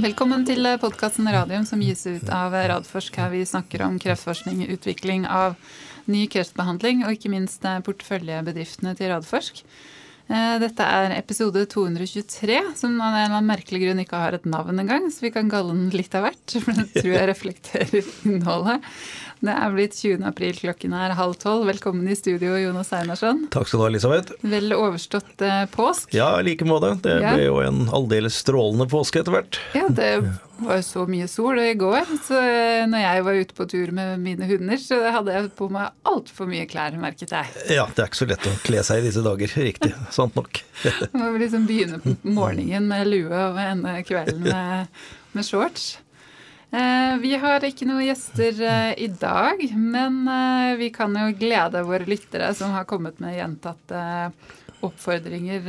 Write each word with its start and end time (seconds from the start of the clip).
Velkommen 0.00 0.46
til 0.48 0.64
podkasten 0.80 1.26
Radium 1.28 1.66
som 1.68 1.80
gis 1.84 2.06
ut 2.08 2.28
av 2.32 2.54
Radforsk, 2.54 3.18
her 3.20 3.28
vi 3.34 3.42
snakker 3.44 3.82
om 3.84 3.98
kreftforskning, 4.00 4.62
utvikling 4.72 5.26
av 5.28 5.58
ny 6.08 6.22
kreftbehandling 6.32 7.02
og 7.04 7.18
ikke 7.18 7.28
minst 7.28 7.66
porteføljebedriftene 7.84 8.94
til 8.96 9.10
Radforsk. 9.12 9.60
Eh, 10.30 10.54
dette 10.62 10.86
er 10.86 11.12
episode 11.18 11.66
223, 11.68 12.56
som 12.80 12.96
av 12.96 13.12
en 13.12 13.26
eller 13.26 13.34
annen 13.34 13.50
merkelig 13.50 13.82
grunn 13.82 14.00
ikke 14.00 14.22
har 14.22 14.38
et 14.38 14.48
navn 14.48 14.80
engang, 14.80 15.10
så 15.12 15.26
vi 15.26 15.34
kan 15.34 15.52
kalle 15.52 15.74
den 15.74 15.92
litt 15.92 16.16
av 16.16 16.28
hvert. 16.30 16.56
For 16.64 16.80
det 16.80 16.86
tror 16.94 17.12
jeg 17.18 17.30
reflekterer 17.34 18.12
innholdet. 18.30 18.88
Det 19.40 19.52
er 19.56 19.70
blitt 19.72 19.94
20. 19.96 20.20
april, 20.28 20.52
klokken 20.52 20.92
er 20.92 21.14
halv 21.16 21.38
tolv. 21.40 21.62
Velkommen 21.70 22.04
i 22.12 22.14
studio, 22.18 22.58
Jonas 22.60 22.90
Einarsson. 22.92 23.46
Takk 23.48 23.70
skal 23.70 23.80
du 23.80 23.84
ha, 23.86 23.88
Elisabeth. 23.88 24.34
Vel 24.44 24.74
overstått 24.76 25.40
eh, 25.46 25.62
påsk? 25.72 26.12
Ja, 26.12 26.34
i 26.36 26.44
like 26.44 26.66
måte. 26.68 26.90
Det 27.00 27.14
ja. 27.22 27.30
ble 27.32 27.46
jo 27.46 27.54
en 27.64 27.86
aldeles 27.88 28.36
strålende 28.42 28.84
påske 28.92 29.22
etter 29.22 29.32
hvert. 29.32 29.56
Ja, 29.72 29.86
det 29.96 30.10
var 30.60 30.76
jo 30.76 30.84
så 30.84 31.06
mye 31.08 31.28
sol 31.32 31.56
i 31.62 31.70
går. 31.80 32.12
Så 32.26 32.36
eh, 32.36 32.82
når 32.92 33.00
jeg 33.06 33.24
var 33.30 33.40
ute 33.40 33.56
på 33.56 33.68
tur 33.72 33.94
med 33.96 34.20
mine 34.20 34.50
hunder, 34.50 34.82
så 34.84 35.00
hadde 35.08 35.38
jeg 35.38 35.48
på 35.56 35.70
meg 35.72 35.88
altfor 36.12 36.52
mye 36.52 36.68
klær, 36.68 37.00
merket 37.00 37.32
jeg. 37.32 37.56
Ja, 37.78 37.88
det 37.88 38.04
er 38.04 38.12
ikke 38.12 38.20
så 38.20 38.28
lett 38.28 38.44
å 38.44 38.54
kle 38.66 38.84
seg 38.90 39.00
i 39.00 39.08
disse 39.08 39.24
dager. 39.24 39.56
Riktig. 39.70 39.94
Sant 40.12 40.36
nok. 40.36 40.60
Man 41.16 41.30
må 41.30 41.32
liksom 41.40 41.64
begynne 41.70 42.04
på 42.04 42.12
morgenen 42.28 42.92
med 42.92 43.08
lue 43.08 43.42
og 43.48 43.64
ende 43.64 43.96
kvelden 44.04 44.44
med, 44.44 45.02
med 45.32 45.48
shorts. 45.48 45.94
Eh, 46.70 47.16
vi 47.18 47.34
har 47.34 47.64
ikke 47.66 47.86
noen 47.88 48.04
gjester 48.06 48.60
eh, 48.62 48.92
i 49.02 49.08
dag, 49.10 49.62
men 49.74 50.22
eh, 50.30 50.76
vi 50.78 50.92
kan 50.94 51.16
jo 51.18 51.32
glede 51.34 51.82
våre 51.86 52.06
lyttere 52.06 52.52
som 52.54 52.70
har 52.76 52.86
kommet 52.90 53.18
med 53.22 53.34
gjentatte 53.34 54.02
oppfordringer 54.80 55.66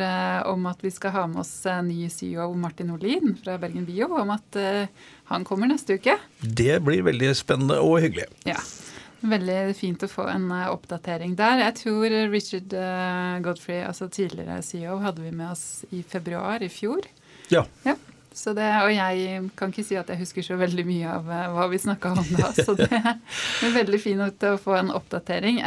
om 0.48 0.70
at 0.70 0.86
vi 0.86 0.88
skal 0.94 1.12
ha 1.12 1.23
med 1.28 1.42
oss 1.42 1.66
ny 1.84 2.06
CEO 2.08 2.45
Martin 2.56 2.94
Olin 2.94 3.34
fra 3.42 3.58
Bergen 3.59 3.84
Bio, 3.84 4.08
om 4.16 4.30
at 4.31 4.56
han 5.28 5.44
kommer 5.44 5.67
neste 5.67 5.98
uke. 6.00 6.14
Det 6.40 6.78
blir 6.80 7.03
veldig 7.03 7.34
spennende 7.36 7.81
og 7.84 7.97
hyggelig. 8.06 8.30
Ja. 8.47 8.56
Veldig 9.20 9.75
fint 9.75 10.06
å 10.08 10.08
få 10.08 10.30
en 10.31 10.47
oppdatering 10.56 11.36
der. 11.36 11.59
Jeg 11.66 11.75
tror 11.81 12.16
Richard 12.31 12.78
Godfrey, 13.44 13.81
altså 13.84 14.08
tidligere 14.08 14.62
CEO, 14.64 15.02
hadde 15.03 15.28
vi 15.28 15.36
med 15.36 15.58
oss 15.58 15.84
i 15.92 16.06
februar 16.08 16.64
i 16.64 16.72
fjor. 16.72 17.03
Ja. 17.52 17.66
ja. 17.84 17.97
Det, 18.32 18.68
og 18.86 18.92
jeg 18.96 19.40
kan 19.60 19.74
ikke 19.74 19.84
si 19.84 19.98
at 20.00 20.10
jeg 20.10 20.22
husker 20.22 20.46
så 20.46 20.56
veldig 20.60 20.86
mye 20.88 21.16
av 21.18 21.26
uh, 21.28 21.48
hva 21.52 21.66
vi 21.72 21.80
snakka 21.84 22.14
om 22.16 22.30
da, 22.38 22.52
så 22.56 22.78
det 22.80 22.88
er 22.96 23.74
veldig 23.76 24.00
fint 24.00 24.46
å 24.48 24.54
få 24.62 24.78
en 24.80 24.94
oppdatering. 24.96 25.60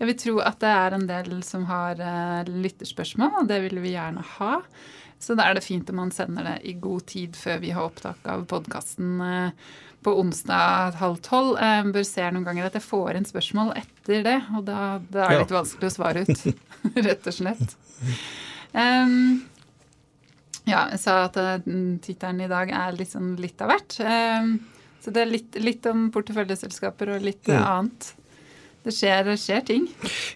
Jeg 0.00 0.08
vil 0.08 0.16
tro 0.16 0.38
at 0.40 0.56
det 0.62 0.72
er 0.72 0.96
en 0.96 1.04
del 1.06 1.42
som 1.44 1.66
har 1.68 2.00
uh, 2.00 2.48
lytterspørsmål, 2.48 3.42
og 3.42 3.50
det 3.50 3.60
vil 3.66 3.82
vi 3.84 3.94
gjerne 3.94 4.24
ha. 4.38 4.56
Så 5.20 5.36
da 5.36 5.46
er 5.46 5.58
det 5.58 5.66
fint 5.66 5.90
om 5.92 5.98
man 6.00 6.12
sender 6.14 6.46
det 6.48 6.56
i 6.64 6.72
god 6.80 7.04
tid 7.12 7.36
før 7.36 7.60
vi 7.60 7.74
har 7.76 7.84
opptak 7.84 8.24
av 8.32 8.46
podkasten 8.48 9.20
uh, 9.20 9.72
på 10.00 10.14
onsdag 10.22 10.96
halv 11.02 11.20
tolv. 11.20 11.58
Jeg 11.60 11.92
bør 11.92 12.06
se 12.08 12.24
noen 12.32 12.46
ganger 12.48 12.70
at 12.70 12.78
jeg 12.78 12.86
får 12.86 13.18
inn 13.18 13.28
spørsmål 13.28 13.74
etter 13.76 14.24
det, 14.24 14.38
og 14.56 14.64
da, 14.70 14.80
da 15.12 15.26
er 15.26 15.34
det 15.34 15.42
litt 15.44 15.56
vanskelig 15.58 15.90
å 15.90 15.96
svare 15.98 16.24
ut, 16.24 16.46
rett 17.10 17.28
og 17.28 17.36
slett. 17.36 17.76
Um, 18.72 19.42
ja, 20.70 20.86
jeg 20.94 21.02
sa 21.02 21.16
at 21.26 21.36
uh, 21.40 21.58
tittelen 22.02 22.44
i 22.46 22.50
dag 22.50 22.72
er 22.72 22.96
liksom 22.98 23.34
litt 23.42 23.60
av 23.62 23.74
hvert. 23.74 23.98
Uh, 24.00 24.56
så 25.00 25.12
det 25.14 25.22
er 25.24 25.30
litt, 25.30 25.60
litt 25.60 25.86
om 25.90 26.08
porteføljeselskaper 26.14 27.14
og 27.16 27.24
litt 27.24 27.48
ja. 27.50 27.62
annet. 27.76 28.12
Det 28.80 28.92
skjer, 28.96 29.28
skjer, 29.36 29.60
ting. 29.68 29.86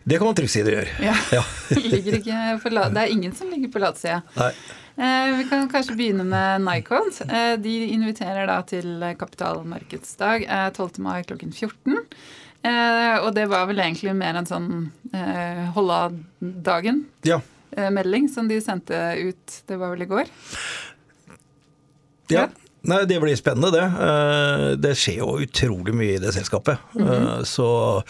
Det 0.05 0.19
kan 0.21 0.29
man 0.29 0.37
trygt 0.37 0.53
si 0.53 0.63
det 0.65 0.75
gjør. 0.75 0.89
Ja. 1.01 1.15
ja. 1.33 1.45
det 1.73 3.05
er 3.05 3.13
ingen 3.13 3.33
som 3.37 3.49
ligger 3.49 3.71
på 3.73 3.81
latsida. 3.81 4.21
Eh, 4.37 5.31
vi 5.39 5.47
kan 5.49 5.65
kanskje 5.73 5.97
begynne 5.97 6.27
med 6.29 6.61
Nikon. 6.67 7.09
Eh, 7.25 7.55
de 7.61 7.73
inviterer 7.97 8.45
da 8.51 8.59
til 8.69 9.01
kapitalmarkedsdag 9.21 10.45
12. 10.77 11.01
mai 11.07 11.25
klokken 11.25 11.57
14. 11.57 12.05
Eh, 12.65 13.17
og 13.21 13.35
det 13.37 13.45
var 13.53 13.67
vel 13.69 13.81
egentlig 13.83 14.15
mer 14.17 14.39
en 14.41 14.49
sånn 14.49 14.69
eh, 15.13 15.65
holde 15.77 15.99
av-dagen. 16.07 17.03
Ja. 17.29 17.43
Eh, 17.77 17.91
melding 17.91 18.29
som 18.29 18.49
de 18.49 18.61
sendte 18.63 18.99
ut, 19.19 19.63
det 19.67 19.79
var 19.81 19.95
vel 19.95 20.07
i 20.07 20.11
går? 20.11 20.31
Ja. 22.33 22.49
Nei, 22.85 23.05
Det 23.09 23.17
blir 23.21 23.37
spennende, 23.37 23.71
det. 23.73 23.85
Eh, 24.07 24.65
det 24.77 24.93
skjer 25.01 25.23
jo 25.23 25.39
utrolig 25.41 25.95
mye 25.97 26.17
i 26.19 26.21
det 26.21 26.35
selskapet. 26.37 26.79
Mm 26.95 27.09
-hmm. 27.09 27.45
Så 27.45 28.03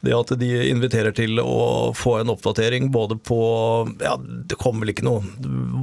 det 0.00 0.14
at 0.14 0.38
de 0.38 0.70
inviterer 0.70 1.10
til 1.10 1.40
å 1.40 1.92
få 1.94 2.20
en 2.20 2.30
oppdatering 2.30 2.92
både 2.92 3.16
på 3.16 3.98
ja, 4.00 4.16
Det 4.16 4.54
kommer 4.54 4.86
vel 4.86 4.94
ikke 4.94 5.04
noe 5.04 5.22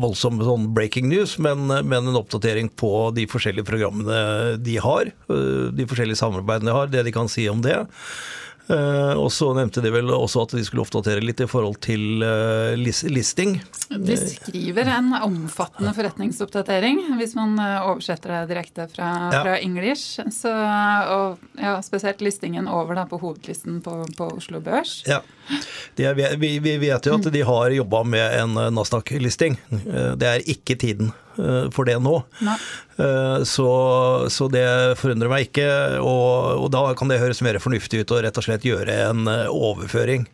voldsom 0.02 0.40
sånn 0.40 0.74
breaking 0.74 1.10
news, 1.10 1.38
men, 1.38 1.68
men, 1.68 2.08
en 2.08 2.16
oppdatering 2.16 2.70
på 2.70 3.14
de 3.14 3.28
forskjellige 3.28 3.66
programmene 3.66 4.58
de 4.58 4.78
har. 4.78 5.12
De 5.28 5.86
forskjellige 5.86 6.16
samarbeidene 6.16 6.72
de 6.72 6.78
har, 6.78 6.88
det 6.88 7.04
de 7.04 7.12
kan 7.12 7.28
si 7.28 7.50
om 7.50 7.62
det. 7.62 7.86
Eh, 8.70 9.14
og 9.18 9.32
så 9.34 9.48
nevnte 9.58 9.82
de 9.82 9.90
vel 9.90 10.12
også 10.14 10.44
at 10.46 10.52
de 10.54 10.62
skulle 10.66 10.84
oppdatere 10.84 11.24
litt 11.26 11.42
i 11.42 11.48
forhold 11.50 11.80
til 11.82 12.22
eh, 12.22 12.76
listing. 12.78 13.56
De 13.90 14.18
skriver 14.20 14.92
en 14.94 15.16
omfattende 15.18 15.94
forretningsoppdatering, 15.98 17.02
hvis 17.18 17.34
man 17.38 17.58
eh, 17.64 17.88
oversetter 17.90 18.36
det 18.36 18.44
direkte 18.52 18.86
fra, 18.92 19.10
ja. 19.34 19.42
fra 19.42 19.56
English. 19.58 20.22
Så, 20.36 20.54
og 20.54 21.42
ja, 21.58 21.80
spesielt 21.86 22.22
listingen 22.22 22.70
over 22.70 23.00
da, 23.00 23.08
på 23.10 23.18
hovedlisten 23.24 23.82
på, 23.86 24.04
på 24.18 24.30
Oslo 24.38 24.62
Børs. 24.62 25.00
Ja. 25.10 25.24
Er, 25.98 26.14
vi, 26.38 26.60
vi, 26.62 26.76
vet 26.78 27.10
jo 27.10 27.18
at 27.18 27.32
de 27.34 27.42
har 27.42 27.74
jobba 27.74 28.04
med 28.06 28.38
en 28.38 28.54
Nasdaq-listing. 28.76 29.58
Det 30.22 30.30
er 30.30 30.46
ikke 30.46 30.78
tiden 30.78 31.10
for 31.74 31.88
det 31.88 31.98
nå. 32.04 32.20
Så, 33.48 33.68
så, 34.28 34.48
det 34.52 34.66
forundrer 35.00 35.32
meg 35.32 35.46
ikke. 35.48 35.68
Og, 36.04 36.66
og, 36.66 36.66
da 36.76 36.82
kan 37.00 37.08
det 37.08 37.22
høres 37.22 37.40
mer 37.46 37.56
fornuftig 37.64 38.02
ut 38.04 38.12
å 38.12 38.20
rett 38.26 38.40
og 38.42 38.44
slett 38.44 38.68
gjøre 38.68 38.98
en 39.08 39.30
overføring 39.48 40.28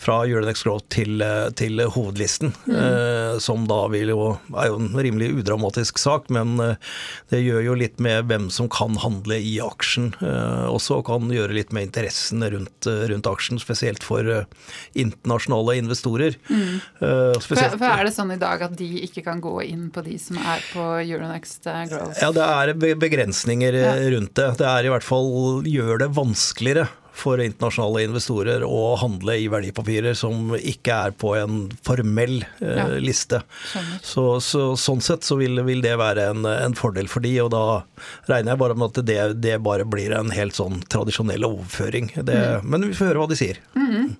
fra 0.00 0.22
Euronex 0.24 0.62
Growth 0.64 0.88
til, 0.94 1.20
til 1.60 1.82
hovedlisten. 1.92 2.54
Mm. 2.64 2.76
Eh, 2.76 3.38
som 3.44 3.66
da 3.68 3.82
vil 3.92 4.12
jo, 4.14 4.30
er 4.56 4.70
jo 4.70 4.78
en 4.80 4.94
rimelig 4.96 5.28
udramatisk 5.42 6.00
sak, 6.00 6.30
men 6.32 6.54
eh, 6.64 6.94
det 7.32 7.42
gjør 7.42 7.66
jo 7.66 7.76
litt 7.82 8.00
med 8.00 8.30
hvem 8.30 8.48
som 8.52 8.70
kan 8.72 8.96
handle 9.02 9.36
i 9.36 9.58
aksjen. 9.60 10.14
også, 10.20 10.70
også 10.80 11.00
kan 11.10 11.28
gjøre 11.34 11.56
litt 11.58 11.74
med 11.76 11.90
interessen 11.90 12.44
rundt, 12.54 12.88
rundt 12.88 13.28
aksjen, 13.28 13.60
spesielt 13.60 14.06
for 14.06 14.24
internasjonale 14.96 15.76
investorer. 15.82 16.38
Mm. 16.48 16.80
For, 16.96 17.60
for, 17.76 17.86
er 17.90 18.08
det 18.08 18.14
sånn 18.16 18.32
i 18.32 18.40
dag 18.40 18.64
at 18.64 18.76
de 18.80 18.88
ikke 19.04 19.24
kan 19.26 19.42
gå 19.44 19.52
inn 19.68 19.90
på 19.92 20.04
de 20.06 20.16
som 20.22 20.39
er 20.40 20.64
på 20.72 20.86
Euronext 21.02 21.66
Growth? 21.66 22.20
Ja, 22.22 22.30
det 22.34 22.46
er 22.46 22.96
begrensninger 23.00 23.76
ja. 23.76 23.92
rundt 24.16 24.34
det. 24.38 24.48
Det 24.60 24.68
er 24.68 24.88
i 24.88 24.92
hvert 24.92 25.06
fall 25.06 25.30
gjør 25.68 26.04
det 26.04 26.10
vanskeligere 26.16 26.88
for 27.20 27.40
internasjonale 27.42 28.04
investorer 28.08 28.64
å 28.66 28.94
handle 29.00 29.36
i 29.38 29.48
verdipapirer 29.52 30.16
som 30.18 30.54
ikke 30.56 30.96
er 31.08 31.14
på 31.16 31.34
en 31.38 31.62
formell 31.86 32.40
eh, 32.60 32.78
ja. 32.80 32.86
liste. 33.02 33.42
Så, 34.02 34.24
så, 34.44 34.70
sånn 34.80 35.02
sett 35.04 35.26
så 35.26 35.36
vil, 35.40 35.60
vil 35.66 35.82
det 35.84 35.96
være 36.00 36.30
en, 36.32 36.46
en, 36.48 36.76
fordel 36.78 37.10
for 37.12 37.24
de, 37.24 37.34
og 37.44 37.50
da 37.54 37.64
regner 38.30 38.54
jeg 38.54 38.62
bare 38.62 38.78
med 38.78 38.88
at 38.88 39.02
det, 39.06 39.18
det 39.44 39.58
bare 39.64 39.86
blir 39.88 40.14
en 40.16 40.32
helt 40.34 40.56
sånn 40.56 40.80
tradisjonell 40.92 41.44
overføring. 41.48 42.12
Det, 42.16 42.38
mm. 42.38 42.70
Men 42.70 42.88
vi 42.88 42.96
får 42.96 43.12
høre 43.12 43.24
hva 43.24 43.30
de 43.30 43.38
sier. 43.40 43.60
Mm. 43.76 44.14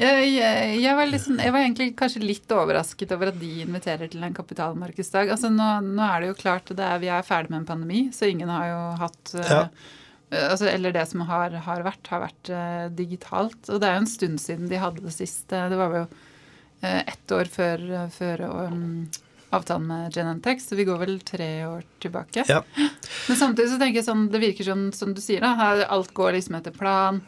Jeg, 0.00 0.26
jeg, 0.34 0.74
jeg, 0.80 0.96
var 0.98 1.12
liksom, 1.12 1.38
jeg, 1.42 1.54
var 1.54 1.66
egentlig 1.66 1.92
kanskje 1.98 2.24
litt 2.24 2.56
overrasket 2.56 3.14
over 3.16 3.30
at 3.30 3.40
de 3.40 3.52
inviterer 3.66 4.10
til 4.10 4.26
en 4.26 4.36
kapitalmarkedsdag. 4.36 5.32
Altså 5.36 5.52
nå, 5.52 5.70
nå 5.86 6.04
er 6.08 6.24
det 6.24 6.32
jo 6.32 6.40
klart 6.42 6.74
det 6.74 6.86
er, 6.86 7.00
vi 7.02 7.12
er 7.12 7.26
ferdig 7.26 7.54
med 7.54 7.62
en 7.62 7.70
pandemi, 7.70 8.04
så 8.16 8.28
ingen 8.30 8.50
har 8.50 8.68
jo 8.70 8.82
hatt 9.04 9.34
uh, 9.36 9.48
ja 9.50 9.64
Eh, 9.64 9.99
altså, 10.30 10.68
eller 10.70 10.94
det 10.94 11.06
som 11.10 11.24
har, 11.28 11.54
har 11.66 11.82
vært, 11.86 12.12
har 12.12 12.22
vært 12.26 12.52
uh, 12.54 12.86
digitalt. 12.94 13.62
Og 13.68 13.80
det 13.80 13.88
er 13.88 13.96
jo 13.96 14.04
en 14.04 14.12
stund 14.14 14.42
siden 14.42 14.70
de 14.70 14.78
hadde 14.82 15.04
det 15.04 15.14
siste. 15.16 15.64
Det 15.72 15.80
var 15.80 15.96
jo 15.96 16.04
uh, 16.06 17.00
ett 17.00 17.34
år 17.34 17.50
før, 17.50 17.82
før 18.14 18.46
um, 18.70 19.08
avtalen 19.50 19.88
med 19.90 20.14
Genentech, 20.14 20.62
så 20.62 20.78
vi 20.78 20.86
går 20.86 21.00
vel 21.02 21.18
tre 21.26 21.50
år 21.66 21.82
tilbake. 22.02 22.44
Ja. 22.48 22.62
Men 22.76 23.36
samtidig 23.36 23.72
så 23.72 23.80
tenker 23.80 24.00
jeg 24.00 24.06
sånn, 24.06 24.28
det 24.30 24.42
virker 24.42 24.70
sånn 24.70 24.88
som 24.94 25.14
du 25.16 25.22
sier, 25.22 25.42
da. 25.42 25.72
Alt 25.90 26.14
går 26.14 26.38
liksom 26.38 26.58
etter 26.60 26.74
plan. 26.74 27.20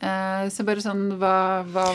Uh, 0.00 0.48
så 0.48 0.64
bare 0.64 0.80
sånn, 0.80 1.10
hva, 1.20 1.60
hva 1.68 1.90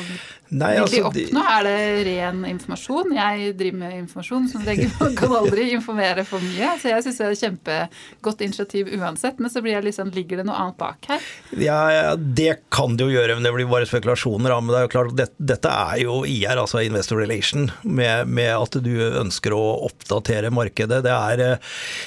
Nei, 0.54 0.76
altså, 0.78 1.00
vil 1.02 1.06
de 1.16 1.24
oppnå? 1.32 1.42
Er 1.56 1.64
det 1.66 1.78
ren 2.06 2.44
informasjon? 2.46 3.16
Jeg 3.18 3.54
driver 3.58 3.80
med 3.80 3.96
informasjon, 3.98 4.44
så 4.52 4.60
jeg 4.68 4.92
kan 5.20 5.34
aldri 5.34 5.72
informere 5.74 6.26
for 6.28 6.44
mye. 6.44 6.76
Så 6.82 6.92
jeg 6.92 7.02
syns 7.02 7.18
det 7.18 7.26
er 7.26 7.34
et 7.34 7.42
kjempegodt 7.42 8.44
initiativ 8.46 8.92
uansett. 8.94 9.42
Men 9.42 9.50
så 9.50 9.64
blir 9.66 9.74
jeg 9.74 9.88
liksom, 9.88 10.12
ligger 10.14 10.42
det 10.42 10.46
noe 10.46 10.60
annet 10.62 10.78
bak 10.78 11.10
her? 11.10 11.26
Ja, 11.58 12.14
det 12.16 12.60
kan 12.74 12.94
det 12.94 13.08
jo 13.08 13.16
gjøre, 13.16 13.40
men 13.40 13.48
det 13.48 13.56
blir 13.56 13.72
bare 13.72 13.90
spekulasjoner. 13.90 14.54
Men 14.54 14.70
det 14.70 14.80
er 14.84 14.86
jo 14.86 14.94
klart, 14.94 15.16
det, 15.18 15.28
dette 15.42 15.74
er 15.74 16.04
jo 16.04 16.20
IR, 16.30 16.62
altså 16.62 16.84
Investor 16.86 17.24
Relation, 17.24 17.72
med, 17.82 18.30
med, 18.30 18.52
at 18.54 18.78
du 18.86 18.94
ønsker 19.08 19.56
å 19.58 19.64
oppdatere 19.90 20.54
markedet. 20.54 21.02
Det 21.08 21.18
er 21.18 21.44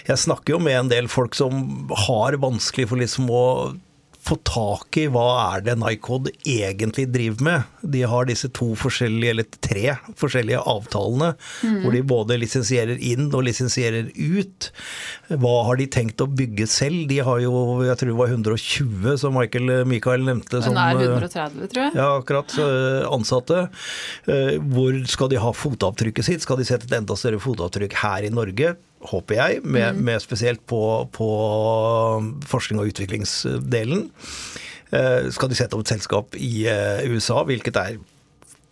Jeg 0.06 0.22
snakker 0.28 0.54
jo 0.54 0.62
med 0.62 0.78
en 0.78 0.94
del 0.94 1.10
folk 1.10 1.34
som 1.34 1.90
har 2.06 2.38
vanskelig 2.38 2.86
for 2.92 3.02
liksom 3.02 3.26
å 3.34 3.44
få 4.24 4.36
tak 4.46 4.98
i 5.00 5.06
hva 5.12 5.26
er 5.54 5.62
det 5.66 5.76
Nycod 5.78 6.28
egentlig 6.42 7.06
driver 7.12 7.44
med. 7.46 7.76
De 7.94 8.02
har 8.10 8.26
disse 8.28 8.50
to 8.54 8.72
forskjellige, 8.78 9.34
eller 9.34 9.46
tre 9.64 9.94
forskjellige 10.18 10.62
avtalene, 10.68 11.30
mm. 11.62 11.78
hvor 11.84 11.94
de 11.94 12.02
både 12.12 12.38
lisensierer 12.42 12.98
inn 12.98 13.28
og 13.30 13.46
lisensierer 13.46 14.10
ut. 14.16 14.70
Hva 15.30 15.54
har 15.68 15.80
de 15.80 15.88
tenkt 15.98 16.24
å 16.24 16.28
bygge 16.28 16.68
selv? 16.70 17.06
De 17.10 17.20
har 17.24 17.42
jo, 17.44 17.54
jeg 17.86 18.00
tror 18.00 18.12
det 18.12 18.18
var 18.18 18.34
120, 18.34 19.08
som 19.22 19.38
Michael 19.38 19.72
Michael 19.88 20.26
nevnte. 20.26 20.62
Som, 20.64 20.76
er 20.76 20.98
130, 20.98 21.70
tror 21.72 21.84
jeg. 21.86 21.94
Ja, 21.96 22.10
akkurat. 22.18 22.58
Ansatte. 23.08 23.68
Eh, 24.28 24.58
hvor 24.72 24.96
skal 25.08 25.32
de 25.32 25.40
ha 25.40 25.54
fotavtrykket 25.54 26.26
sitt? 26.26 26.44
Skal 26.44 26.60
de 26.60 26.68
sette 26.68 26.88
et 26.88 26.98
enda 26.98 27.16
større 27.18 27.40
fotavtrykk 27.42 27.96
her 28.02 28.28
i 28.28 28.34
Norge? 28.34 28.76
Håper 29.00 29.38
jeg, 29.38 29.60
med, 29.62 29.94
mm. 29.94 30.04
med 30.04 30.22
spesielt 30.22 30.64
på, 30.66 30.82
på, 31.14 31.28
forskning 32.50 32.80
og 32.82 32.90
utviklingsdelen. 32.92 34.08
Eh, 34.90 35.28
skal 35.34 35.50
de 35.50 35.58
sette 35.58 35.76
opp 35.76 35.84
et 35.84 35.92
selskap 35.92 36.38
i 36.40 36.64
eh, 36.70 37.04
USA, 37.12 37.42
hvilket 37.46 37.78
er 37.80 38.00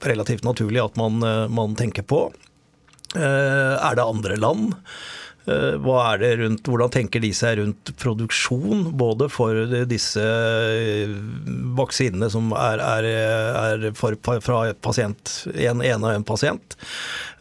relativt 0.07 0.47
naturlig 0.47 0.83
at 0.83 0.97
man, 1.01 1.21
eh, 1.23 1.45
man 1.53 1.77
tenker 1.79 2.07
på. 2.07 2.29
Er 3.17 3.95
det 3.97 4.03
andre 4.03 4.35
land? 4.37 4.75
Hva 5.47 6.01
er 6.11 6.19
det 6.19 6.31
rundt, 6.41 6.67
hvordan 6.69 6.91
tenker 6.93 7.23
de 7.23 7.31
seg 7.33 7.61
rundt 7.61 7.93
produksjon, 8.03 8.89
både 8.99 9.29
for 9.31 9.57
disse 9.89 10.25
vaksinene 11.79 12.29
som 12.35 12.51
er, 12.59 12.83
er, 12.83 13.07
er 13.63 13.87
for, 13.97 14.19
fra 14.43 14.59
pasient, 14.85 15.33
en 15.55 15.85
en 15.87 16.05
og 16.05 16.11
en 16.11 16.27
pasient, 16.27 16.77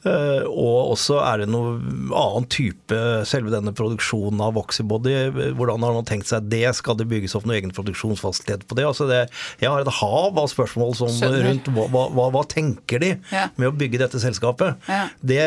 og 0.06 0.94
også 0.94 1.18
er 1.24 1.42
det 1.42 1.50
noe 1.50 1.78
annen 2.14 2.46
type 2.52 3.00
selve 3.28 3.54
denne 3.54 3.74
produksjonen 3.76 4.42
av 4.44 4.56
Voxybody. 4.58 5.16
Hvordan 5.58 5.86
har 5.86 5.96
man 5.98 6.08
tenkt 6.08 6.30
seg 6.30 6.50
det? 6.52 6.66
Skal 6.78 7.00
det 7.00 7.08
bygges 7.10 7.36
opp 7.38 7.48
noen 7.48 7.58
egen 7.60 7.74
produksjonsfasilitet 7.76 8.68
på 8.70 8.78
det? 8.78 8.86
Altså 8.88 9.08
det 9.10 9.24
jeg 9.62 9.72
har 9.72 9.82
et 9.82 9.94
hav 10.00 10.38
av 10.38 10.50
spørsmål 10.52 10.96
som, 10.98 11.12
rundt 11.22 11.70
hva, 11.76 11.88
hva, 11.90 12.28
hva, 12.34 12.44
tenker 12.50 13.02
de 13.02 13.12
ja. 13.32 13.48
med 13.60 13.70
å 13.70 13.76
bygge 13.76 14.02
dette 14.02 14.22
selskapet? 14.22 14.80
Ja. 14.90 15.06
Det, 15.26 15.42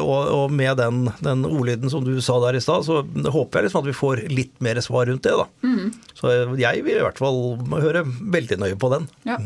og, 0.00 0.20
og, 0.36 0.46
med 0.52 0.78
den, 0.80 1.06
den, 1.24 1.46
ordlyden 1.48 1.92
som 1.92 2.04
du 2.06 2.14
sa 2.24 2.38
der 2.46 2.58
i 2.58 2.62
stad, 2.64 2.86
så 2.86 3.02
håper 3.04 3.60
jeg 3.60 3.68
liksom 3.68 3.82
at 3.82 3.90
vi 3.90 3.96
får 3.96 4.24
litt 4.32 4.54
mer 4.64 4.80
svar 4.84 5.08
rundt 5.10 5.26
det. 5.26 5.34
da. 5.38 5.48
Mm. 5.66 5.92
Så 6.18 6.32
jeg 6.60 6.86
vil 6.86 7.00
i 7.00 7.04
hvert 7.04 7.20
fall 7.20 7.42
høre 7.82 8.06
veldig 8.06 8.60
nøye 8.62 8.78
på 8.80 8.92
den. 8.94 9.10
Ja. 9.28 9.40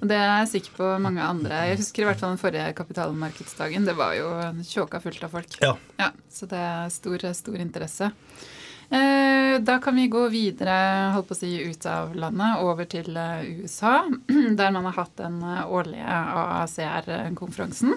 Det 0.00 0.16
er 0.16 0.32
jeg 0.42 0.50
sikker 0.56 0.78
på 0.78 0.88
mange 1.02 1.22
andre. 1.24 1.64
Jeg 1.70 1.82
husker 1.82 2.04
i 2.04 2.08
hvert 2.10 2.22
fall 2.22 2.34
den 2.34 2.42
forrige 2.42 2.72
kapitalmarkedsdagen. 2.78 3.86
Det 3.88 3.94
var 3.98 4.16
jo 4.18 4.32
tjåka 4.66 5.02
fullt 5.04 5.22
av 5.26 5.36
folk. 5.36 5.60
Ja. 5.62 5.76
ja 6.00 6.10
så 6.32 6.48
det 6.50 6.58
er 6.58 6.90
stor, 6.94 7.28
stor 7.38 7.60
interesse. 7.62 8.10
Eh, 8.92 9.60
da 9.60 9.78
kan 9.78 9.96
vi 9.96 10.08
gå 10.12 10.26
videre 10.28 10.74
holdt 11.14 11.30
på 11.30 11.32
å 11.32 11.38
si, 11.38 11.52
ut 11.64 11.86
av 11.88 12.10
landet, 12.12 12.60
over 12.60 12.84
til 12.92 13.16
eh, 13.16 13.62
USA, 13.62 14.02
der 14.58 14.74
man 14.74 14.84
har 14.90 14.98
hatt 14.98 15.14
den 15.16 15.38
eh, 15.40 15.62
årlige 15.64 16.18
AACR-konferansen. 16.42 17.94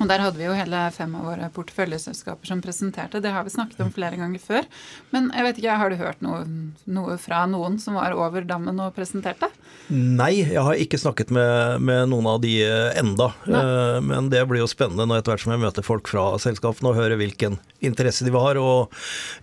Og 0.00 0.08
Der 0.08 0.22
hadde 0.24 0.40
vi 0.40 0.46
jo 0.46 0.56
hele 0.56 0.80
fem 0.96 1.12
av 1.18 1.26
våre 1.28 1.50
porteføljeselskaper 1.52 2.48
som 2.48 2.62
presenterte. 2.64 3.20
Det 3.20 3.32
har 3.34 3.44
vi 3.44 3.52
snakket 3.52 3.82
om 3.84 3.92
flere 3.92 4.16
ganger 4.16 4.40
før. 4.40 4.68
Men 5.12 5.28
jeg 5.34 5.46
vet 5.46 5.60
ikke, 5.60 5.76
har 5.82 5.92
du 5.92 6.00
hørt 6.00 6.22
noe, 6.24 6.40
noe 6.88 7.18
fra 7.20 7.42
noen 7.50 7.76
som 7.82 7.98
var 8.00 8.16
over 8.16 8.46
dammen 8.48 8.80
og 8.80 8.94
presenterte? 8.96 9.50
Nei, 9.90 10.32
jeg 10.38 10.62
har 10.64 10.80
ikke 10.80 11.00
snakket 11.02 11.32
med, 11.34 11.82
med 11.84 12.08
noen 12.12 12.30
av 12.30 12.40
de 12.40 12.54
enda. 12.96 13.30
Nei. 13.44 13.60
Eh, 13.60 13.98
men 14.06 14.30
det 14.32 14.44
blir 14.48 14.62
jo 14.62 14.70
spennende 14.70 15.04
når 15.04 15.20
etter 15.20 15.34
hvert 15.34 15.44
som 15.44 15.54
jeg 15.54 15.64
møter 15.66 15.86
folk 15.86 16.08
fra 16.08 16.24
selskapene 16.40 16.92
og 16.92 17.00
hører 17.00 17.20
hvilken 17.20 17.58
interesse 17.84 18.24
de 18.24 18.32
har, 18.32 18.60
og 18.60 18.94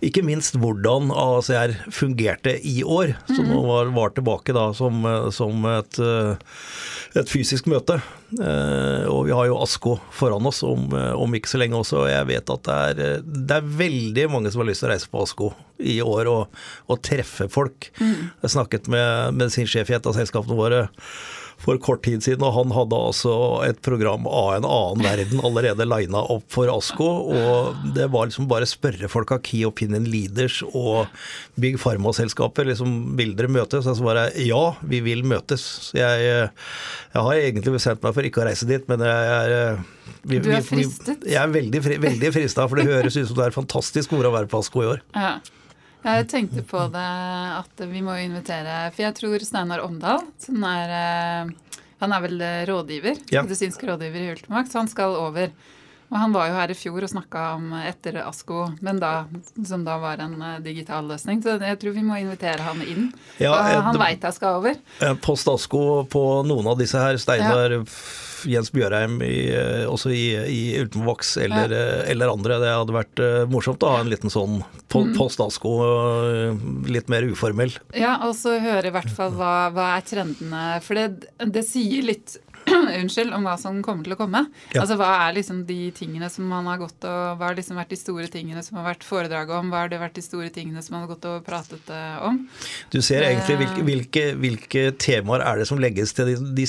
ikke 0.04 0.24
minst 0.26 0.58
hvordan 0.58 1.12
ACR 1.14 1.76
fungerte 1.94 2.56
i 2.66 2.80
år, 2.82 3.14
som 3.30 3.46
mm. 3.46 3.56
var, 3.68 3.92
var 3.94 4.14
tilbake 4.16 4.56
da 4.56 4.70
som, 4.74 5.06
som 5.34 5.68
et, 5.70 6.00
et 7.16 7.30
fysisk 7.30 7.68
møte. 7.70 7.96
Eh, 8.36 9.06
og 9.08 9.24
vi 9.28 9.32
har 9.32 9.48
jo 9.48 9.58
ASKO 9.62 9.94
foran 10.12 10.46
oss 10.48 10.60
om, 10.66 10.88
eh, 10.92 11.14
om, 11.16 11.34
ikke 11.34 11.48
så 11.48 11.60
lenge 11.60 11.78
også. 11.78 12.02
Og 12.02 12.10
jeg 12.10 12.28
vet 12.28 12.52
at 12.52 12.66
det 12.66 12.76
er, 12.76 13.00
eh, 13.06 13.24
det 13.24 13.56
er, 13.56 13.72
veldig 13.78 14.26
mange 14.30 14.52
som 14.52 14.62
har 14.62 14.68
lyst 14.68 14.84
til 14.84 14.90
å 14.90 14.92
reise 14.92 15.08
på 15.08 15.22
ASKO 15.24 15.50
i 15.78 15.98
år 16.04 16.28
og, 16.32 16.60
og 16.88 17.02
treffe 17.02 17.48
folk. 17.48 17.90
Mm. 18.00 18.30
Jeg 18.44 18.54
snakket 18.56 18.88
med 18.92 19.38
medisinsjef 19.38 19.90
i 19.90 19.98
et 19.98 20.08
av 20.08 20.16
selskapene 20.16 20.58
våre 20.58 20.88
for 21.58 21.78
kort 21.82 22.04
tid 22.06 22.22
siden, 22.22 22.44
og 22.46 22.54
han 22.54 22.72
hadde 22.74 22.98
altså 23.08 23.32
et 23.66 23.80
program 23.82 24.28
av 24.30 24.52
en 24.56 24.66
annen 24.68 25.02
verden 25.02 25.42
allerede 25.44 25.86
lina 25.90 26.22
opp 26.30 26.46
for 26.54 26.70
ASKO. 26.70 27.08
Og 27.34 27.80
det 27.96 28.06
var 28.14 28.28
liksom 28.28 28.46
bare 28.50 28.68
spørre 28.68 29.10
folk 29.10 29.34
av 29.34 29.42
Key 29.46 29.64
Opinion 29.66 30.06
Leaders 30.08 30.60
og 30.68 31.10
Big 31.58 31.80
Pharma-selskaper 31.82 32.70
liksom, 32.70 32.94
vil 33.18 33.34
dere 33.38 33.50
møtes? 33.52 33.90
Og 33.90 33.98
så 33.98 34.06
bare 34.06 34.28
ja, 34.38 34.62
vi 34.86 35.02
vil 35.04 35.26
møtes. 35.26 35.66
Jeg, 35.98 36.30
jeg 36.30 37.26
har 37.28 37.42
egentlig 37.42 37.74
bestemt 37.74 38.06
meg 38.06 38.16
for 38.16 38.30
ikke 38.30 38.44
å 38.44 38.48
reise 38.48 38.68
dit, 38.70 38.86
men 38.90 39.02
jeg 39.04 39.34
er 39.34 39.84
vi, 40.22 40.38
du 40.42 40.50
er 40.54 40.64
fristet? 40.64 41.26
Vi, 41.26 41.34
jeg 41.34 41.42
er 41.42 41.52
veldig, 41.52 41.84
veldig 42.06 42.34
frista, 42.34 42.70
for 42.70 42.78
det 42.78 42.88
høres 42.88 43.18
ut 43.18 43.28
som 43.28 43.38
det 43.38 43.48
er 43.48 43.54
fantastisk 43.54 44.14
ord 44.16 44.30
å 44.30 44.34
være 44.38 44.50
på 44.50 44.62
ASKO 44.62 44.84
i 44.86 44.92
år. 44.94 45.06
Ja. 45.18 45.38
Jeg 46.08 46.28
tenkte 46.30 46.62
på 46.64 46.80
det 46.92 47.06
at 47.58 47.82
vi 47.90 48.00
må 48.04 48.14
invitere 48.22 48.86
For 48.94 49.04
jeg 49.04 49.16
tror 49.18 49.44
Steinar 49.44 49.82
Omdal, 49.84 50.22
som 50.40 50.62
er 50.64 50.94
eh, 50.98 51.50
Han 52.00 52.14
er 52.14 52.22
vel 52.24 52.44
rådgiver, 52.70 53.18
ja. 53.34 53.42
medisinsk 53.44 53.82
rådgiver 53.84 54.24
i 54.24 54.30
Ultimax, 54.36 54.72
han 54.78 54.88
skal 54.88 55.16
over. 55.18 55.52
Og 56.08 56.16
han 56.16 56.32
var 56.32 56.48
jo 56.48 56.56
her 56.56 56.72
i 56.72 56.76
fjor 56.76 57.04
og 57.04 57.10
snakka 57.12 57.42
om 57.58 57.72
etter 57.82 58.22
ASKO, 58.22 58.62
men 58.84 59.00
da, 59.02 59.12
som 59.68 59.84
da 59.84 59.98
var 60.00 60.22
en 60.24 60.38
eh, 60.40 60.60
digital 60.64 61.04
løsning. 61.10 61.42
Så 61.44 61.58
jeg 61.60 61.80
tror 61.82 61.96
vi 61.96 62.04
må 62.06 62.16
invitere 62.22 62.64
han 62.64 62.80
inn. 62.84 63.10
Ja, 63.42 63.52
han 63.84 63.98
veit 64.00 64.24
jeg 64.24 64.38
skal 64.38 64.62
over. 64.62 64.78
Post 65.24 65.50
ASKO 65.52 66.06
på 66.08 66.24
noen 66.48 66.72
av 66.72 66.80
disse 66.80 67.02
her. 67.02 67.20
Steinar 67.20 67.76
ja. 67.76 67.82
Jens 68.48 68.70
Bjørheim 68.70 69.18
i, 69.26 69.50
eh, 69.50 69.84
også 69.90 70.12
i, 70.14 70.24
i 70.38 70.60
Ultimovox 70.80 71.34
eller, 71.42 71.74
ja. 71.74 71.84
Eh, 71.98 72.10
eller, 72.14 72.32
andre. 72.32 72.56
Det 72.62 72.72
hadde 72.72 72.96
vært 72.96 73.24
morsomt 73.52 73.84
å 73.84 73.92
ha 73.92 74.00
en 74.00 74.12
liten 74.12 74.32
sånn 74.32 74.62
po 74.88 75.04
mm. 75.04 75.12
post 75.18 75.42
ASKO, 75.44 75.74
litt 76.88 77.12
mer 77.12 77.26
uformell. 77.28 77.74
Ja, 77.92 78.16
og 78.24 78.32
så 78.38 78.56
høre 78.62 78.88
i 78.88 78.94
hvert 78.94 79.12
fall 79.12 79.34
hva, 79.36 79.68
hva 79.76 79.92
er 79.98 80.08
trendene. 80.08 80.66
For 80.86 80.96
det, 80.96 81.34
det 81.52 81.66
sier 81.68 82.06
litt 82.08 82.38
unnskyld, 83.00 83.32
om 83.36 83.46
hva 83.46 83.56
som 83.60 83.80
kommer 83.84 84.06
til 84.06 84.14
å 84.14 84.18
komme. 84.20 84.44
Ja. 84.74 84.82
Altså 84.82 84.98
Hva 85.00 85.10
er 85.26 85.36
liksom 85.38 85.62
de 85.68 85.78
tingene 85.96 86.30
som 86.32 86.48
man 86.50 86.68
har 86.70 86.80
gått 86.80 87.04
og 87.08 87.38
Hva 87.38 87.50
har 87.50 87.58
liksom 87.58 87.78
vært 87.78 87.92
de 87.92 87.98
store 88.00 88.28
tingene 88.32 88.62
som 88.64 88.78
har 88.80 88.88
vært 88.90 89.06
foredraget 89.06 89.54
om? 89.58 89.72
Hva 89.72 89.84
har 89.84 89.92
det 89.92 90.00
vært 90.02 90.18
de 90.18 90.24
store 90.24 90.50
tingene 90.54 90.82
som 90.84 90.96
man 90.96 91.04
har 91.04 91.12
gått 91.12 91.28
og 91.30 91.46
pratet 91.46 91.92
uh, 91.92 92.28
om? 92.28 92.40
Du 92.92 93.00
ser 93.04 93.26
egentlig 93.26 93.56
eh. 93.56 93.62
hvilke, 93.62 93.86
hvilke, 93.88 94.24
hvilke, 94.42 94.84
temaer 94.98 95.44
er 95.44 95.60
det 95.60 95.68
som 95.70 95.80
legges 95.82 96.14
til 96.16 96.32
de, 96.32 96.36
de 96.58 96.66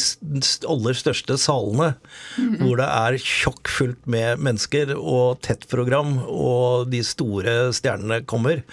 aller 0.69 0.97
største 0.97 1.37
salene, 1.39 1.93
mm 2.37 2.49
-hmm. 2.49 2.63
hvor 2.63 2.77
det 2.77 2.89
er 2.89 3.17
tjokkfullt 3.17 4.07
med 4.07 4.39
mennesker 4.39 4.95
og 4.97 5.41
tett 5.41 5.67
program, 5.69 6.19
og 6.27 6.89
de 6.91 7.03
store 7.03 7.73
stjernene 7.73 8.23
kommer. 8.25 8.63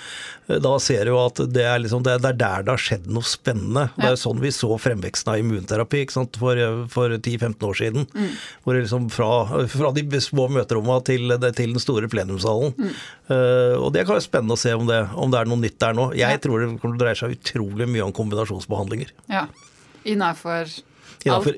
Da 0.46 0.78
ser 0.78 1.04
du 1.04 1.16
at 1.18 1.40
det 1.50 1.64
er, 1.66 1.78
liksom, 1.82 2.04
det 2.06 2.12
er 2.14 2.36
der 2.38 2.62
det 2.62 2.70
har 2.70 2.82
skjedd 2.82 3.08
noe 3.10 3.26
spennende. 3.26 3.88
Ja. 3.96 4.02
Det 4.02 4.10
er 4.12 4.20
sånn 4.20 4.42
vi 4.42 4.52
så 4.54 4.70
fremveksten 4.78 5.32
av 5.32 5.40
immunterapi 5.42 6.04
for, 6.38 6.60
for 6.92 7.15
10-15 7.20 7.68
år 7.68 7.78
siden. 7.78 8.08
Mm. 8.14 8.32
Hvor 8.64 8.78
liksom 8.78 9.08
fra, 9.12 9.30
fra 9.72 9.92
de 9.96 10.20
små 10.24 10.48
møterommene 10.56 11.06
til, 11.06 11.36
til, 11.46 11.76
den 11.76 11.82
store 11.82 12.10
plenumssalen. 12.12 12.74
Mm. 12.76 12.98
Uh, 13.30 13.76
og 13.82 13.92
det 13.94 14.06
kan 14.06 14.16
være 14.16 14.26
spennende 14.26 14.56
å 14.56 14.60
se 14.60 14.74
om 14.76 14.86
det, 14.88 15.02
om 15.14 15.32
det 15.32 15.40
er 15.40 15.50
noe 15.50 15.62
nytt 15.62 15.78
der 15.82 15.96
nå. 15.96 16.10
Jeg 16.18 16.38
ja. 16.38 16.42
tror 16.42 16.62
det 16.62 16.72
kommer 16.74 16.96
til 16.96 17.00
å 17.00 17.04
dreie 17.04 17.20
seg 17.22 17.38
utrolig 17.38 17.88
mye 17.90 18.06
om 18.06 18.14
kombinasjonsbehandlinger. 18.16 19.14
Ja, 19.32 19.46
Innenfor 20.06 20.70
Innenfor, 21.26 21.56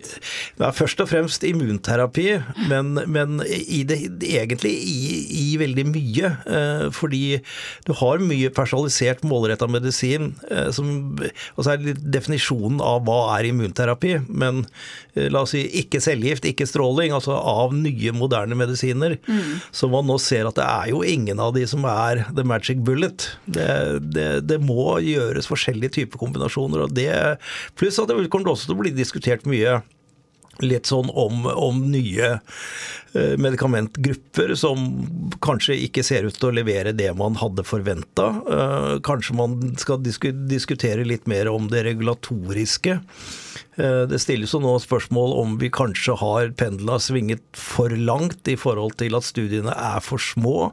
ja, 0.59 0.71
først 0.75 1.03
og 1.03 1.11
fremst 1.11 1.45
immunterapi, 1.45 2.27
men, 2.71 2.95
men 3.11 3.43
i 3.45 3.83
det, 3.89 3.99
egentlig 4.25 4.73
i, 4.73 5.19
i, 5.29 5.47
veldig 5.61 5.85
mye. 5.91 6.31
Eh, 6.49 6.85
fordi 6.95 7.41
du 7.87 7.93
har 8.01 8.23
mye 8.25 8.51
personalisert, 8.55 9.25
målretta 9.29 9.69
medisin. 9.71 10.33
Eh, 10.51 10.71
som, 10.75 11.19
og 11.57 11.65
så 11.65 11.75
er 11.75 11.83
det 11.83 11.97
definisjonen 12.17 12.81
av 12.85 13.05
hva 13.07 13.37
er 13.37 13.51
immunterapi. 13.51 14.15
Men 14.29 14.65
eh, 15.15 15.29
la 15.33 15.45
oss 15.45 15.55
si 15.57 15.65
ikke 15.83 16.03
cellegift, 16.05 16.49
ikke 16.49 16.69
stråling. 16.69 17.15
Altså 17.17 17.37
av 17.37 17.77
nye, 17.77 18.15
moderne 18.17 18.57
medisiner. 18.59 19.19
Mm. 19.29 19.59
Så 19.75 19.91
man 19.93 20.09
nå 20.09 20.19
ser 20.23 20.49
at 20.49 20.59
det 20.59 20.67
er 20.67 20.93
jo 20.95 21.05
ingen 21.05 21.43
av 21.43 21.55
de 21.57 21.67
som 21.69 21.85
er 21.89 22.25
the 22.33 22.47
magic 22.47 22.81
bullet. 22.87 23.29
Det, 23.45 23.69
det, 24.15 24.29
det 24.49 24.61
må 24.65 24.99
gjøres 25.05 25.51
forskjellige 25.51 25.99
typer 26.01 26.25
kombinasjoner. 26.25 26.87
og 26.87 26.97
det, 26.97 27.11
Pluss 27.79 28.01
at 28.01 28.11
det 28.11 28.31
kommer 28.33 28.55
også 28.55 28.71
til 28.71 28.79
å 28.79 28.83
bli 28.83 28.95
diskutert 28.97 29.47
mye 29.49 29.58
mye 29.59 29.81
litt 30.59 30.89
sånn 30.91 31.11
om, 31.15 31.45
om 31.47 31.77
nye 31.93 32.31
eh, 33.15 33.35
medikamentgrupper 33.39 34.57
som 34.59 34.89
kanskje 35.45 35.77
ikke 35.87 36.03
ser 36.07 36.27
ut 36.27 36.35
til 36.35 36.51
å 36.51 36.57
levere 36.57 36.95
det 36.97 37.13
man 37.19 37.39
hadde 37.39 37.63
forventa. 37.67 38.27
Eh, 38.43 38.95
kanskje 39.07 39.37
man 39.39 39.59
skal 39.79 40.03
diskutere 40.03 41.07
litt 41.07 41.29
mer 41.31 41.51
om 41.53 41.71
det 41.71 41.85
regulatoriske. 41.87 42.99
Det 43.79 44.19
stilles 44.19 44.51
jo 44.51 44.59
nå 44.59 44.73
spørsmål 44.83 45.37
om 45.39 45.53
vi 45.61 45.69
kanskje 45.71 46.17
har 46.19 46.49
pendla 46.59 46.97
svinget 46.99 47.45
for 47.55 47.93
langt 47.95 48.51
i 48.51 48.57
forhold 48.59 48.97
til 48.99 49.15
at 49.15 49.23
studiene 49.23 49.71
er 49.71 50.03
for 50.03 50.19
små. 50.19 50.73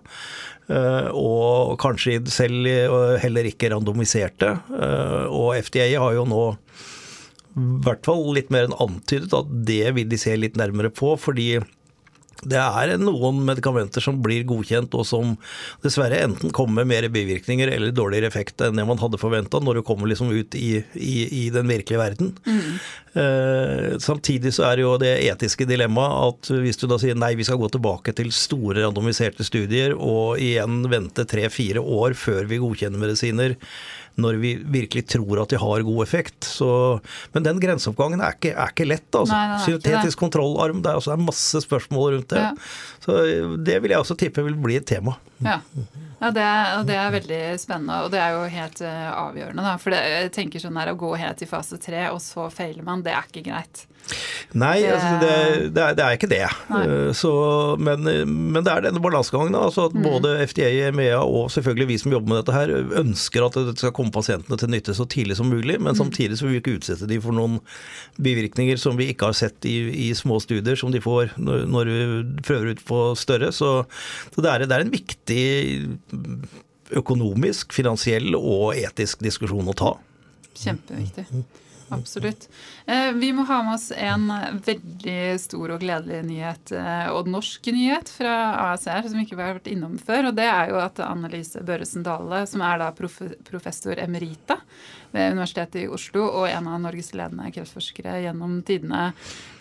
Og 1.13 1.75
kanskje 1.77 2.17
selv 2.33 2.65
heller 3.21 3.45
ikke 3.45 3.69
randomiserte. 3.75 4.55
Og 5.29 5.53
FDA 5.67 5.91
har 6.01 6.17
jo 6.17 6.25
nå 6.31 6.41
i 7.55 7.85
hvert 7.85 8.03
fall 8.03 8.25
litt 8.35 8.51
mer 8.51 8.67
enn 8.67 8.77
antydet 8.83 9.31
at 9.35 9.51
det 9.67 9.93
vil 9.95 10.09
de 10.11 10.19
se 10.19 10.35
litt 10.35 10.57
nærmere 10.59 10.91
på. 10.91 11.15
fordi 11.15 11.61
det 12.43 12.59
er 12.59 12.91
noen 12.99 13.39
medikamenter 13.47 14.03
som 14.03 14.19
blir 14.23 14.43
godkjent, 14.47 14.93
og 14.97 15.07
som 15.07 15.33
dessverre 15.85 16.19
enten 16.25 16.51
kommer 16.55 16.83
med 16.83 16.91
mer 16.91 17.07
bivirkninger 17.13 17.71
eller 17.71 17.95
dårligere 17.95 18.29
effekt 18.29 18.61
enn 18.61 18.77
det 18.77 18.85
man 18.87 18.99
hadde 19.01 19.19
forventa 19.21 19.61
når 19.63 19.79
du 19.79 19.85
kommer 19.87 20.11
liksom 20.11 20.33
ut 20.33 20.57
i, 20.59 20.83
i, 20.93 21.15
i 21.45 21.49
den 21.53 21.71
virkelige 21.71 22.01
verden. 22.01 22.33
Mm. 22.45 22.77
Eh, 23.15 23.89
samtidig 24.03 24.51
så 24.57 24.67
er 24.67 24.77
det 24.77 24.85
jo 24.85 24.93
det 25.01 25.13
etiske 25.29 25.67
dilemmaet 25.69 26.35
at 26.35 26.53
hvis 26.65 26.81
du 26.81 26.87
da 26.91 26.99
sier 27.01 27.17
nei, 27.17 27.33
vi 27.39 27.47
skal 27.47 27.61
gå 27.61 27.71
tilbake 27.73 28.13
til 28.17 28.33
store 28.35 28.83
randomiserte 28.83 29.47
studier 29.47 29.95
og 29.95 30.41
igjen 30.43 30.83
vente 30.91 31.25
tre-fire 31.29 31.81
år 31.81 32.17
før 32.19 32.51
vi 32.51 32.61
godkjenner 32.61 33.01
medisiner 33.01 33.55
når 34.21 34.39
vi 34.39 34.53
virkelig 34.77 35.05
tror 35.11 35.41
at 35.43 35.51
de 35.51 35.59
har 35.59 35.85
god 35.87 36.03
effekt. 36.05 36.47
Så, 36.47 36.69
men 37.35 37.45
den 37.45 37.59
grenseoppgangen 37.61 38.23
er 38.23 38.37
ikke, 38.37 38.53
er 38.55 38.73
ikke 38.73 38.87
lett. 38.87 39.07
altså. 39.11 39.33
Nei, 39.33 39.45
nei, 39.51 39.61
Syntetisk 39.65 40.21
kontrollarm, 40.23 40.81
det 40.85 40.91
er, 40.91 40.99
altså, 41.01 41.13
det 41.13 41.19
er 41.19 41.27
masse 41.27 41.63
spørsmål 41.65 42.17
rundt 42.17 42.31
det. 42.33 42.43
Ja. 42.45 42.53
Så 43.05 43.19
det 43.67 43.79
vil 43.83 43.95
jeg 43.95 44.05
også 44.05 44.17
tippe 44.19 44.45
vil 44.45 44.57
bli 44.59 44.79
et 44.79 44.87
tema. 44.89 45.17
Ja. 45.43 45.59
Ja, 46.21 46.29
det 46.31 46.43
er, 46.43 46.83
det 46.87 46.95
er, 46.95 47.09
veldig 47.13 47.39
spennende, 47.59 47.97
og 48.05 48.13
det 48.13 48.21
er 48.23 48.37
jo 48.37 48.45
helt 48.49 48.79
uh, 48.85 49.09
avgjørende. 49.27 49.65
Da. 49.67 49.73
For 49.81 49.93
det, 49.93 49.99
jeg 50.13 50.31
tenker 50.37 50.63
sånn 50.63 50.79
her, 50.79 50.93
Å 50.93 50.99
gå 50.99 51.11
helt 51.19 51.43
i 51.43 51.49
fase 51.49 51.79
tre, 51.81 52.07
og 52.13 52.21
så 52.23 52.47
feiler 52.53 52.85
man, 52.87 53.03
det 53.05 53.13
er 53.13 53.27
ikke 53.27 53.43
greit. 53.49 53.83
Nei, 54.55 54.77
det, 54.83 54.91
altså 54.93 55.13
det, 55.19 55.29
det, 55.75 55.81
er, 55.83 55.95
det, 55.97 56.03
er, 56.05 56.15
ikke 56.15 56.29
det. 56.31 56.43
Uh, 56.69 57.11
så, 57.17 57.31
men, 57.81 58.05
men, 58.05 58.59
det 58.63 58.71
er 58.71 58.85
denne 58.85 59.01
balansegangen. 59.03 59.57
Altså 59.57 59.89
at 59.89 59.95
mm. 59.97 60.05
Både 60.05 60.35
FDA, 60.45 60.69
EMEA 60.89 61.19
og 61.23 61.49
selvfølgelig 61.51 61.87
vi 61.89 61.97
som 62.03 62.13
jobber 62.13 62.31
med 62.31 62.41
dette 62.41 62.55
her, 62.55 62.73
ønsker 63.01 63.47
at 63.47 63.57
det 63.57 63.75
skal 63.81 63.95
komme 63.97 64.13
pasientene 64.15 64.59
til 64.61 64.71
nytte 64.71 64.95
så 64.97 65.07
tidlig 65.09 65.39
som 65.39 65.49
mulig. 65.51 65.79
Men 65.79 65.95
mm. 65.95 65.99
samtidig 66.03 66.39
så 66.39 66.47
vil 66.47 66.57
vi 66.57 66.61
ikke 66.63 66.77
utsette 66.77 67.09
de 67.09 67.19
for 67.23 67.35
noen 67.35 67.57
bivirkninger 68.21 68.79
som 68.81 68.99
vi 68.99 69.09
ikke 69.11 69.31
har 69.31 69.37
sett 69.37 69.67
i, 69.67 69.75
i 70.07 70.11
små 70.17 70.39
studier, 70.43 70.77
som 70.79 70.93
de 70.93 71.03
får 71.03 71.35
når, 71.41 71.91
vi 71.91 72.45
prøver 72.45 72.75
ut 72.75 72.85
på 72.87 73.01
større. 73.19 73.51
Så, 73.55 73.73
så 74.35 74.45
er, 74.45 74.67
det 74.67 74.71
er 74.77 74.85
en 74.85 74.93
viktig 74.93 75.43
økonomisk, 76.95 77.73
finansiell 77.73 78.35
og 78.37 78.75
etisk 78.77 79.23
diskusjon 79.25 79.73
å 79.73 79.77
ta. 79.77 79.93
Kjempeviktig. 80.55 81.25
Absolutt. 81.93 82.47
Eh, 82.85 83.11
vi 83.11 83.29
må 83.33 83.43
ha 83.45 83.59
med 83.63 83.75
oss 83.75 83.91
en 83.91 84.25
veldig 84.65 85.37
stor 85.41 85.75
og 85.75 85.83
gledelig 85.83 86.23
nyhet, 86.25 86.71
eh, 86.73 87.11
og 87.13 87.29
norsk 87.29 87.69
nyhet 87.75 88.09
fra 88.09 88.33
ASR, 88.71 89.05
som 89.11 89.21
ikke 89.21 89.37
vi 89.37 89.45
har 89.45 89.59
vært 89.59 89.69
innom 89.69 89.99
før. 90.01 90.29
og 90.29 90.35
Det 90.35 90.47
er 90.49 90.71
jo 90.73 90.79
at 90.81 90.99
Annelise 91.05 91.61
Børresen 91.61 92.03
Dale, 92.03 92.45
som 92.49 92.63
er 92.65 92.81
da 92.81 92.91
professor 92.91 94.01
emerita 94.01 94.57
ved 95.13 95.35
Universitetet 95.35 95.83
i 95.83 95.87
Oslo 95.87 96.25
og 96.25 96.49
en 96.49 96.67
av 96.67 96.81
Norges 96.81 97.13
ledende 97.13 97.51
kreftforskere 97.53 98.17
gjennom 98.25 98.63
tidene, 98.65 99.13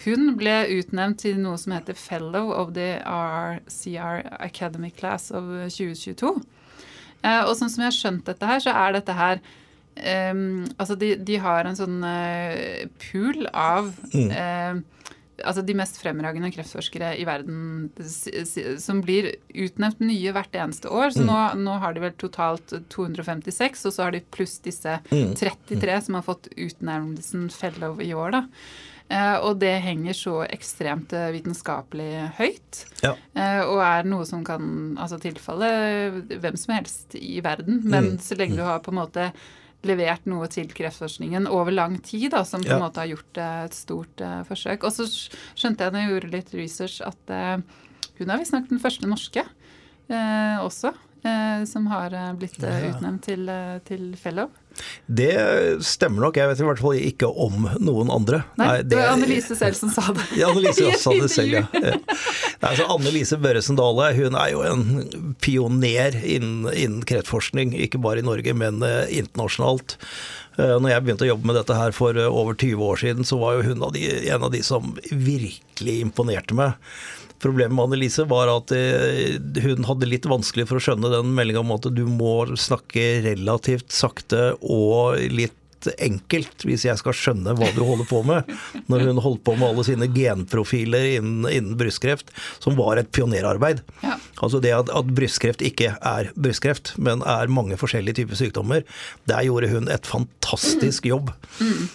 hun 0.05 0.35
ble 0.37 0.65
utnevnt 0.79 1.23
til 1.25 1.39
noe 1.41 1.59
som 1.61 1.77
heter 1.77 1.97
Fellow 1.97 2.53
of 2.53 2.73
the 2.75 3.01
RCR 3.05 4.25
Academy 4.41 4.91
Class 4.91 5.31
of 5.31 5.45
2022. 5.69 6.41
Eh, 7.25 7.43
og 7.45 7.53
sånn 7.57 7.71
som 7.73 7.85
jeg 7.85 7.93
har 7.93 7.99
skjønt 7.99 8.27
dette 8.29 8.49
her, 8.49 8.65
så 8.65 8.73
er 8.73 8.97
dette 8.97 9.17
her 9.17 9.45
um, 9.97 10.65
Altså, 10.79 10.97
de, 10.99 11.15
de, 11.17 11.39
har 11.43 11.69
en 11.69 11.79
sånn 11.79 12.01
uh, 12.03 12.85
pool 13.03 13.47
av 13.51 13.93
mm. 14.15 14.31
uh, 14.33 15.05
altså 15.43 15.65
de 15.67 15.75
mest 15.77 15.99
fremragende 15.99 16.51
kreftforskere 16.55 17.15
i 17.19 17.25
verden 17.27 17.89
som 18.81 19.01
blir 19.03 19.33
utnevnt 19.51 20.03
nye 20.05 20.35
hvert 20.35 20.55
eneste 20.55 20.91
år. 20.93 21.11
Så 21.15 21.25
mm. 21.25 21.29
nå, 21.31 21.39
nå, 21.65 21.77
har 21.83 21.97
de 21.97 22.05
vel 22.05 22.15
totalt 22.21 22.77
256, 22.95 23.83
og 23.89 23.97
så 23.97 24.07
har 24.07 24.15
de 24.15 24.23
pluss 24.35 24.61
disse 24.65 25.01
33 25.11 25.35
mm. 25.75 26.05
som 26.07 26.19
har 26.21 26.27
fått 26.27 26.51
utnevnelsen 26.55 27.49
fellow 27.55 27.99
i 28.03 28.13
år. 28.15 28.37
da. 28.39 28.45
Eh, 29.13 29.37
og 29.45 29.59
det 29.61 29.75
henger 29.85 30.17
så 30.17 30.37
ekstremt 30.47 31.13
eh, 31.13 31.29
vitenskapelig 31.35 32.31
høyt. 32.39 32.85
Ja. 33.05 33.13
Eh, 33.37 33.61
og 33.67 33.83
er 33.85 34.09
noe 34.09 34.25
som 34.29 34.45
kan 34.47 34.95
altså, 34.97 35.19
tilfalle 35.21 35.69
hvem 36.33 36.57
som 36.61 36.77
helst 36.79 37.19
i 37.19 37.37
verden. 37.45 37.83
Men 37.85 38.15
mm. 38.15 38.23
så 38.25 38.39
lenge 38.41 38.57
du 38.57 38.65
har 38.65 38.81
på 38.85 38.95
en 38.95 39.03
måte 39.03 39.29
levert 39.89 40.27
noe 40.31 40.49
til 40.53 40.71
kreftforskningen 40.75 41.49
over 41.51 41.75
lang 41.75 41.99
tid, 42.05 42.31
da, 42.35 42.43
som 42.49 42.63
på 42.63 42.71
en 42.71 42.77
ja. 42.77 42.83
måte 42.83 43.03
har 43.03 43.11
gjort 43.13 43.41
et 43.45 43.77
stort 43.77 44.25
uh, 44.25 44.43
forsøk. 44.49 44.87
Og 44.87 44.95
så 44.95 45.09
skjønte 45.09 45.87
jeg 45.87 45.95
når 45.95 46.03
jeg 46.03 46.13
gjorde 46.13 46.33
litt 46.35 46.55
research, 46.59 47.01
at 47.05 47.35
uh, 47.35 48.13
hun 48.21 48.31
er 48.31 48.43
visstnok 48.43 48.71
den 48.71 48.83
første 48.83 49.11
norske 49.11 49.45
uh, 49.45 50.59
også 50.65 50.95
som 51.65 51.87
har 51.89 52.13
blitt 52.37 52.59
utnevnt 52.61 53.23
til, 53.25 53.49
til 53.89 54.11
fellow. 54.21 54.51
Det 55.07 55.33
stemmer 55.85 56.27
nok. 56.27 56.39
Jeg 56.39 56.51
vet 56.51 56.61
i 56.63 56.67
hvert 56.69 56.83
fall 56.83 57.01
ikke 57.01 57.29
om 57.29 57.67
noen 57.79 58.13
andre. 58.13 58.43
Nei, 58.61 58.67
Nei 58.67 58.77
det 58.89 58.99
var 58.99 59.13
Annelise 59.15 59.57
selv 59.59 59.79
som 59.79 59.93
sa 59.95 60.07
det. 60.15 60.27
Ja, 60.41 60.51
Annelise 60.51 60.93
sa 61.01 61.15
det 61.17 61.31
selv, 61.33 61.59
ja. 61.61 61.65
Nei, 61.73 61.97
Altså, 62.65 62.87
Annelise 62.89 63.39
Børresen 63.41 63.79
Dale 63.79 64.11
hun 64.17 64.39
er 64.41 64.53
jo 64.55 64.63
en 64.65 65.35
pioner 65.45 66.17
innen, 66.23 66.69
innen 66.73 67.03
kreftforskning, 67.07 67.75
ikke 67.87 68.01
bare 68.03 68.23
i 68.23 68.27
Norge, 68.27 68.55
men 68.57 68.81
uh, 68.85 69.05
internasjonalt. 69.13 69.99
Uh, 70.57 70.79
når 70.79 70.95
jeg 70.95 71.05
begynte 71.05 71.27
å 71.27 71.33
jobbe 71.33 71.51
med 71.51 71.59
dette 71.59 71.77
her 71.77 71.95
for 71.97 72.17
uh, 72.17 72.31
over 72.31 72.57
20 72.57 72.87
år 72.87 73.03
siden, 73.03 73.29
så 73.29 73.39
var 73.43 73.59
jo 73.59 73.69
hun 73.71 73.85
av 73.85 73.93
de, 73.97 74.07
en 74.33 74.47
av 74.47 74.55
de 74.55 74.63
som 74.65 74.95
virkelig 75.11 75.99
imponerte 76.07 76.57
meg. 76.57 76.79
Problemet 77.45 77.77
med 77.77 77.85
Annelise 77.89 78.25
var 78.29 78.49
at 78.49 78.73
eh, 78.73 79.37
hun 79.65 79.85
hadde 79.85 80.09
litt 80.09 80.29
vanskelig 80.31 80.65
for 80.71 80.81
å 80.81 80.85
skjønne 80.87 81.13
den 81.13 81.35
meldinga 81.37 81.61
om 81.61 81.75
at 81.77 81.91
du 81.93 82.07
må 82.09 82.39
snakke 82.57 83.21
relativt 83.27 83.93
sakte 83.93 84.55
og 84.63 85.21
litt 85.29 85.61
enkelt 86.01 86.65
hvis 86.65 86.87
jeg 86.87 87.01
skal 87.01 87.17
skjønne 87.17 87.55
hva 87.59 87.69
du 87.75 87.83
holder 87.85 88.09
på 88.09 88.23
med. 88.27 88.51
Når 88.91 89.07
hun 89.09 89.23
holdt 89.25 89.45
på 89.47 89.57
med 89.59 89.69
alle 89.69 89.85
sine 89.87 90.09
genprofiler 90.15 91.11
innen, 91.19 91.49
innen 91.51 91.79
brystkreft, 91.81 92.33
som 92.63 92.79
var 92.79 93.01
et 93.01 93.11
pionerarbeid. 93.15 93.83
Ja. 94.05 94.17
Altså 94.43 94.61
det 94.63 94.75
at, 94.77 94.91
at, 94.93 95.13
brystkreft 95.15 95.63
ikke 95.65 95.95
er 96.01 96.31
brystkreft, 96.35 96.95
men 96.97 97.23
er 97.29 97.53
mange 97.53 97.79
forskjellige 97.81 98.23
typer 98.23 98.41
sykdommer. 98.41 98.85
Der 99.31 99.45
gjorde 99.47 99.71
hun 99.73 99.91
et 99.93 100.09
fantastisk 100.09 101.07
jobb. 101.09 101.33
Mm. 101.61 101.87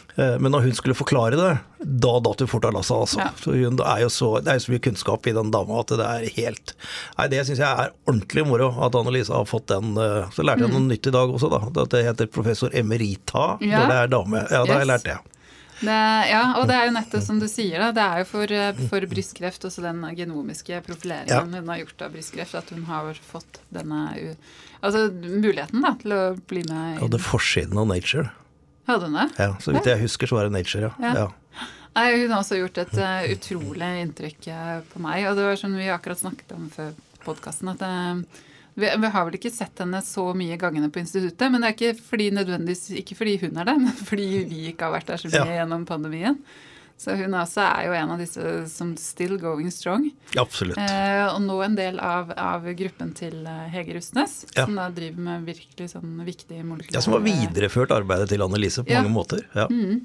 Men 0.42 0.54
når 0.54 0.66
hun 0.68 0.76
skulle 0.78 0.98
forklare 0.98 1.38
det, 1.40 1.52
da 1.80 2.14
datt 2.24 2.42
hun 2.44 2.50
fort 2.52 2.66
av 2.68 2.76
lasset, 2.76 2.96
altså. 2.98 3.22
Ja. 3.22 3.30
Hun, 3.46 3.78
det, 3.80 3.86
er 3.88 4.04
jo 4.04 4.10
så, 4.14 4.30
det 4.44 4.54
er 4.54 4.64
så 4.64 4.74
mye 4.74 4.84
kunnskap 4.84 5.30
i 5.30 5.36
den 5.36 5.52
dama 5.54 5.80
at 5.82 5.94
det 5.96 6.06
er 6.06 6.28
helt 6.36 6.74
Nei, 7.18 7.28
det 7.32 7.46
syns 7.48 7.62
jeg 7.62 7.86
er 7.86 7.94
ordentlig 8.10 8.46
moro 8.48 8.70
at 8.86 8.96
Annelise 9.00 9.36
har 9.36 9.48
fått 9.50 9.70
den. 9.72 9.96
Eh, 10.00 10.30
så 10.36 10.46
lærte 10.46 10.66
jeg 10.66 10.72
mm. 10.72 10.78
noe 10.78 10.92
nytt 10.92 11.10
i 11.10 11.16
dag 11.16 11.34
også, 11.34 11.50
da. 11.52 11.62
At 11.72 11.94
det 11.94 12.06
heter 12.08 12.32
professor 12.32 12.74
emerita. 12.76 13.52
Ja 13.64 13.80
når 13.80 13.92
det 13.92 14.00
er 14.00 14.16
dame. 14.16 14.46
Ja, 14.50 14.64
da 14.64 14.74
har 14.74 14.84
jeg 14.84 14.90
lært 14.90 15.08
det. 15.08 15.18
Det, 15.80 16.00
ja, 16.28 16.42
og 16.60 16.66
det 16.68 16.76
er 16.76 16.90
jo 16.90 16.96
nettopp 16.98 17.24
som 17.24 17.38
du 17.40 17.46
sier, 17.48 17.80
da. 17.80 17.92
Det 17.96 18.06
er 18.06 18.24
jo 18.24 18.30
for, 18.34 18.56
eh, 18.56 18.82
for 18.92 19.06
brystkreft 19.12 19.68
også 19.70 19.84
den 19.86 20.04
genomiske 20.18 20.82
profileringen 20.88 21.54
ja. 21.56 21.62
hun 21.62 21.72
har 21.72 21.84
gjort 21.86 22.04
av 22.08 22.18
brystkreft, 22.18 22.58
at 22.60 22.74
hun 22.76 22.84
har 22.90 23.22
fått 23.30 23.62
denne 23.76 24.08
Altså 24.80 25.10
muligheten 25.12 25.84
da, 25.84 25.90
til 26.00 26.14
å 26.16 26.20
bli 26.48 26.62
med 26.70 27.02
i 27.04 27.08
det 27.12 27.20
forsiden 27.20 27.76
av 27.82 27.90
Nature. 27.90 28.30
Hadde 28.90 29.06
hun 29.06 29.20
det? 29.20 29.28
Ja, 29.38 29.54
Så 29.62 29.74
vidt 29.76 29.88
jeg 29.90 30.02
husker, 30.02 30.30
så 30.30 30.40
var 30.40 30.50
det 30.50 30.56
Nature, 30.58 30.90
ja. 30.98 31.14
ja. 31.24 31.28
Nei, 31.98 32.06
hun 32.22 32.32
har 32.32 32.42
også 32.42 32.60
gjort 32.60 32.78
et 32.82 32.94
uh, 33.02 33.26
utrolig 33.34 33.90
inntrykk 34.04 34.48
uh, 34.54 34.76
på 34.90 35.02
meg. 35.04 35.26
Og 35.30 35.38
det 35.38 35.48
var 35.48 35.60
som 35.60 35.74
vi 35.78 35.90
akkurat 35.94 36.22
snakket 36.22 36.54
om 36.56 36.70
før 36.74 36.94
podkasten, 37.26 37.72
at 37.74 37.84
uh, 37.84 38.46
vi, 38.80 38.88
vi, 38.88 39.12
har 39.12 39.28
vel 39.28 39.38
ikke 39.40 39.52
sett 39.52 39.82
henne 39.84 40.02
så 40.06 40.30
mye 40.38 40.58
gangene 40.62 40.92
på 40.94 41.02
instituttet. 41.02 41.46
Men 41.52 41.62
det 41.62 41.72
er 41.72 41.78
ikke 41.78 42.08
fordi 42.12 42.30
nødvendigvis 42.38 42.86
ikke 43.02 43.18
fordi 43.20 43.36
hun 43.44 43.60
er 43.60 43.70
der, 43.72 43.82
men 43.82 43.94
fordi 44.10 44.30
vi 44.50 44.66
ikke 44.72 44.88
har 44.88 44.96
vært 44.96 45.12
der 45.12 45.22
så 45.22 45.32
mye 45.32 45.44
ja. 45.44 45.60
gjennom 45.62 45.86
pandemien. 45.90 46.40
Så 47.00 47.16
hun 47.16 47.36
også 47.40 47.64
er 47.64 47.86
jo 47.88 47.94
en 47.96 48.10
av 48.12 48.20
disse 48.20 48.44
som 48.68 48.92
still 49.00 49.38
going 49.40 49.70
strong. 49.72 50.10
Absolutt. 50.36 50.78
Eh, 50.84 51.24
og 51.30 51.40
nå 51.46 51.56
en 51.64 51.78
del 51.78 52.00
av, 52.04 52.34
av 52.36 52.68
gruppen 52.76 53.14
til 53.16 53.46
eh, 53.48 53.70
Hege 53.72 53.96
Rustnes, 53.96 54.42
ja. 54.52 54.66
som 54.66 54.76
da 54.76 54.90
driver 54.92 55.24
med 55.30 55.48
virkelig 55.48 55.94
sånn 55.94 56.18
viktig 56.28 56.60
molekyler. 56.60 56.98
Ja, 56.98 57.04
Som 57.06 57.16
har 57.16 57.24
videreført 57.24 57.96
arbeidet 57.96 58.34
til 58.34 58.44
Annelise 58.44 58.84
på 58.84 58.92
ja. 58.92 59.00
mange 59.00 59.16
måter. 59.16 59.46
Ja. 59.56 59.70
Mm. 59.72 60.04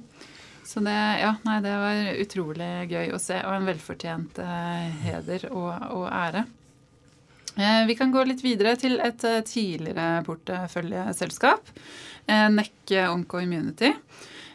Så 0.65 0.81
det, 0.87 0.95
ja, 1.21 1.35
nei, 1.45 1.59
det 1.67 1.73
var 1.83 2.13
utrolig 2.23 2.71
gøy 2.89 3.11
å 3.13 3.19
se, 3.21 3.41
og 3.43 3.57
en 3.57 3.67
velfortjent 3.69 4.39
eh, 4.47 5.01
heder 5.05 5.49
og, 5.51 5.73
og 5.99 6.07
ære. 6.09 6.47
Eh, 7.57 7.87
vi 7.87 7.95
kan 7.99 8.15
gå 8.15 8.23
litt 8.27 8.43
videre 8.43 8.75
til 8.79 8.99
et 9.03 9.27
eh, 9.29 9.43
tidligere 9.47 10.23
porteføljeselskap, 10.27 11.75
eh, 12.27 12.47
NEC 12.51 12.95
Onco 13.11 13.43
Immunity. 13.43 13.93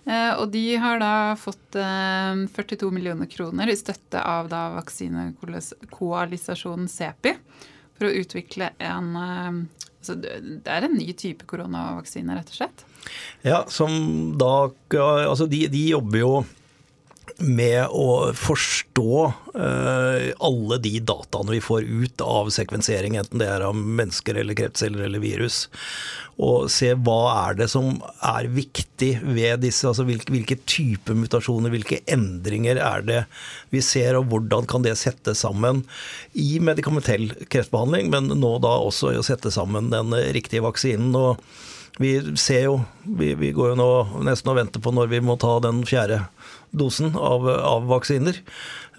Og 0.10 0.48
de 0.50 0.76
har 0.82 0.98
da 1.02 1.36
fått 1.38 1.76
42 1.76 2.92
millioner 2.92 3.26
kroner 3.30 3.70
i 3.70 3.76
støtte 3.78 4.22
av 4.26 4.48
da 4.50 4.70
vaksinekoalisasjonen 4.74 6.88
CEPI 6.90 7.36
for 7.94 8.06
å 8.08 8.16
utvikle 8.18 8.72
en 8.82 9.12
altså 10.00 10.16
Det 10.18 10.72
er 10.72 10.82
en 10.88 10.98
ny 10.98 11.14
type 11.14 11.46
koronavaksine, 11.46 12.34
rett 12.40 12.50
og 12.50 12.56
slett? 12.58 12.86
Ja, 13.46 13.66
som 13.70 14.34
da 14.40 14.72
Altså, 14.98 15.46
de, 15.46 15.68
de 15.70 15.90
jobber 15.92 16.20
jo 16.24 16.44
med 17.40 17.88
å 17.96 18.32
forstå 18.36 19.14
uh, 19.56 20.26
alle 20.44 20.78
de 20.84 21.00
dataene 21.00 21.56
vi 21.56 21.62
får 21.64 21.88
ut 21.88 22.24
av 22.26 22.52
sekvensering, 22.54 23.16
enten 23.20 23.42
det 23.42 23.48
er 23.50 23.66
av 23.66 23.78
mennesker 23.78 24.40
eller 24.42 24.58
kreftceller 24.58 25.06
eller 25.08 25.24
virus. 25.24 25.64
Og 26.40 26.70
se 26.72 26.94
hva 26.96 27.20
er 27.50 27.58
det 27.60 27.70
som 27.72 27.98
er 28.26 28.48
viktig 28.52 29.12
ved 29.24 29.64
disse, 29.66 29.88
altså 29.88 30.06
hvilke, 30.08 30.32
hvilke 30.36 30.60
typer 30.70 31.18
mutasjoner, 31.20 31.74
hvilke 31.74 32.02
endringer 32.12 32.80
er 32.80 33.08
det 33.08 33.24
vi 33.74 33.84
ser, 33.84 34.20
og 34.20 34.30
hvordan 34.32 34.70
kan 34.70 34.86
det 34.86 34.96
settes 35.00 35.44
sammen 35.44 35.84
i 36.34 36.62
medikamentell 36.64 37.32
kreftbehandling, 37.52 38.12
men 38.14 38.32
nå 38.40 38.54
da 38.64 38.78
også 38.86 39.14
i 39.14 39.20
å 39.20 39.26
sette 39.26 39.52
sammen 39.52 39.92
den 39.94 40.16
riktige 40.36 40.64
vaksinen. 40.68 41.16
og 41.16 41.44
vi 42.00 42.38
ser 42.40 42.62
jo, 42.64 42.78
vi, 43.04 43.34
vi 43.36 43.52
går 43.52 43.74
jo 43.74 43.80
nå 43.80 44.24
nesten 44.24 44.54
og 44.54 44.56
venter 44.56 44.80
på 44.80 44.94
når 44.96 45.10
vi 45.12 45.20
må 45.20 45.36
ta 45.42 45.58
den 45.64 45.82
fjerde 45.88 46.22
dosen 46.72 47.16
av, 47.16 47.48
av 47.50 47.88
vaksiner. 47.90 48.42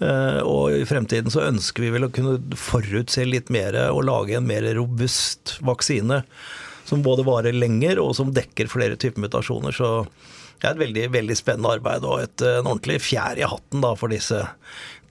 Eh, 0.01 0.39
og 0.41 0.75
i 0.75 0.85
fremtiden 0.89 1.33
så 1.33 1.45
ønsker 1.47 1.85
vi 1.85 1.93
vel 1.93 2.07
å 2.07 2.11
kunne 2.13 2.39
forutse 2.57 3.25
litt 3.27 3.51
mer 3.53 3.77
og 3.89 4.03
lage 4.09 4.37
en 4.37 4.47
mer 4.49 4.65
robust 4.77 5.57
vaksine. 5.65 6.23
Som 6.89 7.05
både 7.05 7.23
varer 7.23 7.55
lenger 7.55 8.01
og 8.03 8.15
som 8.17 8.33
dekker 8.35 8.67
flere 8.67 8.97
typer 8.99 9.23
mutasjoner. 9.23 9.71
Så 9.71 10.01
det 10.61 10.67
er 10.67 10.73
et 10.75 10.81
veldig, 10.81 11.05
veldig 11.13 11.37
spennende 11.37 11.71
arbeid 11.77 12.03
og 12.05 12.19
et, 12.21 12.41
en 12.45 12.67
ordentlig 12.67 12.99
fjær 13.01 13.39
i 13.39 13.47
hatten 13.47 13.81
da, 13.81 13.93
for 13.97 14.13
disse 14.13 14.41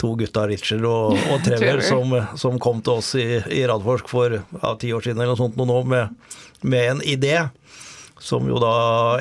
to 0.01 0.13
gutta, 0.17 0.47
Richard 0.49 0.85
og, 0.89 1.17
og 1.17 1.43
Trevor, 1.47 1.83
som, 1.85 2.15
som, 2.39 2.59
kom 2.63 2.83
til 2.85 3.01
oss 3.01 3.15
i, 3.19 3.27
i 3.53 3.65
Radforsk 3.69 4.11
for 4.13 4.39
ja, 4.39 4.75
ti 4.81 4.93
år 4.97 5.05
siden 5.05 5.21
eller 5.21 5.35
noe 5.35 5.41
sånt 5.41 5.59
nå 5.59 5.81
med, 5.91 6.15
med 6.63 6.93
en 6.95 7.03
idé 7.03 7.35
som 8.21 8.49
jo 8.49 8.59
da 8.61 8.73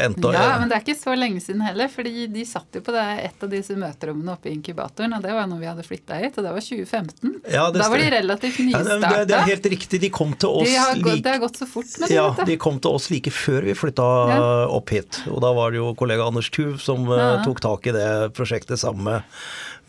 endte 0.03 0.31
Ja, 0.35 0.57
men 0.59 0.69
det 0.69 0.75
er 0.77 0.83
ikke 0.83 0.99
så 0.99 1.15
lenge 1.15 1.39
siden 1.43 1.61
heller. 1.63 1.87
fordi 1.91 2.27
de 2.31 2.43
satt 2.45 2.75
jo 2.75 2.81
på 2.83 2.91
det, 2.91 3.05
et 3.23 3.45
av 3.45 3.51
disse 3.51 3.75
møterommene 3.79 4.33
oppe 4.35 4.51
i 4.51 4.55
inkubatoren, 4.57 5.15
og 5.15 5.23
det 5.23 5.35
var 5.35 5.47
når 5.47 5.61
vi 5.61 5.69
hadde 5.69 5.85
flytta 5.87 6.19
hit, 6.19 6.35
og 6.35 6.47
det 6.47 6.53
var 6.57 6.65
2015. 6.65 7.35
Ja, 7.53 7.63
det 7.71 7.81
da 7.81 7.87
var 7.93 8.03
de 8.03 8.09
relativt 8.13 8.59
nystarta. 8.67 9.13
Ja, 9.15 9.23
det, 9.29 9.37
er 9.37 9.47
helt 9.53 9.69
riktig. 9.73 10.01
De 10.03 10.11
kom 10.13 10.35
til 10.35 10.51
oss 10.61 10.67
de 10.67 10.75
har, 10.75 10.99
like, 10.99 11.15
Det 11.23 11.33
har 11.37 11.41
gått 11.45 11.61
så 11.61 11.69
fort 11.69 11.89
med 11.95 12.09
det. 12.09 12.17
Ja, 12.17 12.27
de 12.51 12.59
kom 12.59 12.81
til 12.83 12.99
oss 12.99 13.09
like 13.13 13.33
før 13.33 13.69
vi 13.69 13.77
flytta 13.77 14.09
ja. 14.33 14.43
opp 14.75 14.93
hit. 14.93 15.23
Og 15.31 15.39
da 15.45 15.53
var 15.55 15.71
det 15.71 15.79
jo 15.79 15.93
kollega 15.99 16.27
Anders 16.27 16.51
Tuv 16.53 16.77
som 16.83 17.07
ja. 17.07 17.37
uh, 17.39 17.47
tok 17.47 17.63
tak 17.63 17.87
i 17.87 17.95
det 17.95 18.09
prosjektet 18.37 18.81
sammen 18.83 19.07
med 19.07 19.39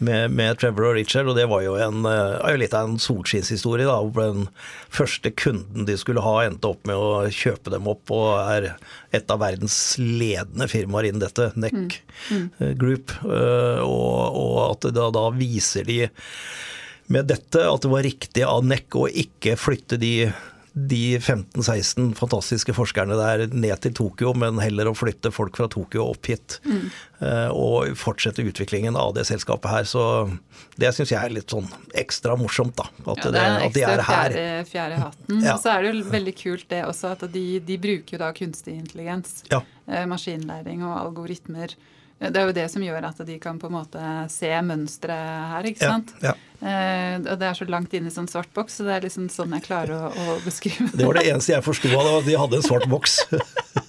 med, 0.00 0.32
med, 0.32 0.58
Trevor 0.60 0.90
og 0.90 0.96
Richard, 0.96 1.28
og 1.28 1.36
det 1.36 1.46
var 1.50 1.62
jo, 1.64 1.76
en, 1.80 2.04
uh, 2.08 2.50
litt 2.58 2.74
av 2.76 2.88
en 2.88 3.00
solskinnshistorie. 3.00 3.86
da, 3.88 3.98
hvor 4.00 4.34
Den 4.34 4.48
første 4.88 5.32
kunden 5.32 5.86
de 5.88 5.96
skulle 6.00 6.24
ha, 6.24 6.34
endte 6.46 6.72
opp 6.72 6.88
med 6.88 6.96
å 6.96 7.26
kjøpe 7.34 7.72
dem 7.74 7.88
opp, 7.90 8.12
og 8.14 8.32
er 8.40 8.70
et 9.16 9.30
av 9.32 9.42
verdens 9.42 9.76
ledende 10.00 10.68
firmaer 10.70 11.10
innen 11.10 11.24
dette, 11.24 11.50
NEC 11.54 11.76
mm. 11.76 11.88
Mm. 12.30 12.46
Eh, 12.58 12.74
Group. 12.80 13.16
Uh, 13.24 13.84
og, 13.84 14.40
og, 14.40 14.58
at 14.70 14.90
da, 14.96 15.10
da 15.14 15.26
viser 15.36 15.88
de 15.88 16.02
med 17.10 17.26
dette 17.26 17.66
at 17.66 17.82
det 17.82 17.90
var 17.90 18.06
riktig 18.06 18.46
av 18.46 18.64
NEC 18.64 18.96
å 18.96 19.08
ikke 19.08 19.58
flytte 19.58 19.98
de 20.00 20.14
de 20.88 21.18
15-16 21.18 22.14
fantastiske 22.18 22.74
forskerne 22.76 23.16
der 23.18 23.46
ned 23.52 23.82
til 23.84 23.94
Tokyo, 23.96 24.32
men 24.38 24.60
heller 24.62 24.90
å 24.90 24.94
flytte 24.96 25.32
folk 25.34 25.58
fra 25.58 25.68
Tokyo 25.70 26.06
opp 26.12 26.30
hit. 26.30 26.58
Mm. 26.64 26.88
Uh, 27.20 27.50
og 27.52 27.98
fortsette 28.00 28.44
utviklingen 28.46 28.96
av 28.96 29.12
det 29.16 29.26
selskapet 29.28 29.70
her. 29.72 29.88
Så 29.88 30.02
det 30.80 30.92
syns 30.96 31.12
jeg 31.12 31.20
er 31.20 31.34
litt 31.34 31.52
sånn 31.52 31.68
ekstra 31.98 32.36
morsomt, 32.40 32.76
da. 32.80 32.88
At, 33.04 33.24
ja, 33.26 33.34
det 33.34 33.42
er 33.42 33.50
en 33.50 33.66
ekstra 33.68 33.76
de 33.76 33.84
er 33.86 34.04
fjære, 34.08 34.48
fjerde 34.70 35.00
hatten. 35.04 35.44
Ja. 35.44 35.54
Og 35.54 35.62
så 35.62 35.74
er 35.74 35.84
det 35.84 35.92
jo 35.92 36.10
veldig 36.16 36.36
kult 36.40 36.68
det 36.72 36.82
også 36.88 37.14
at 37.16 37.24
de, 37.34 37.46
de 37.66 37.80
bruker 37.82 38.16
jo 38.16 38.22
da 38.24 38.32
kunstig 38.36 38.78
intelligens. 38.78 39.40
Ja. 39.52 39.64
Uh, 39.90 40.04
maskinlæring 40.10 40.86
og 40.86 40.96
algoritmer 40.96 41.76
det 42.20 42.36
er 42.36 42.50
jo 42.50 42.52
det 42.52 42.66
som 42.68 42.82
gjør 42.84 43.06
at 43.08 43.20
de 43.24 43.38
kan 43.40 43.56
på 43.56 43.70
en 43.70 43.78
måte 43.78 44.00
se 44.28 44.50
mønsteret 44.66 45.52
her, 45.54 45.68
ikke 45.70 45.88
sant. 45.88 46.10
Ja, 46.20 46.34
ja. 46.34 46.50
Eh, 46.60 47.14
og 47.22 47.38
det 47.40 47.46
er 47.48 47.56
så 47.56 47.64
langt 47.64 47.94
inn 47.96 48.10
i 48.10 48.12
sånn 48.12 48.28
svart 48.28 48.50
boks, 48.52 48.76
så 48.76 48.84
det 48.84 48.98
er 48.98 49.06
liksom 49.06 49.30
sånn 49.32 49.54
jeg 49.56 49.64
klarer 49.64 49.94
å, 49.96 50.10
å 50.12 50.34
beskrive 50.44 50.90
det. 50.90 50.98
Det 51.00 51.08
var 51.08 51.16
det 51.16 51.30
eneste 51.30 51.54
jeg 51.54 51.64
forsto 51.64 51.88
av 51.96 52.04
det, 52.04 52.12
at 52.18 52.28
de 52.28 52.36
hadde 52.42 52.60
en 52.60 52.66
svart 52.66 52.84
boks. 52.92 53.16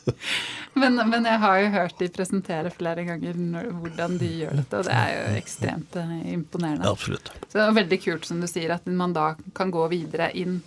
men, 0.80 0.96
men, 1.02 1.28
jeg 1.28 1.42
har 1.44 1.60
jo 1.60 1.74
hørt 1.76 2.00
de 2.00 2.10
presentere 2.16 2.72
flere 2.72 3.04
ganger 3.10 3.36
når, 3.36 3.68
hvordan 3.82 4.16
de 4.24 4.32
gjør 4.46 4.58
dette, 4.62 4.80
og 4.80 4.88
det 4.88 4.96
er 5.02 5.12
jo 5.18 5.28
ekstremt 5.42 6.00
imponerende. 6.00 6.36
imponerende. 6.38 6.96
Absolutt. 6.96 7.34
Så 7.50 7.60
det 7.60 7.66
er 7.66 7.78
veldig 7.82 8.02
kult, 8.08 8.32
som 8.32 8.40
du 8.40 8.48
sier, 8.48 8.78
at 8.80 8.88
man 8.88 9.18
da 9.18 9.34
kan 9.58 9.76
gå 9.76 9.92
videre 9.92 10.32
inn 10.40 10.62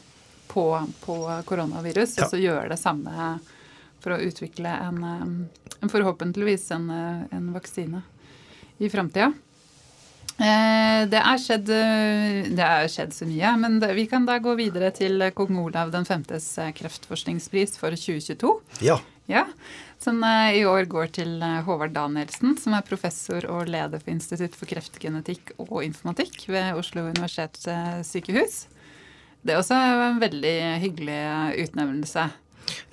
på, 0.53 0.69
på 1.01 1.19
koronavirus, 1.49 2.19
ja. 2.19 2.27
og 2.27 2.37
så 2.37 2.45
gjøre 2.45 2.69
det 2.75 2.83
samme 2.85 3.39
for 4.05 4.15
å 4.15 4.21
utvikle 4.21 4.69
en, 4.69 5.01
en 5.81 5.91
forhåpentligvis 5.93 6.69
en, 6.77 6.91
en, 7.31 7.49
vaksine 7.55 8.03
i 8.83 8.91
framtida. 8.93 9.33
Eh, 10.35 11.05
det 11.07 11.21
er 11.21 11.39
skjedd 11.39 11.69
Det 11.69 12.65
er 12.67 12.89
skjedd 12.91 13.13
så 13.15 13.27
mye, 13.29 13.55
men 13.63 13.79
det, 13.83 13.93
vi 13.95 14.09
kan 14.11 14.27
da 14.27 14.41
gå 14.43 14.57
videre 14.59 14.91
til 14.95 15.23
kong 15.37 15.61
Olav 15.63 15.95
den 15.95 16.07
femtes 16.09 16.53
kreftforskningspris 16.77 17.79
for 17.81 17.95
2022. 17.95 18.55
Ja. 18.85 18.99
ja 19.31 19.47
som 20.05 20.21
i 20.21 20.61
år 20.69 20.85
går 20.91 21.15
til 21.17 21.39
Håvard 21.41 21.95
Danielsen, 21.97 22.59
som 22.61 22.75
er 22.77 22.85
professor 22.85 23.47
og 23.49 23.71
leder 23.73 24.03
for 24.03 24.13
Institutt 24.13 24.59
for 24.59 24.69
kreftgenetikk 24.69 25.55
og 25.65 25.79
informatikk 25.87 26.43
ved 26.51 26.77
Oslo 26.77 27.07
universitetssykehus. 27.09 28.65
Det 29.45 29.53
er 29.53 29.61
også 29.61 29.77
en 29.77 30.21
veldig 30.23 30.57
hyggelig 30.81 31.21
utnevnelse. 31.67 32.31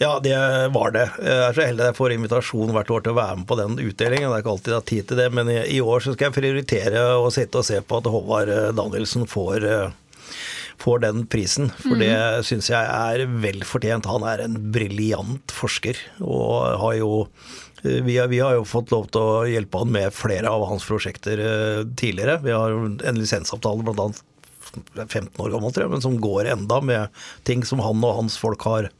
Ja, 0.02 0.20
det 0.24 0.34
var 0.74 0.94
det. 0.96 1.06
Jeg 1.22 1.42
er 1.46 1.56
så 1.56 1.66
heldig 1.66 1.84
at 1.84 1.92
jeg 1.92 1.98
får 2.00 2.14
invitasjon 2.16 2.74
hvert 2.74 2.92
år 2.94 3.04
til 3.06 3.14
å 3.14 3.20
være 3.20 3.38
med 3.42 3.48
på 3.50 3.58
den 3.60 3.78
utdelingen. 3.78 4.32
Det 4.32 4.38
er 4.38 4.44
ikke 4.44 4.54
alltid 4.56 4.72
jeg 4.72 4.80
har 4.80 4.88
tid 4.92 5.10
til 5.12 5.20
det, 5.22 5.28
men 5.38 5.52
i, 5.54 5.82
år 5.82 6.02
så 6.02 6.16
skal 6.16 6.28
jeg 6.28 6.38
prioritere 6.40 7.04
å 7.22 7.28
sitte 7.34 7.62
og 7.62 7.68
se 7.68 7.78
på 7.86 8.00
at 8.02 8.10
Håvard 8.10 8.50
eh, 8.50 8.70
Danielsen 8.78 9.28
får, 9.30 9.68
eh, 9.70 10.24
får 10.82 11.04
den 11.06 11.28
prisen. 11.30 11.70
For 11.84 11.94
mm. 11.94 12.02
det 12.02 12.16
syns 12.50 12.72
jeg 12.74 12.82
er 12.82 13.28
vel 13.46 13.62
fortjent. 13.68 14.10
Han 14.10 14.26
er 14.26 14.42
en 14.48 14.58
briljant 14.74 15.54
forsker 15.54 16.02
og 16.26 16.82
har 16.82 16.98
jo 16.98 17.14
eh, 17.86 18.02
vi 18.02 18.18
har, 18.18 18.32
vi 18.34 18.42
har, 18.42 18.58
jo 18.58 18.66
fått 18.66 18.90
lov 18.96 19.12
til 19.14 19.22
å 19.22 19.46
hjelpe 19.52 19.86
han 19.86 19.94
med 19.94 20.18
flere 20.18 20.50
av 20.50 20.66
hans 20.72 20.90
prosjekter 20.90 21.46
tidligere. 21.94 22.42
Vi 22.42 22.58
har 22.58 22.74
en 22.74 23.22
lisensavtale 23.22 23.86
bl.a. 23.86 24.10
15 24.96 25.30
år 25.38 25.54
gammel, 25.56 25.74
tror 25.74 25.86
jeg, 25.86 25.94
men 25.94 26.04
som 26.04 26.20
går 26.22 26.52
enda 26.54 26.82
med 26.82 27.24
ting 27.48 27.66
som 27.68 27.82
han 27.84 28.04
og 28.08 28.18
hans 28.22 28.38
folk 28.42 28.64
har, 28.68 28.92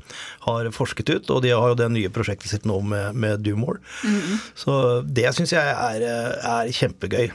har 0.48 0.72
forsket 0.76 1.14
ut. 1.14 1.30
Og 1.30 1.44
de 1.46 1.54
har 1.54 1.74
jo 1.74 1.80
det 1.80 1.92
nye 1.94 2.12
prosjektet 2.14 2.52
sitt 2.52 2.68
nå 2.70 2.80
med, 2.82 3.16
med 3.16 3.40
Dumore. 3.46 3.80
Mm 4.04 4.20
-hmm. 4.20 4.38
Så 4.56 5.02
det 5.02 5.36
syns 5.36 5.54
jeg 5.54 5.68
er, 5.68 6.02
er 6.42 6.72
kjempegøy. 6.72 7.32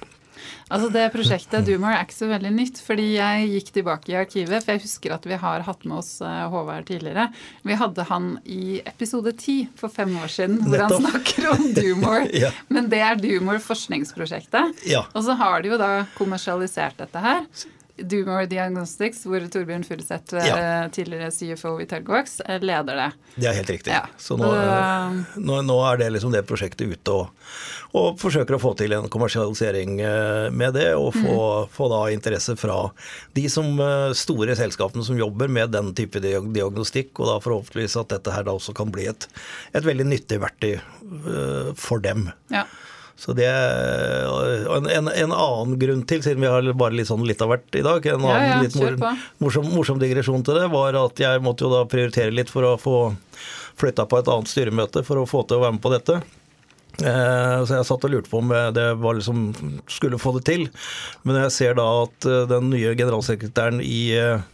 Altså 0.67 0.89
Det 0.91 1.05
prosjektet 1.15 1.67
Dumor 1.67 1.95
er 1.95 2.03
ikke 2.03 2.17
så 2.17 2.29
veldig 2.31 2.51
nytt, 2.57 2.81
fordi 2.83 3.07
jeg 3.15 3.51
gikk 3.53 3.69
tilbake 3.77 4.11
i 4.11 4.17
arkivet. 4.19 4.65
For 4.65 4.75
jeg 4.75 4.83
husker 4.83 5.15
at 5.15 5.29
vi 5.29 5.39
har 5.39 5.63
hatt 5.69 5.87
med 5.87 6.01
oss 6.01 6.17
eh, 6.27 6.43
Håvard 6.51 6.89
tidligere. 6.89 7.29
Vi 7.67 7.79
hadde 7.79 8.07
han 8.09 8.33
i 8.43 8.81
episode 8.83 9.31
ti 9.39 9.61
for 9.79 9.93
fem 9.93 10.17
år 10.19 10.33
siden, 10.33 10.59
hvor 10.65 10.83
Nettopp. 10.83 11.07
han 11.07 11.15
snakker 11.15 11.49
om 11.53 11.71
Dumor. 11.77 12.27
ja. 12.45 12.51
Men 12.67 12.91
det 12.91 13.03
er 13.07 13.23
Dumor 13.23 13.63
forskningsprosjektet. 13.63 14.83
Ja. 14.91 15.05
Og 15.15 15.27
så 15.29 15.39
har 15.39 15.63
de 15.63 15.75
jo 15.75 15.81
da 15.81 15.93
kommersialisert 16.19 16.99
dette 16.99 17.23
her. 17.23 17.47
Do 17.97 18.19
More 18.27 18.45
Diagnostics, 18.47 19.23
hvor 19.25 19.41
Torbjørn 19.53 19.85
Furuseth, 19.87 20.37
ja. 20.37 20.57
Eh, 20.57 20.89
tidligere 20.93 21.31
CFO 21.33 21.79
i 21.81 21.87
Targovax, 21.89 22.41
eh, 22.45 22.61
leder 22.61 22.99
det. 22.99 23.07
Det 23.37 23.49
er 23.49 23.57
helt 23.57 23.71
riktig. 23.73 23.93
Ja. 23.95 24.03
Så 24.21 24.37
nå, 24.37 24.51
nå, 25.41 25.61
nå, 25.65 25.77
er 25.89 26.03
det 26.03 26.11
liksom 26.13 26.35
det 26.35 26.45
prosjektet 26.49 26.93
ute 26.93 27.15
og, 27.15 27.47
og, 27.97 28.19
forsøker 28.21 28.59
å 28.59 28.61
få 28.61 28.75
til 28.77 28.93
en 28.97 29.09
kommersialisering 29.13 30.01
eh, 30.05 30.49
med 30.53 30.77
det. 30.77 30.91
Og 30.99 31.15
få, 31.17 31.37
mm. 31.37 31.73
få, 31.77 31.89
da 31.93 32.03
interesse 32.13 32.57
fra 32.61 32.83
de 33.39 33.47
som 33.53 33.81
store 34.17 34.57
selskapene 34.59 35.05
som 35.07 35.17
jobber 35.19 35.49
med 35.53 35.73
den 35.73 35.95
type 35.97 36.21
diagnostikk. 36.21 37.15
Og 37.17 37.31
da 37.31 37.39
forhåpentligvis 37.45 37.97
at 38.03 38.13
dette 38.13 38.35
her 38.35 38.45
da 38.45 38.57
også 38.59 38.77
kan 38.77 38.93
bli 38.93 39.09
et, 39.13 39.29
et 39.73 39.87
veldig 39.87 40.11
nyttig 40.13 40.43
verktøy 40.45 40.77
for 41.81 42.03
dem. 42.05 42.29
Ja. 42.53 42.67
Så 43.17 43.33
det 43.33 43.49
en, 43.49 44.87
en, 44.93 45.09
en, 45.09 45.33
annen 45.33 45.77
grunn 45.81 46.03
til, 46.09 46.21
siden 46.25 46.43
vi 46.45 46.51
har 46.53 46.67
bare 46.77 46.99
litt 46.99 47.09
sånn 47.09 47.25
litt 47.25 47.41
av 47.41 47.49
hvert 47.49 47.79
i 47.79 47.85
dag, 47.85 48.09
en 48.13 48.21
annen 48.21 48.43
ja, 48.45 48.51
ja, 48.51 48.59
litt 48.61 48.77
mor, 48.77 48.99
morsom, 49.41 49.71
morsom, 49.73 50.01
digresjon 50.03 50.45
til 50.45 50.59
det, 50.61 50.67
var 50.73 50.99
at 51.01 51.23
jeg 51.25 51.45
måtte 51.45 51.65
jo 51.65 51.73
da 51.73 51.87
prioritere 51.89 52.35
litt 52.35 52.53
for 52.53 52.69
å 52.69 52.75
få 52.81 52.99
flytta 53.81 54.05
på 54.09 54.21
et 54.21 54.29
annet 54.33 54.53
styremøte 54.53 55.05
for 55.05 55.21
å 55.23 55.29
få 55.29 55.47
til 55.49 55.59
å 55.59 55.65
være 55.65 55.79
med 55.79 55.85
på 55.85 55.95
dette. 55.95 56.21
Eh, 56.97 57.59
så 57.69 57.77
jeg 57.77 57.89
satt 57.89 58.05
og 58.09 58.13
lurte 58.13 58.33
på 58.33 58.41
om 58.41 58.53
det 58.73 58.87
var 59.03 59.19
liksom 59.19 59.51
skulle 59.91 60.21
få 60.21 60.37
det 60.39 60.47
til. 60.49 60.69
Men 61.29 61.43
jeg 61.45 61.57
ser 61.57 61.77
da 61.81 61.87
at 62.05 62.29
eh, 62.29 62.45
den 62.53 62.71
nye 62.73 62.95
generalsekretæren 62.97 63.83
i 63.85 64.01
eh, 64.17 64.45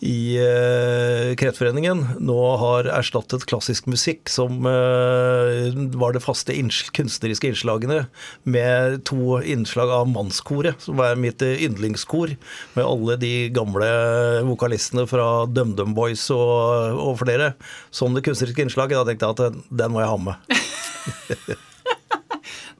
i 0.00 0.40
uh, 0.40 1.36
Kreftforeningen 1.36 2.00
nå 2.24 2.36
har 2.60 2.88
erstattet 2.96 3.44
klassisk 3.48 3.84
musikk, 3.90 4.30
som 4.32 4.64
uh, 4.64 5.68
var 6.00 6.14
det 6.16 6.22
faste 6.24 6.56
kunstneriske 6.96 7.50
innslagene, 7.50 8.06
med 8.48 9.02
to 9.08 9.40
innslag 9.44 9.92
av 9.92 10.08
Mannskoret, 10.08 10.80
som 10.80 11.02
er 11.04 11.20
mitt 11.20 11.44
yndlingskor, 11.44 12.32
med 12.78 12.84
alle 12.86 13.18
de 13.20 13.34
gamle 13.52 13.90
vokalistene 14.48 15.04
fra 15.10 15.44
DumDum 15.46 15.92
Boys 15.96 16.24
og, 16.32 16.96
og, 16.96 17.18
flere. 17.20 17.52
Som 17.92 18.16
det 18.16 18.24
kunstneriske 18.24 18.64
innslaget. 18.64 18.96
Da 18.96 19.04
tenkte 19.10 19.28
jeg 19.28 19.36
at 19.36 19.74
den 19.82 19.92
må 19.92 20.00
jeg 20.00 20.14
ha 20.14 20.22
med. 20.30 20.36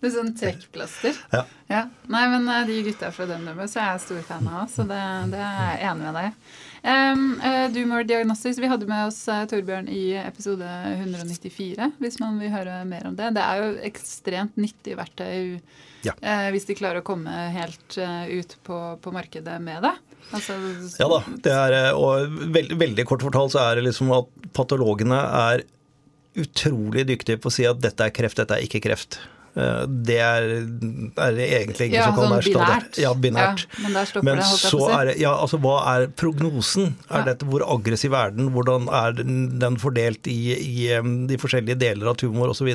Det 0.01 0.09
er 0.09 0.13
sånn 0.15 0.31
trekkplaster. 0.33 1.17
Ja. 1.29 1.43
ja. 1.69 1.81
Nei, 2.09 2.23
men 2.33 2.47
eh, 2.49 2.63
de 2.65 2.79
gutta 2.87 3.11
fra 3.13 3.27
DumDum 3.29 3.61
Boys 3.61 3.77
er 3.77 3.91
jeg 3.91 4.05
stor 4.07 4.23
fan 4.31 4.49
av, 4.49 4.65
så 4.73 4.87
det, 4.89 5.01
det 5.35 5.43
er 5.45 5.59
jeg 5.75 5.91
enig 5.91 6.07
med 6.07 6.17
deg 6.17 6.70
um, 6.83 7.25
uh, 7.41 7.67
Dumor 7.73 8.05
Diagnostics, 8.09 8.59
vi 8.61 8.69
hadde 8.71 8.89
med 8.91 9.09
oss 9.09 9.23
uh, 9.31 9.43
Torbjørn 9.51 9.89
i 9.93 10.13
episode 10.21 10.67
194, 10.97 11.91
hvis 12.01 12.21
man 12.23 12.39
vil 12.43 12.53
høre 12.53 12.81
mer 12.89 13.09
om 13.11 13.17
det. 13.19 13.33
Det 13.37 13.47
er 13.47 13.63
jo 13.63 13.73
ekstremt 13.91 14.61
nyttig 14.61 14.97
verktøy 14.99 15.59
ja. 16.07 16.15
uh, 16.15 16.49
hvis 16.55 16.69
de 16.69 16.79
klarer 16.79 17.03
å 17.03 17.07
komme 17.07 17.49
helt 17.55 17.99
ut 17.99 18.57
på, 18.67 18.79
på 19.03 19.15
markedet 19.15 19.59
med 19.63 19.85
det. 19.89 19.97
Altså, 20.31 20.57
ja 21.01 21.11
da. 21.11 21.21
Det 21.43 21.53
er, 21.57 21.77
og 21.99 22.41
veld, 22.55 22.77
veldig 22.79 23.07
kort 23.09 23.25
fortalt 23.27 23.57
så 23.57 23.65
er 23.65 23.81
det 23.81 23.89
liksom 23.89 24.13
at 24.15 24.31
patologene 24.57 25.19
er 25.19 25.65
utrolig 26.39 27.07
dyktige 27.09 27.41
på 27.43 27.51
å 27.51 27.55
si 27.55 27.67
at 27.67 27.81
dette 27.83 28.07
er 28.07 28.15
kreft, 28.15 28.39
dette 28.39 28.57
er 28.57 28.67
ikke 28.67 28.83
kreft. 28.85 29.19
Eh, 29.59 29.83
det 30.07 30.19
er, 30.23 30.45
er 31.19 31.35
det 31.35 31.47
egentlig 31.51 31.89
ingen 31.91 31.99
ja, 31.99 32.07
som 32.07 32.15
kan 32.19 32.29
sånn 32.29 32.37
erstatte. 32.39 32.61
Binært. 32.61 33.01
Ja, 33.03 33.13
binært. 33.19 33.65
Ja, 33.67 33.83
men 33.83 33.97
der 33.99 34.09
stopper 34.11 34.29
men 34.29 34.39
det, 34.39 34.47
holdt 34.47 34.63
jeg 34.63 34.71
så 34.71 34.79
på 34.79 34.85
å 34.85 34.91
si. 34.91 34.99
er 35.01 35.11
ja, 35.25 35.33
altså 35.35 35.61
hva 35.65 35.77
er 35.95 36.07
prognosen? 36.23 36.93
Er 37.11 37.19
Ja. 37.21 37.25
dette 37.33 37.49
Hvor 37.51 37.65
aggressiv 37.67 38.15
er 38.15 38.31
den? 38.37 38.51
Hvordan 38.55 38.87
er 38.95 39.13
den, 39.19 39.77
fordelt 39.83 40.27
i, 40.31 40.39
i 40.55 40.87
de 41.27 41.39
forskjellige 41.41 41.79
deler 41.81 42.13
av 42.13 42.19
tumor 42.21 42.53
osv.? 42.55 42.71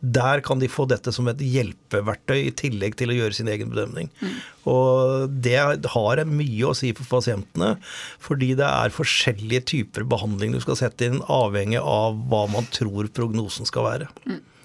Der 0.00 0.40
kan 0.46 0.58
de 0.58 0.68
få 0.68 0.88
dette 0.90 1.12
som 1.14 1.28
et 1.30 1.38
hjelpeverktøy 1.38 2.38
i 2.48 2.50
tillegg 2.58 2.96
til 2.98 3.12
å 3.14 3.18
gjøre 3.20 3.36
sin 3.38 3.48
egen 3.52 3.70
bedømning. 3.70 4.10
Mm. 4.20 4.34
Og 4.70 5.30
det 5.40 5.56
har 5.94 6.24
mye 6.28 6.66
å 6.68 6.74
si 6.76 6.90
for 6.96 7.06
pasientene, 7.20 7.76
fordi 8.20 8.52
det 8.58 8.66
er 8.66 8.92
forskjellige 8.94 9.64
typer 9.70 10.04
behandling 10.10 10.52
du 10.52 10.60
skal 10.60 10.76
sette 10.76 11.06
inn, 11.06 11.22
avhengig 11.30 11.80
av 11.80 12.18
hva 12.28 12.44
man 12.50 12.66
tror 12.74 13.08
prognosen 13.14 13.68
skal 13.68 13.86
være. 13.86 14.10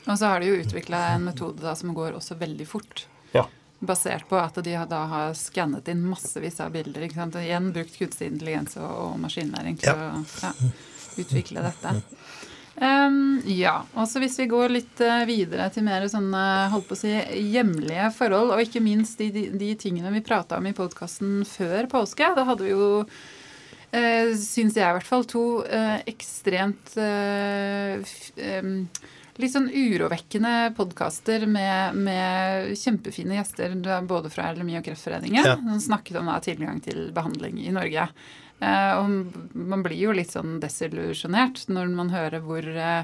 Og 0.05 0.17
så 0.17 0.29
har 0.29 0.39
de 0.41 0.51
jo 0.51 0.61
utvikla 0.61 1.01
en 1.15 1.27
metode 1.29 1.63
da, 1.63 1.75
som 1.75 1.93
går 1.97 2.17
også 2.17 2.37
veldig 2.39 2.67
fort. 2.69 3.07
Ja. 3.33 3.47
Basert 3.79 4.27
på 4.29 4.37
at 4.39 4.57
de 4.63 4.75
da 4.89 5.01
har 5.11 5.33
skannet 5.37 5.89
inn 5.91 6.05
massevis 6.07 6.59
av 6.63 6.73
bilder. 6.75 7.07
ikke 7.07 7.17
sant? 7.17 7.35
Og 7.35 7.45
igjen 7.45 7.71
brukt 7.75 7.97
kunstig 7.97 8.29
intelligens 8.31 8.77
og, 8.77 8.91
og 9.07 9.19
maskinlæring 9.25 9.79
til 9.81 9.89
Ja. 9.91 10.11
å 10.13 10.43
ja, 10.43 10.73
utvikle 11.23 11.65
dette. 11.65 11.95
Um, 12.75 13.39
ja, 13.47 13.85
og 13.95 14.03
så 14.11 14.19
Hvis 14.19 14.35
vi 14.35 14.49
går 14.51 14.73
litt 14.73 14.99
eh, 14.99 15.21
videre 15.29 15.69
til 15.71 15.85
mer 15.87 16.03
sånne 16.11 16.41
holdt 16.73 16.89
på 16.89 16.97
å 16.97 16.99
si, 16.99 17.13
hjemlige 17.53 18.09
forhold, 18.17 18.51
og 18.51 18.65
ikke 18.65 18.83
minst 18.83 19.21
de, 19.21 19.29
de, 19.31 19.45
de 19.55 19.69
tingene 19.79 20.11
vi 20.11 20.23
prata 20.25 20.59
om 20.59 20.67
i 20.67 20.75
podkasten 20.75 21.45
før 21.47 21.87
påske, 21.87 22.33
da 22.35 22.43
hadde 22.43 22.67
vi 22.67 22.73
jo 22.73 22.89
uh, 23.95 24.27
syns 24.35 24.75
jeg 24.75 24.83
i 24.83 24.97
hvert 24.97 25.07
fall, 25.07 25.23
to 25.23 25.45
uh, 25.63 26.01
ekstremt 26.11 26.97
uh, 26.99 28.03
em, 28.43 28.73
Litt 29.37 29.51
sånn 29.51 29.67
urovekkende 29.67 30.71
podkaster 30.77 31.43
med, 31.51 31.97
med 31.99 32.69
kjempefine 32.79 33.35
gjester 33.35 33.73
både 34.07 34.29
fra 34.31 34.53
LMI 34.55 34.77
og 34.79 34.85
Kreftforeningen. 34.87 35.43
Ja. 35.43 35.55
Som 35.59 35.81
snakket 35.89 36.21
om 36.21 36.29
da, 36.31 36.37
tilgang 36.39 36.79
til 36.85 37.09
behandling 37.15 37.57
i 37.59 37.73
Norge. 37.75 38.05
Eh, 38.63 38.91
og 38.95 39.55
man 39.59 39.83
blir 39.83 39.99
jo 40.05 40.13
litt 40.15 40.31
sånn 40.31 40.61
desillusjonert 40.63 41.65
når 41.67 41.91
man 41.97 42.13
hører 42.15 42.39
hvor 42.45 42.63
eh, 42.63 43.03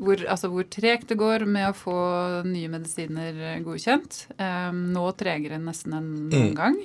hvor, 0.00 0.16
altså 0.32 0.48
hvor 0.48 0.64
tregt 0.72 1.10
det 1.12 1.18
går 1.20 1.42
med 1.44 1.68
å 1.68 1.76
få 1.76 1.94
nye 2.48 2.70
medisiner 2.72 3.60
godkjent. 3.62 4.22
Eh, 4.40 4.70
nå 4.72 5.06
tregere 5.20 5.58
nesten 5.60 5.92
enn 5.98 6.10
noen 6.30 6.50
Mm. 6.50 6.54
gang. 6.56 6.78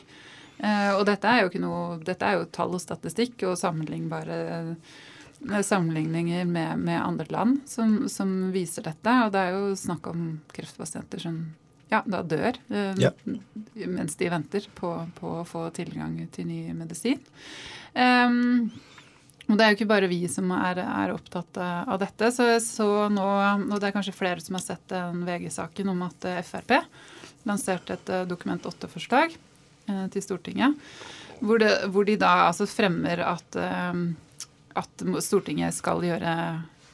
Eh, 0.59 0.91
og 0.97 1.05
dette 1.07 1.25
er 1.31 1.41
jo 1.41 1.49
ikke 1.49 1.63
noe, 1.63 1.97
dette 2.03 2.27
er 2.27 2.37
jo 2.41 2.45
tall 2.51 2.75
og 2.75 2.83
statistikk 2.83 3.41
og 3.47 3.57
sammenlignbare 3.59 4.37
eh, 4.59 4.69
sammenligninger 5.65 6.45
med, 6.45 6.79
med 6.79 7.01
andre 7.01 7.25
land 7.29 7.59
som, 7.69 8.07
som 8.09 8.33
viser 8.55 8.85
dette. 8.87 9.13
Og 9.25 9.31
det 9.35 9.43
er 9.43 9.55
jo 9.55 9.75
snakk 9.79 10.09
om 10.11 10.25
kreftpasienter 10.55 11.21
som 11.27 11.39
ja, 11.91 12.01
da 12.09 12.23
dør 12.25 12.57
eh, 12.73 12.97
Ja. 12.97 13.11
mens 13.85 14.17
de 14.17 14.29
venter 14.33 14.65
på, 14.75 14.95
på 15.19 15.35
å 15.41 15.45
få 15.47 15.67
tilgang 15.75 16.17
til 16.33 16.47
ny 16.49 16.59
medisin. 16.73 17.21
Um, 17.93 18.71
og 19.45 19.59
det 19.59 19.65
er 19.65 19.71
jo 19.71 19.77
ikke 19.77 19.91
bare 19.91 20.09
vi 20.09 20.23
som 20.31 20.49
er, 20.55 20.79
er 20.81 21.13
opptatt 21.13 21.59
eh, 21.61 21.81
av 21.93 21.99
dette. 22.01 22.31
Så 22.33 22.47
så 22.65 22.87
nå, 23.13 23.25
og 23.69 23.75
det 23.77 23.91
er 23.91 23.93
kanskje 23.93 24.15
flere 24.17 24.41
som 24.41 24.57
har 24.57 24.63
sett 24.65 24.87
den 24.89 25.21
VG-saken 25.27 25.91
om 25.93 26.01
at 26.07 26.25
eh, 26.25 26.41
Frp 26.45 26.73
lanserte 27.45 27.93
et 27.99 28.09
eh, 28.09 28.25
Dokument 28.25 28.65
8-forslag 28.65 29.35
eh, 29.35 30.05
til 30.15 30.25
Stortinget. 30.25 30.73
Hvor, 31.43 31.59
det, 31.61 31.69
hvor 31.93 32.07
de 32.07 32.15
da 32.17 32.47
altså 32.47 32.65
fremmer 32.69 33.21
at, 33.21 33.59
eh, 33.61 34.01
at 34.75 35.05
Stortinget 35.23 35.73
skal 35.73 36.01
gjøre 36.03 36.33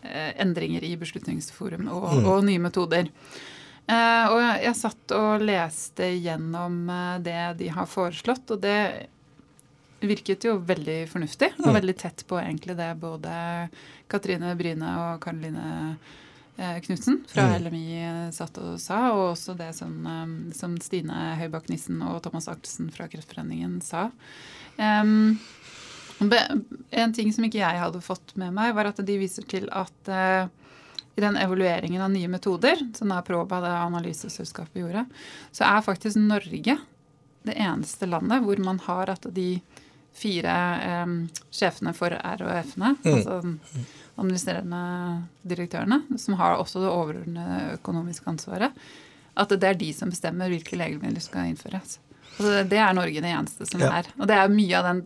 eh, 0.03 0.33
endringer 0.41 0.83
i 0.83 0.95
Beslutningsforum 0.97 1.87
og, 1.89 2.07
Mm. 2.19 2.25
og 2.31 2.43
nye 2.45 2.59
metoder. 2.59 3.09
Eh, 3.87 4.25
og 4.31 4.39
jeg, 4.63 4.75
satt 4.75 5.11
og 5.17 5.41
leste 5.41 6.11
gjennom 6.21 6.89
eh, 6.89 7.17
det 7.25 7.57
de 7.59 7.67
har 7.73 7.85
foreslått, 7.89 8.49
og 8.51 8.61
det 8.61 9.07
virket 10.01 10.45
jo 10.47 10.55
veldig 10.65 11.07
fornuftig 11.11 11.51
og 11.59 11.67
Mm. 11.69 11.75
veldig 11.81 11.97
tett 11.97 12.23
på 12.27 12.39
egentlig 12.41 12.75
det 12.77 12.89
både 12.99 13.69
Katrine 14.09 14.55
Bryne 14.57 14.95
og 14.97 15.19
Karoline 15.21 15.97
Knutsen 16.57 17.23
fra 17.27 17.41
Mm. 17.47 17.63
LMI 17.63 18.31
satt 18.33 18.57
og 18.61 18.79
sa, 18.79 19.11
og 19.13 19.31
også 19.35 19.55
det 19.57 19.73
som, 19.73 19.93
som 20.53 20.75
Stine 20.79 21.35
Høybakk 21.39 21.69
Nissen 21.69 22.01
og 22.05 22.21
Thomas 22.21 22.47
Artesen 22.47 22.91
fra 22.93 23.07
Kreftforeningen 23.07 23.79
sa. 23.81 24.11
Um, 24.77 25.39
en 26.29 27.13
ting 27.13 27.31
som 27.33 27.45
ikke 27.47 27.61
jeg 27.63 27.79
hadde 27.81 28.01
fått 28.05 28.35
med 28.39 28.53
meg, 28.53 28.73
var 28.77 28.85
at 28.91 28.99
de 29.05 29.17
viser 29.17 29.45
til 29.49 29.67
at 29.71 30.11
eh, 30.11 30.47
i 31.17 31.21
den 31.23 31.35
evalueringen 31.37 32.01
av 32.01 32.11
nye 32.13 32.29
metoder, 32.31 32.77
som 32.95 33.09
da 33.11 33.21
Proba, 33.25 33.59
det 33.63 33.71
analyseselskapet, 33.73 34.79
gjorde, 34.83 35.05
så 35.51 35.65
er 35.67 35.81
faktisk 35.85 36.19
Norge 36.21 36.77
det 37.43 37.55
eneste 37.57 38.05
landet 38.05 38.43
hvor 38.45 38.59
man 38.63 38.79
har 38.85 39.09
at 39.09 39.25
de 39.33 39.61
fire 40.13 40.53
eh, 40.85 41.15
sjefene 41.51 41.93
for 41.97 42.11
RHF-ene, 42.13 42.95
Mm. 43.01 43.13
altså 43.15 43.57
administrerende 44.21 44.81
direktørene, 45.47 46.01
som 46.19 46.35
har 46.37 46.59
også 46.59 46.81
det 46.83 46.91
overordnede 46.91 47.77
økonomiske 47.79 48.27
ansvaret, 48.29 48.71
at 49.39 49.49
det 49.55 49.63
er 49.69 49.79
de 49.79 49.91
som 49.95 50.11
bestemmer 50.11 50.51
hvilke 50.51 50.77
legemidler 50.77 51.23
skal 51.23 51.47
innføres. 51.49 51.97
Altså 52.37 52.51
det, 52.51 52.65
det 52.73 52.79
er 52.83 52.93
Norge 52.93 53.21
det 53.23 53.31
eneste 53.31 53.65
som 53.69 53.81
Ja. 53.81 53.91
er. 54.01 54.09
Og 54.19 54.27
det 54.27 54.35
er 54.37 54.51
mye 54.51 54.77
av 54.77 54.83
den 54.89 55.01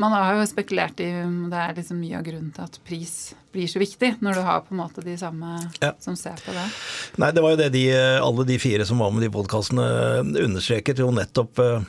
Man 0.00 0.14
har 0.16 0.38
jo 0.38 0.46
spekulert 0.48 1.00
i 1.04 1.10
om 1.26 1.50
det 1.52 1.58
er 1.60 1.74
liksom 1.76 1.98
mye 2.00 2.16
av 2.18 2.24
grunnen 2.24 2.52
til 2.56 2.64
at 2.64 2.78
pris 2.88 3.14
blir 3.52 3.68
så 3.68 3.80
viktig, 3.82 4.14
når 4.24 4.38
du 4.38 4.42
har 4.46 4.62
på 4.64 4.72
en 4.72 4.80
måte 4.80 5.02
de 5.04 5.16
samme 5.20 5.58
Ja. 5.82 5.90
som 6.00 6.16
ser 6.16 6.38
på 6.40 6.54
det. 6.56 6.66
Nei, 7.20 7.30
det 7.36 7.42
var 7.44 7.52
jo 7.52 7.58
det 7.60 7.68
de, 7.74 7.84
alle 8.22 8.46
de 8.48 8.56
fire 8.62 8.86
som 8.88 9.02
var 9.02 9.10
med 9.12 9.24
i 9.24 9.28
de 9.28 9.34
podkastene 9.34 9.84
understreket, 10.46 11.02
jo 11.02 11.10
nettopp 11.12 11.58
eh, 11.58 11.82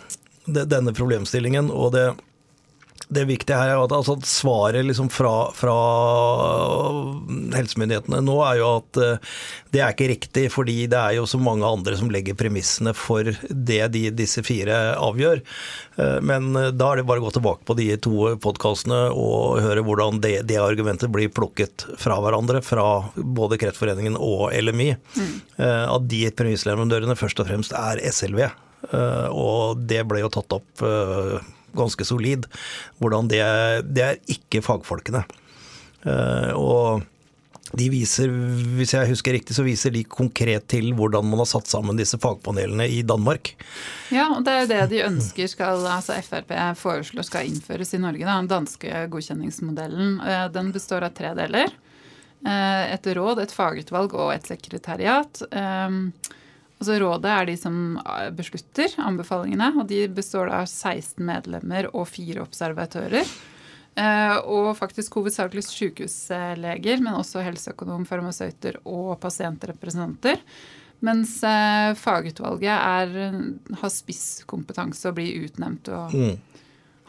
denne 0.51 0.91
problemstillingen. 0.97 1.69
Og 1.71 1.93
det, 1.95 2.09
det 3.11 3.25
viktige 3.27 3.57
her 3.59 3.73
er 3.73 3.81
at 3.83 3.91
altså, 3.91 4.15
svaret 4.27 4.85
liksom 4.87 5.09
fra, 5.11 5.49
fra 5.55 5.75
helsemyndighetene 7.55 8.21
nå 8.23 8.37
er 8.45 8.59
jo 8.61 8.69
at 8.77 8.99
eh, 9.03 9.33
det 9.73 9.81
er 9.83 9.93
ikke 9.93 10.09
riktig, 10.11 10.45
fordi 10.53 10.77
det 10.91 10.99
er 10.99 11.17
jo 11.17 11.27
så 11.29 11.39
mange 11.41 11.67
andre 11.67 11.97
som 11.99 12.11
legger 12.11 12.37
premissene 12.39 12.93
for 12.97 13.27
det 13.49 13.81
de, 13.93 14.05
disse 14.15 14.43
fire 14.47 14.79
avgjør. 14.99 15.43
Eh, 15.97 16.17
Men 16.23 16.51
da 16.55 16.91
er 16.93 17.01
det 17.01 17.07
bare 17.09 17.23
å 17.23 17.27
gå 17.27 17.33
tilbake 17.37 17.67
på 17.67 17.77
de 17.79 17.89
to 18.03 18.33
podkastene 18.43 19.03
og 19.11 19.61
høre 19.63 19.83
hvordan 19.87 20.19
det, 20.23 20.37
det 20.49 20.59
argumentet 20.63 21.11
blir 21.13 21.31
plukket 21.31 21.87
fra 21.99 22.19
hverandre, 22.23 22.63
fra 22.63 22.87
både 23.15 23.59
Kreftforeningen 23.61 24.15
og 24.19 24.49
LMI. 24.55 24.91
Eh, 24.95 25.85
At 25.91 26.07
de 26.11 26.25
premissleverandørene 26.35 27.19
først 27.19 27.43
og 27.43 27.51
fremst 27.51 27.75
er 27.75 28.01
SLV. 28.11 28.45
Og 29.31 29.81
det 29.85 29.99
ble 30.09 30.23
jo 30.23 30.29
tatt 30.33 30.55
opp 30.55 30.81
ganske 31.77 32.05
solid. 32.07 32.45
Hvordan 32.99 33.27
det, 33.31 33.41
det 33.93 34.03
er 34.09 34.19
ikke 34.27 34.61
fagfolkene. 34.65 35.23
Eh, 36.05 36.51
Og 36.57 37.03
de 37.77 37.85
viser, 37.87 38.27
hvis 38.75 38.91
jeg 38.91 39.07
husker 39.07 39.31
riktig, 39.31 39.55
så 39.55 39.63
viser 39.63 39.93
de 39.95 40.01
konkret 40.03 40.65
til 40.67 40.89
hvordan 40.97 41.23
man 41.23 41.39
har 41.39 41.47
satt 41.47 41.69
sammen 41.71 41.95
disse 41.95 42.17
fagpanelene 42.19 42.83
i 42.91 42.97
Danmark. 43.07 43.53
Ja, 44.11 44.25
og 44.35 44.41
det 44.43 44.51
er 44.51 44.65
jo 44.65 44.71
det 44.73 44.79
de 44.91 44.99
ønsker 45.05 45.47
skal, 45.47 45.85
altså 45.87 46.17
Frp 46.25 46.51
foreslår 46.81 47.23
skal 47.29 47.47
innføres 47.47 47.93
i 47.95 48.01
Norge. 48.03 48.25
Da, 48.27 48.35
den 48.41 48.51
danske 48.51 49.05
godkjenningsmodellen. 49.13 50.17
Eh, 50.19 50.49
Den 50.51 50.73
består 50.75 51.07
av 51.07 51.15
tre 51.15 51.31
deler. 51.37 51.71
Eh, 52.43 52.93
Et 52.97 53.07
råd, 53.15 53.39
et 53.45 53.55
fagutvalg 53.55 54.13
og 54.19 54.33
et 54.35 54.51
sekretariat. 54.51 55.43
Altså 56.81 56.95
Rådet 56.97 57.29
er 57.29 57.45
de 57.45 57.55
som 57.61 57.75
eh, 58.01 58.29
beslutter 58.33 58.95
anbefalingene, 59.05 59.67
og 59.77 59.85
de 59.91 60.07
består 60.09 60.49
av 60.49 60.65
16 60.65 61.21
medlemmer 61.27 61.91
og 61.93 62.07
fire 62.09 62.41
observatører. 62.41 63.27
Eh, 64.01 64.37
Og 64.49 64.71
faktisk 64.79 65.13
hovedsakelig 65.19 65.61
sykehusleger, 65.67 67.01
men 67.03 67.13
også 67.19 67.43
helseøkonom, 67.45 68.05
farmasøyter 68.09 68.79
og 68.87 69.19
pasientrepresentanter. 69.21 70.41
Mens 71.05 71.35
eh, 71.43 71.91
fagutvalget 71.97 72.71
er, 72.71 73.13
har 73.81 73.89
spisskompetanse 73.93 75.09
og 75.09 75.15
blir 75.17 75.45
utnevnt 75.47 75.89
og 75.89 76.13
Mm. 76.13 76.37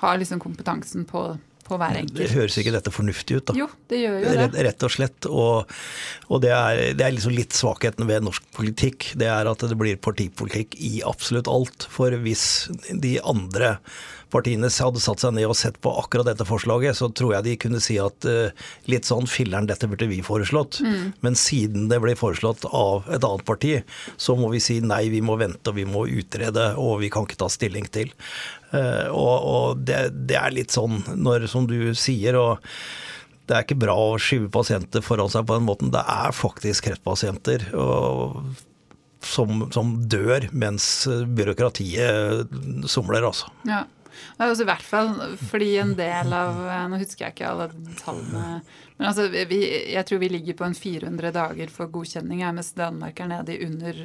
har 0.03 0.19
liksom 0.19 0.41
kompetansen 0.41 1.05
på 1.07 1.39
på 1.67 1.79
hver 1.81 1.99
enkelt. 2.03 2.19
Det 2.19 2.31
høres 2.35 2.57
ikke 2.61 2.75
dette 2.75 2.93
fornuftig 2.95 3.39
ut, 3.39 3.45
da? 3.51 3.57
Jo, 3.59 3.69
det 3.91 4.01
gjør 4.03 4.17
jo 4.19 4.23
det. 4.25 4.39
Rett, 4.41 4.57
rett 4.69 4.87
og 4.87 4.95
slett. 4.95 5.29
Og, 5.31 5.77
og 6.29 6.43
det, 6.45 6.55
er, 6.55 6.83
det, 6.97 7.07
er, 7.07 7.15
liksom 7.17 7.37
litt 7.37 7.57
svakheten 7.57 8.09
ved 8.09 8.27
norsk 8.27 8.49
politikk. 8.57 9.13
Det 9.19 9.31
er 9.31 9.51
at 9.51 9.67
det 9.69 9.79
blir 9.79 10.01
partipolitikk 10.03 10.79
i 10.83 10.99
absolutt 11.07 11.51
alt. 11.51 11.87
For 11.93 12.15
hvis 12.25 12.47
de 12.91 13.19
andre 13.21 13.77
partiene 14.33 14.71
hadde 14.73 15.03
satt 15.03 15.23
seg 15.23 15.35
ned 15.37 15.51
og 15.51 15.59
sett 15.59 15.79
på 15.85 15.93
akkurat 16.01 16.31
dette 16.31 16.47
forslaget, 16.49 16.97
så 16.99 17.11
tror 17.13 17.35
jeg 17.37 17.47
de 17.47 17.57
kunne 17.61 17.83
si 17.85 17.99
at 18.01 18.29
uh, 18.29 18.49
litt 18.91 19.09
sånn 19.09 19.29
filler'n, 19.29 19.69
dette 19.69 19.89
burde 19.91 20.09
vi 20.11 20.23
foreslått. 20.25 20.81
Mm. 20.85 21.13
Men 21.25 21.39
siden 21.39 21.91
det 21.93 22.01
ble 22.03 22.17
foreslått 22.19 22.65
av 22.69 23.09
et 23.13 23.21
annet 23.21 23.45
parti, 23.49 23.75
så 24.17 24.37
må 24.39 24.49
vi 24.55 24.63
si 24.65 24.81
nei, 24.85 25.05
vi 25.13 25.23
må 25.25 25.37
vente 25.41 25.73
og 25.73 25.79
vi 25.79 25.87
må 25.89 26.07
utrede, 26.09 26.73
og 26.81 27.03
vi 27.05 27.13
kan 27.13 27.29
ikke 27.29 27.43
ta 27.45 27.51
stilling 27.53 27.89
til. 27.93 28.13
Uh, 28.73 29.09
og, 29.13 29.47
og 29.53 29.87
det, 29.87 30.03
det, 30.29 30.39
er 30.41 30.55
litt 30.55 30.75
sånn 30.75 31.03
når, 31.21 31.47
som 31.53 31.69
du 31.69 31.93
sier, 31.99 32.39
og 32.41 32.63
det 33.49 33.57
er 33.57 33.67
ikke 33.67 33.81
bra 33.83 33.97
å 33.99 34.21
skyve 34.23 34.49
pasienter 34.53 35.05
foran 35.05 35.31
seg 35.33 35.47
på 35.49 35.59
den 35.59 35.67
måten. 35.69 35.93
Det 35.93 36.03
er 36.09 36.37
faktisk 36.37 36.89
kreftpasienter. 36.89 37.71
og 37.77 38.39
som, 39.23 39.69
som, 39.71 39.93
dør 40.11 40.49
mens 40.51 41.07
byråkratiet 41.07 42.51
somler, 42.91 43.23
altså. 43.29 43.53
Ja. 43.69 43.85
Det 44.37 44.45
er 44.45 44.53
også 44.53 44.67
I 44.67 44.71
hvert 44.71 44.87
fall 44.87 45.13
fordi 45.51 45.71
en 45.83 45.93
del 45.99 46.33
av 46.37 46.63
Nå 46.93 47.01
husker 47.01 47.27
jeg 47.27 47.37
ikke 47.37 47.51
alle 47.51 47.69
tallene. 48.01 48.63
Men 49.03 49.09
altså, 49.09 49.25
vi, 49.51 49.59
jeg 49.91 50.07
tror 50.07 50.21
vi 50.23 50.29
ligger 50.31 50.57
på 50.59 50.67
en 50.69 50.77
400 50.79 51.33
dager 51.35 51.71
for 51.75 51.91
godkjenning, 51.91 52.45
mens 52.55 52.71
Danmark 52.79 53.19
er 53.19 53.31
nede 53.33 53.57
i 53.57 53.65
under 53.67 53.97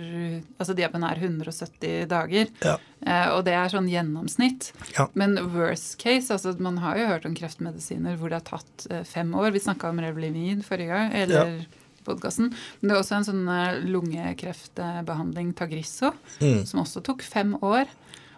Altså 0.57 0.73
de 0.77 0.85
er 0.85 0.93
på 0.93 1.01
nær 1.01 1.19
170 1.21 2.07
dager. 2.09 2.49
Ja. 2.65 2.77
Eh, 3.05 3.27
og 3.35 3.43
det 3.45 3.53
er 3.53 3.69
sånn 3.69 3.89
gjennomsnitt. 3.91 4.71
Ja. 4.95 5.05
Men 5.13 5.37
worst 5.53 5.99
case 6.01 6.33
altså 6.33 6.55
Man 6.63 6.79
har 6.81 6.97
jo 6.97 7.09
hørt 7.11 7.27
om 7.29 7.35
kreftmedisiner 7.37 8.17
hvor 8.17 8.33
det 8.33 8.41
har 8.41 8.47
tatt 8.57 8.87
eh, 8.89 9.03
fem 9.05 9.35
år. 9.37 9.51
Vi 9.53 9.61
snakka 9.67 9.91
om 9.91 10.01
Revlimid 10.01 10.65
forrige 10.65 10.95
gang. 10.95 11.13
eller 11.13 11.53
ja. 11.59 11.83
Podcasten. 12.07 12.53
Men 12.79 12.89
det 12.89 12.95
er 12.95 13.01
også 13.01 13.17
en 13.17 13.27
sånn 13.27 13.47
eh, 13.51 13.79
lungekreftbehandling, 13.83 15.51
Tagrisso, 15.59 16.13
mm. 16.39 16.61
som 16.69 16.81
også 16.85 17.03
tok 17.05 17.25
fem 17.25 17.53
år. 17.59 17.91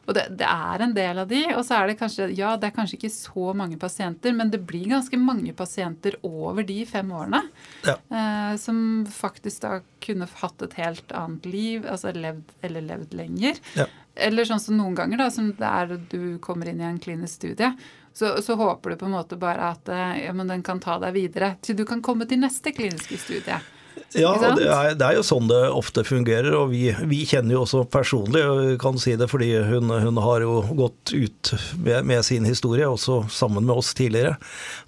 Og 0.09 0.15
det, 0.17 0.25
det, 0.41 0.47
er 0.49 0.81
en 0.81 0.93
del 0.95 1.21
av 1.21 1.29
de, 1.29 1.43
og 1.53 1.61
så 1.67 1.77
er 1.77 1.91
det 1.91 1.99
kanskje 1.99 2.31
ja, 2.33 2.55
det 2.57 2.71
er 2.71 2.73
kanskje 2.73 2.97
ikke 2.97 3.11
så 3.13 3.53
mange 3.57 3.77
pasienter, 3.77 4.33
men 4.33 4.49
det 4.49 4.63
blir 4.65 4.89
ganske 4.89 5.19
mange 5.21 5.53
pasienter 5.53 6.17
over 6.25 6.65
de 6.65 6.79
fem 6.89 7.11
årene 7.13 7.43
ja. 7.85 7.93
eh, 7.93 8.55
som 8.57 9.05
faktisk 9.13 9.61
da 9.67 9.75
kunne 10.01 10.29
hatt 10.41 10.65
et 10.65 10.75
helt 10.79 11.13
annet 11.13 11.45
liv, 11.45 11.85
altså 11.85 12.15
levd 12.15 12.55
eller 12.65 12.87
levd 12.89 13.15
lenger. 13.21 13.61
Ja. 13.77 13.85
Eller 14.19 14.49
sånn 14.49 14.63
som 14.63 14.79
noen 14.79 14.97
ganger, 14.97 15.21
da, 15.21 15.29
som 15.31 15.53
det 15.55 15.69
er 15.69 15.93
du 16.11 16.21
kommer 16.43 16.71
inn 16.71 16.81
i 16.81 16.89
en 16.89 16.99
klinisk 16.99 17.37
studie. 17.43 17.69
Så, 18.09 18.33
så, 18.41 18.57
håper 18.57 18.91
du 18.91 18.99
på 18.99 19.07
en 19.07 19.13
måte 19.13 19.37
bare 19.39 19.69
at 19.75 19.91
ja, 20.17 20.33
men 20.35 20.49
den 20.49 20.65
kan 20.65 20.81
ta 20.81 20.97
deg 20.99 21.13
videre 21.15 21.53
til 21.63 21.77
du 21.77 21.85
kan 21.87 22.01
komme 22.03 22.25
til 22.27 22.41
neste 22.41 22.73
kliniske 22.75 23.21
studie. 23.21 23.61
Ja, 24.17 24.31
det 24.57 24.65
er, 24.65 24.95
det 24.97 25.05
er, 25.05 25.15
jo 25.19 25.25
sånn 25.25 25.49
det 25.51 25.59
ofte 25.69 26.03
fungerer. 26.07 26.55
Og 26.57 26.71
vi, 26.73 26.87
vi 27.09 27.21
kjenner 27.29 27.57
jo 27.57 27.63
også 27.65 27.83
personlig, 27.91 28.41
og 28.41 28.77
kan 28.81 28.97
si 29.01 29.13
det 29.19 29.29
fordi 29.29 29.51
hun, 29.69 29.91
hun 29.91 30.21
har 30.23 30.45
jo 30.45 30.61
gått 30.77 31.13
ut 31.13 31.53
med, 31.77 32.07
med, 32.09 32.23
sin 32.25 32.47
historie, 32.49 32.87
også 32.89 33.21
sammen 33.33 33.67
med 33.67 33.77
oss 33.77 33.93
tidligere, 33.97 34.37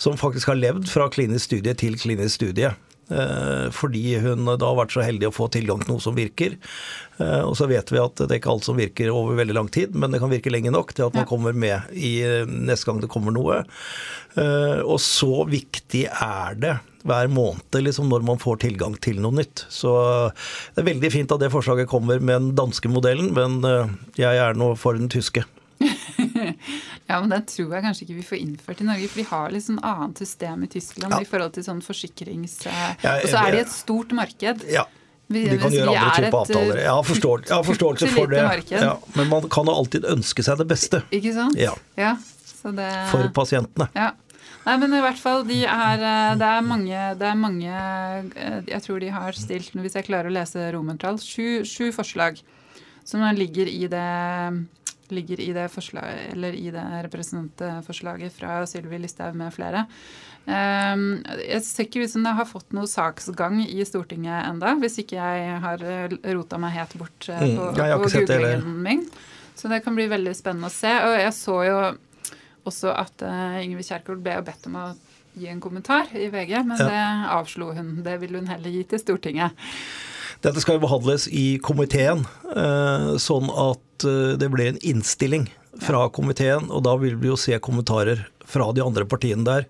som 0.01 0.17
faktisk 0.19 0.49
har 0.51 0.60
levd 0.60 0.89
fra 0.89 1.10
klinisk 1.13 1.51
studie 1.51 1.75
til 1.77 1.99
klinisk 2.01 2.41
studie. 2.41 2.73
Eh, 3.11 3.67
fordi 3.75 4.15
hun 4.23 4.45
da 4.47 4.69
har 4.69 4.77
vært 4.77 4.93
så 4.95 5.03
heldig 5.03 5.27
å 5.29 5.35
få 5.35 5.49
tilgang 5.51 5.81
til 5.83 5.93
noe 5.93 6.03
som 6.03 6.15
virker. 6.15 6.55
Eh, 7.19 7.41
og 7.43 7.55
så 7.59 7.67
vet 7.71 7.91
vi 7.91 7.99
at 8.01 8.21
det 8.21 8.29
er 8.29 8.39
ikke 8.39 8.53
alt 8.53 8.67
som 8.67 8.79
virker 8.79 9.11
over 9.13 9.39
veldig 9.39 9.57
lang 9.57 9.71
tid, 9.73 9.97
men 9.97 10.13
det 10.13 10.21
kan 10.23 10.31
virke 10.31 10.53
lenge 10.53 10.71
nok 10.73 10.93
til 10.95 11.09
at 11.09 11.17
man 11.17 11.27
kommer 11.29 11.55
med 11.57 11.91
i 11.91 12.19
eh, 12.23 12.47
neste 12.47 12.87
gang 12.87 13.01
det 13.03 13.11
kommer 13.11 13.35
noe. 13.35 13.63
Og 14.31 14.95
så 15.03 15.43
viktig 15.43 16.05
er 16.07 16.55
det 16.55 16.77
hver 17.03 17.27
måned 17.33 17.75
liksom, 17.83 18.07
når 18.07 18.23
man 18.23 18.39
får 18.39 18.61
tilgang 18.63 18.93
til 19.03 19.19
noe 19.19 19.35
nytt. 19.41 19.65
Så 19.67 19.91
det 20.71 20.83
er 20.83 20.87
veldig 20.87 21.11
fint 21.11 21.33
at 21.35 21.41
det 21.41 21.51
forslaget 21.51 21.89
kommer 21.91 22.21
med 22.23 22.37
den 22.37 22.53
danske 22.55 22.87
modellen, 22.87 23.33
men 23.35 23.59
jeg 24.15 24.39
er 24.39 24.55
nå 24.55 24.71
for 24.79 24.95
den 24.95 25.11
tyske. 25.11 25.43
Ja, 27.09 27.17
men 27.19 27.31
den 27.33 27.43
tror 27.49 27.73
jeg 27.75 27.83
kanskje 27.83 28.05
ikke 28.05 28.17
vi 28.21 28.23
får 28.23 28.39
innført 28.39 28.81
i 28.81 28.87
Norge. 28.87 29.09
For 29.11 29.19
vi 29.19 29.27
har 29.27 29.53
litt 29.53 29.65
sånn 29.65 29.81
annet 29.83 30.21
system 30.21 30.63
i 30.63 30.69
Tyskland 30.71 31.17
ja. 31.17 31.21
i 31.23 31.27
forhold 31.27 31.55
til 31.57 31.65
sånn 31.65 31.81
forsikrings... 31.83 32.57
og 32.63 33.27
så 33.27 33.41
er 33.41 33.55
de 33.55 33.61
et 33.65 33.73
stort 33.73 34.15
marked. 34.15 34.65
Ja. 34.71 34.85
Vi, 35.31 35.45
de 35.47 35.57
kan 35.59 35.71
gjøre 35.71 35.91
andre 35.95 36.25
typer 36.27 36.39
avtaler. 36.41 36.79
Jeg 36.81 36.91
har, 36.91 37.05
forståelse, 37.07 37.59
forståelse 37.67 38.09
for 38.17 38.31
det. 38.31 38.41
Ja, 38.73 38.95
men 39.15 39.31
man 39.31 39.47
kan 39.51 39.69
jo 39.69 39.75
alltid 39.83 40.07
ønske 40.11 40.43
seg 40.45 40.59
det 40.59 40.67
beste. 40.71 41.03
Ikke 41.15 41.33
sant? 41.35 41.59
Ja. 41.59 41.75
ja 41.99 42.17
det... 42.63 42.89
For 43.11 43.31
pasientene. 43.35 43.87
Ja. 43.95 44.11
Nei, 44.61 44.75
men 44.77 44.93
i 44.93 45.01
hvert 45.01 45.17
fall, 45.17 45.41
de 45.47 45.63
er, 45.65 46.03
eh, 46.05 46.33
det, 46.37 46.47
er 46.47 46.65
mange, 46.65 47.05
det 47.17 47.25
er 47.25 47.37
mange 47.39 47.69
eh, 47.71 48.59
Jeg 48.69 48.83
tror 48.85 48.99
de 49.01 49.09
har 49.09 49.37
stilt, 49.37 49.71
hvis 49.73 49.95
jeg 49.97 50.05
klarer 50.05 50.29
å 50.29 50.35
lese 50.35 50.67
romertall, 50.75 51.17
sju, 51.17 51.63
sju 51.65 51.89
forslag 51.95 52.37
som 53.07 53.23
ligger 53.33 53.65
i 53.65 53.87
det 53.89 54.09
ligger 55.13 55.41
i 55.43 55.52
det, 55.56 55.67
i 56.58 56.71
det 56.74 56.84
representantforslaget 57.08 58.36
fra 58.36 58.62
Sylvi 58.69 59.00
Listhaug 59.02 59.36
med 59.38 59.54
flere. 59.56 59.86
Ehm, 60.50 61.21
jeg 61.45 61.62
ser 61.65 61.86
ikke 61.86 62.06
ut 62.06 62.13
som 62.13 62.26
det 62.26 62.34
har 62.38 62.47
fått 62.50 62.74
noe 62.74 62.89
saksgang 62.89 63.60
i 63.63 63.84
Stortinget 63.86 64.47
enda, 64.47 64.74
hvis 64.82 64.97
ikke 65.04 65.19
jeg 65.19 65.60
har 65.65 65.84
eh, 65.86 66.15
rota 66.34 66.58
meg 66.62 66.74
helt 66.80 66.97
bort 66.97 67.30
eh, 67.30 67.43
mm, 67.43 67.60
på, 67.60 67.67
mm, 67.78 67.93
på 68.02 68.12
googlingen 68.15 68.82
min. 68.88 69.06
Så 69.56 69.69
det 69.69 69.84
kan 69.86 69.95
bli 69.97 70.08
veldig 70.10 70.34
spennende 70.34 70.71
å 70.71 70.74
se. 70.74 70.91
Og 71.06 71.15
jeg 71.19 71.34
så 71.38 71.58
jo 71.67 71.80
også 72.65 72.93
at 72.93 73.24
uh, 73.26 73.60
Ingvild 73.62 73.86
Kjerkol 73.86 74.21
ble 74.21 74.38
bedt 74.45 74.67
om 74.69 74.78
å 74.80 74.86
gi 75.38 75.47
en 75.50 75.62
kommentar 75.63 76.10
i 76.17 76.28
VG, 76.32 76.56
men 76.67 76.80
ja. 76.82 76.88
det 76.88 77.04
avslo 77.36 77.71
hun. 77.76 78.00
Det 78.06 78.17
vil 78.24 78.39
hun 78.39 78.50
heller 78.50 78.74
gi 78.74 78.84
til 78.89 79.02
Stortinget. 79.02 79.58
Dette 80.41 80.62
skal 80.63 80.77
jo 80.77 80.86
behandles 80.88 81.27
i 81.30 81.60
komiteen, 81.62 82.23
sånn 83.21 83.49
at 83.54 83.82
Eh, 84.04 84.38
det 84.38 84.49
blir 84.49 84.69
en 84.69 84.77
innstilling 84.77 85.54
fra 85.82 86.10
komiteen, 86.10 86.69
og 86.69 86.84
da 86.84 86.95
vil 86.97 87.15
vi 87.15 87.32
jo 87.32 87.39
se 87.39 87.58
kommentarer 87.60 88.27
fra 88.45 88.71
de 88.75 88.84
andre 88.84 89.06
partiene 89.08 89.45
der 89.47 89.67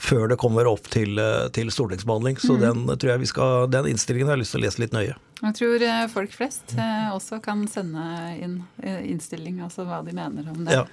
før 0.00 0.30
det 0.30 0.38
kommer 0.40 0.68
opp 0.70 0.86
til, 0.88 1.18
eh, 1.20 1.48
til 1.52 1.70
stortingsbehandling. 1.72 2.38
Så 2.40 2.56
mm. 2.56 2.60
den, 2.62 2.84
tror 2.96 3.12
jeg 3.12 3.22
vi 3.24 3.30
skal, 3.32 3.66
den 3.72 3.90
innstillingen 3.90 4.30
har 4.30 4.38
jeg 4.38 4.44
lyst 4.46 4.56
til 4.56 4.62
å 4.62 4.64
lese 4.64 4.82
litt 4.84 4.96
nøye. 4.96 5.16
Jeg 5.40 5.56
tror 5.56 5.86
eh, 5.86 6.04
folk 6.12 6.36
flest 6.36 6.76
også 7.14 7.40
kan 7.44 7.66
sende 7.68 8.04
inn 8.40 8.60
innstilling, 8.84 9.60
altså 9.64 9.88
hva 9.88 10.02
de 10.06 10.16
mener 10.16 10.48
om 10.52 10.64
det. 10.64 10.78
Ja. 10.80 10.86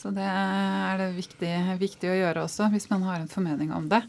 Så 0.00 0.10
det 0.16 0.24
er 0.24 0.96
det 0.96 1.10
viktig, 1.18 1.52
viktig, 1.76 2.08
å 2.08 2.16
gjøre 2.16 2.46
også, 2.46 2.70
hvis 2.72 2.88
man 2.88 3.02
har 3.04 3.20
en 3.20 3.28
formening 3.28 3.74
om 3.76 3.90
det. 3.90 4.00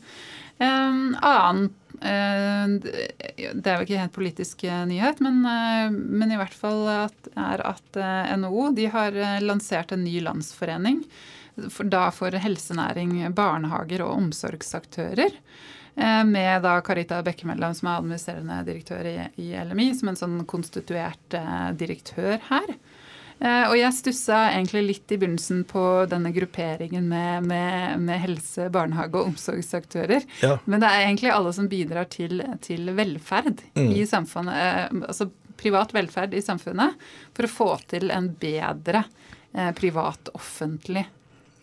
Annen 0.62 1.66
Eh, 1.68 1.81
det 2.02 3.70
er 3.70 3.76
jo 3.78 3.86
ikke 3.86 4.00
helt 4.02 4.16
politisk 4.16 4.64
eh, 4.66 4.86
nyhet, 4.90 5.20
men, 5.22 5.42
eh, 5.46 5.92
men 5.92 6.34
i 6.34 6.40
hvert 6.40 6.56
fall 6.56 6.88
at, 6.90 7.30
er 7.38 7.62
at 7.68 8.00
NHO 8.42 8.72
har 8.94 9.20
lansert 9.44 9.94
en 9.94 10.04
ny 10.06 10.18
landsforening. 10.26 11.04
For, 11.70 11.86
da 11.86 12.08
for 12.16 12.32
helsenæring, 12.32 13.20
barnehager 13.36 14.06
og 14.06 14.16
omsorgsaktører. 14.16 15.36
Med 16.26 16.62
da 16.64 16.78
Carita 16.82 17.18
Bekkemellem, 17.22 17.74
som 17.76 17.90
er 17.90 17.98
administrerende 18.00 18.62
direktør 18.64 19.10
i, 19.10 19.18
i 19.44 19.50
LMI, 19.60 19.90
som 20.00 20.10
en 20.10 20.18
sånn 20.18 20.38
konstituert 20.50 21.36
direktør 21.76 22.40
her. 22.48 22.72
Eh, 23.42 23.64
og 23.72 23.74
jeg 23.74 23.98
stussa 23.98 24.40
egentlig 24.52 24.84
litt 24.86 25.14
i 25.14 25.18
begynnelsen 25.18 25.64
på 25.70 25.84
denne 26.10 26.30
grupperingen 26.36 27.08
med, 27.10 27.48
med, 27.50 28.02
med 28.06 28.22
helse, 28.22 28.68
barnehage 28.74 29.18
og 29.18 29.32
omsorgsaktører. 29.32 30.28
Ja. 30.44 30.60
Men 30.70 30.84
det 30.84 30.92
er 30.92 31.06
egentlig 31.08 31.32
alle 31.34 31.54
som 31.58 31.70
bidrar 31.72 32.10
til, 32.14 32.44
til 32.62 32.92
velferd 32.98 33.64
mm. 33.74 33.88
i 33.98 34.06
samfunnet. 34.10 34.60
Eh, 34.62 35.00
altså 35.08 35.32
privat 35.62 35.94
velferd 35.94 36.36
i 36.38 36.42
samfunnet 36.42 37.02
for 37.34 37.48
å 37.48 37.52
få 37.52 37.72
til 37.90 38.14
en 38.14 38.30
bedre 38.42 39.04
eh, 39.54 39.72
privat-offentlig 39.78 41.04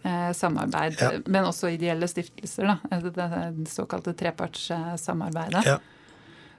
eh, 0.03 0.33
samarbeid. 0.35 0.99
Ja. 0.99 1.13
Men 1.27 1.47
også 1.47 1.71
ideelle 1.75 2.11
stiftelser, 2.11 2.73
da. 2.73 2.99
Det, 3.07 3.15
det 3.15 3.71
såkalte 3.71 4.17
trepartssamarbeidet. 4.19 5.63
Ja. 5.67 5.79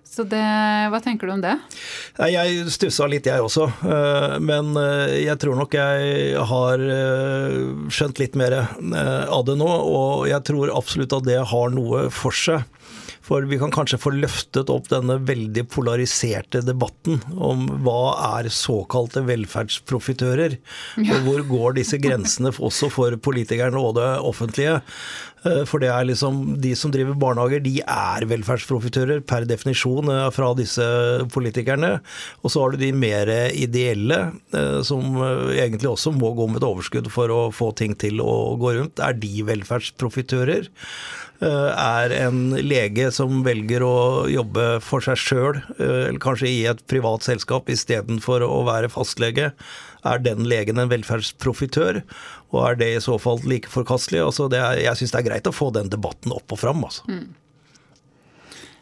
Så 0.10 0.26
det, 0.26 0.41
Hva 0.89 1.00
tenker 1.06 1.30
du 1.30 1.36
om 1.36 1.43
det? 1.43 1.54
Jeg 2.34 2.63
stussa 2.74 3.06
litt, 3.10 3.30
jeg 3.30 3.43
også. 3.45 3.67
Eh, 3.86 4.36
men 4.41 4.74
eh, 4.82 5.19
jeg 5.28 5.38
tror 5.43 5.60
nok 5.60 5.78
jeg 5.78 6.34
har 6.50 6.82
eh, 6.82 7.60
skjønt 7.93 8.22
litt 8.22 8.39
mer 8.39 8.58
av 8.58 9.45
det 9.45 9.60
nå. 9.60 9.69
Og 9.69 10.26
jeg 10.32 10.41
tror 10.50 10.74
absolutt 10.74 11.13
at 11.19 11.30
det 11.30 11.39
har 11.54 11.76
noe 11.76 12.08
for 12.13 12.36
seg. 12.36 12.65
For 13.30 13.45
vi 13.45 13.60
kan 13.62 13.69
kanskje 13.69 14.00
få 14.02 14.10
løftet 14.15 14.72
opp 14.74 14.88
denne 14.89 15.19
veldig 15.22 15.67
polariserte 15.69 16.63
debatten 16.65 17.19
om 17.38 17.67
hva 17.86 18.15
er 18.39 18.50
såkalte 18.54 19.22
velferdsprofitører, 19.28 20.56
og 21.04 21.28
hvor 21.28 21.45
går 21.52 21.78
disse 21.78 22.00
grensene 22.02 22.50
også 22.50 22.89
for 22.93 23.19
politikerne 23.22 23.78
og 23.78 24.00
det 24.00 24.10
offentlige. 24.26 24.80
Eh, 25.47 25.63
for 25.69 25.82
det 25.82 25.91
er 25.93 26.08
liksom 26.08 26.41
De 26.62 26.73
som 26.78 26.91
driver 26.93 27.17
barnehager, 27.19 27.63
de 27.63 27.80
er 27.84 28.28
velferdsprofitører 28.30 29.23
per 29.28 29.47
definisjon 29.49 30.12
eh, 30.12 30.28
fra 30.36 30.52
disse 30.58 30.86
politikerne. 31.34 31.97
Og 32.43 32.54
så 32.54 32.63
har 32.63 32.73
du 32.73 32.82
de 32.84 32.91
mer 32.95 33.32
ideelle, 33.54 34.19
eh, 34.56 34.80
som 34.86 35.21
egentlig 35.54 35.91
også 35.93 36.13
må 36.15 36.34
gå 36.38 36.49
med 36.49 36.62
et 36.62 36.69
overskudd 36.69 37.10
for 37.13 37.32
å 37.34 37.41
få 37.56 37.71
ting 37.78 37.95
til 37.99 38.23
å 38.23 38.56
gå 38.60 38.75
rundt. 38.80 39.02
Er 39.04 39.17
de 39.17 39.47
velferdsprofitører? 39.47 40.69
Er 41.39 42.12
en 42.17 42.39
lege 42.67 43.06
som 43.15 43.45
velger 43.45 43.86
å 43.86 44.25
jobbe 44.28 44.65
for 44.84 44.99
seg 45.06 45.21
sjøl, 45.21 45.62
eller 45.80 46.19
kanskje 46.19 46.49
i 46.52 46.58
et 46.67 46.82
privat 46.91 47.23
selskap 47.23 47.71
istedenfor 47.71 48.43
å 48.43 48.58
være 48.67 48.89
fastlege, 48.91 49.54
er 50.07 50.23
den 50.23 50.47
legen 50.47 50.79
en 50.79 50.89
velferdsprofitør? 50.91 52.01
Og 52.53 52.59
er 52.63 52.79
det 52.79 52.89
i 52.95 53.03
så 53.03 53.17
fall 53.21 53.41
like 53.47 53.69
forkastelig? 53.71 54.23
Altså 54.23 54.47
er, 54.51 54.79
jeg 54.83 54.99
syns 54.99 55.13
det 55.15 55.21
er 55.21 55.29
greit 55.29 55.49
å 55.49 55.55
få 55.55 55.69
den 55.75 55.91
debatten 55.91 56.33
opp 56.35 56.55
og 56.55 56.62
fram. 56.62 56.83
Altså. 56.88 57.05
Mm. 57.09 57.29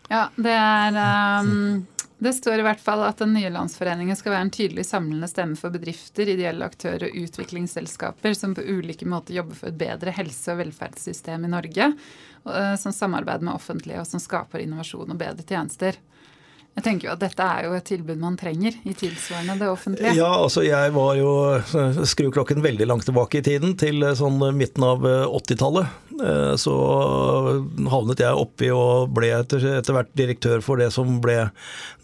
Ja, 0.08 0.28
det 0.40 0.54
er 0.56 0.98
um, 1.44 1.86
Det 2.18 2.32
står 2.34 2.62
i 2.62 2.66
hvert 2.66 2.82
fall 2.82 3.04
at 3.04 3.20
den 3.20 3.34
nye 3.36 3.52
landsforeningen 3.52 4.18
skal 4.18 4.34
være 4.34 4.48
en 4.48 4.54
tydelig 4.56 4.88
samlende 4.88 5.28
stemme 5.30 5.58
for 5.60 5.74
bedrifter, 5.74 6.30
ideelle 6.32 6.66
aktører 6.66 7.10
og 7.10 7.18
utviklingsselskaper 7.26 8.38
som 8.38 8.56
på 8.58 8.64
ulike 8.64 9.06
måter 9.10 9.36
jobber 9.38 9.60
for 9.60 9.70
et 9.70 9.80
bedre 9.80 10.16
helse- 10.16 10.54
og 10.54 10.62
velferdssystem 10.64 11.46
i 11.46 11.52
Norge, 11.52 11.92
uh, 12.48 12.76
som 12.80 12.96
samarbeider 12.96 13.50
med 13.50 13.58
offentlige 13.58 14.02
og 14.02 14.10
som 14.10 14.24
skaper 14.24 14.64
innovasjon 14.64 15.12
og 15.12 15.20
bedre 15.20 15.46
tjenester. 15.46 16.00
Jeg 16.78 16.86
tenker 16.86 17.08
jo 17.08 17.14
at 17.16 17.22
dette 17.24 17.42
er 17.42 17.66
jo 17.66 17.74
et 17.74 17.88
tilbud 17.90 18.20
man 18.22 18.36
trenger 18.38 18.76
i 18.86 18.94
tilsvarende 18.94 19.56
det 19.58 19.70
offentlige. 19.72 20.14
Ja, 20.20 20.30
altså 20.44 20.62
jeg 20.62 20.94
var 20.94 21.16
jo 21.18 21.32
Skru 22.06 22.30
klokken 22.34 22.62
veldig 22.62 22.86
langt 22.86 23.08
tilbake 23.10 23.40
i 23.40 23.46
tiden, 23.46 23.74
til 23.82 24.04
eh, 24.06 24.14
sånn 24.18 24.38
midten 24.54 24.86
av 24.86 25.02
80-tallet. 25.08 25.96
Eh, 26.18 26.54
så 26.58 26.76
havnet 27.92 28.22
jeg 28.22 28.44
oppi 28.44 28.70
og 28.74 29.10
ble 29.14 29.32
etter, 29.40 29.66
etter, 29.78 29.98
hvert 29.98 30.14
direktør 30.18 30.62
for 30.66 30.82
det 30.82 30.90
som 30.94 31.18
ble 31.24 31.48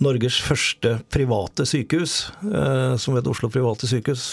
Norges 0.03 0.39
første 0.41 0.97
private 1.13 1.65
sykehus, 1.69 2.17
eh, 2.49 2.95
som 3.01 3.17
het 3.17 3.29
Oslo 3.29 3.49
private 3.53 3.89
sykehus. 3.89 4.25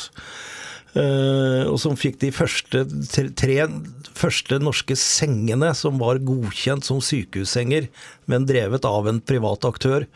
Og 0.90 1.76
som 1.78 1.94
fikk 1.98 2.16
de 2.22 2.32
første, 2.34 2.82
tre 3.38 3.58
første 4.18 4.58
norske 4.62 4.96
sengene 4.98 5.70
som 5.78 6.00
var 6.02 6.18
godkjent 6.26 6.86
som 6.86 6.98
sykehussenger, 7.04 7.86
men 8.30 8.48
drevet 8.48 8.86
av 8.88 9.06
en 9.06 9.20
privat 9.22 9.66
aktør. 9.68 10.08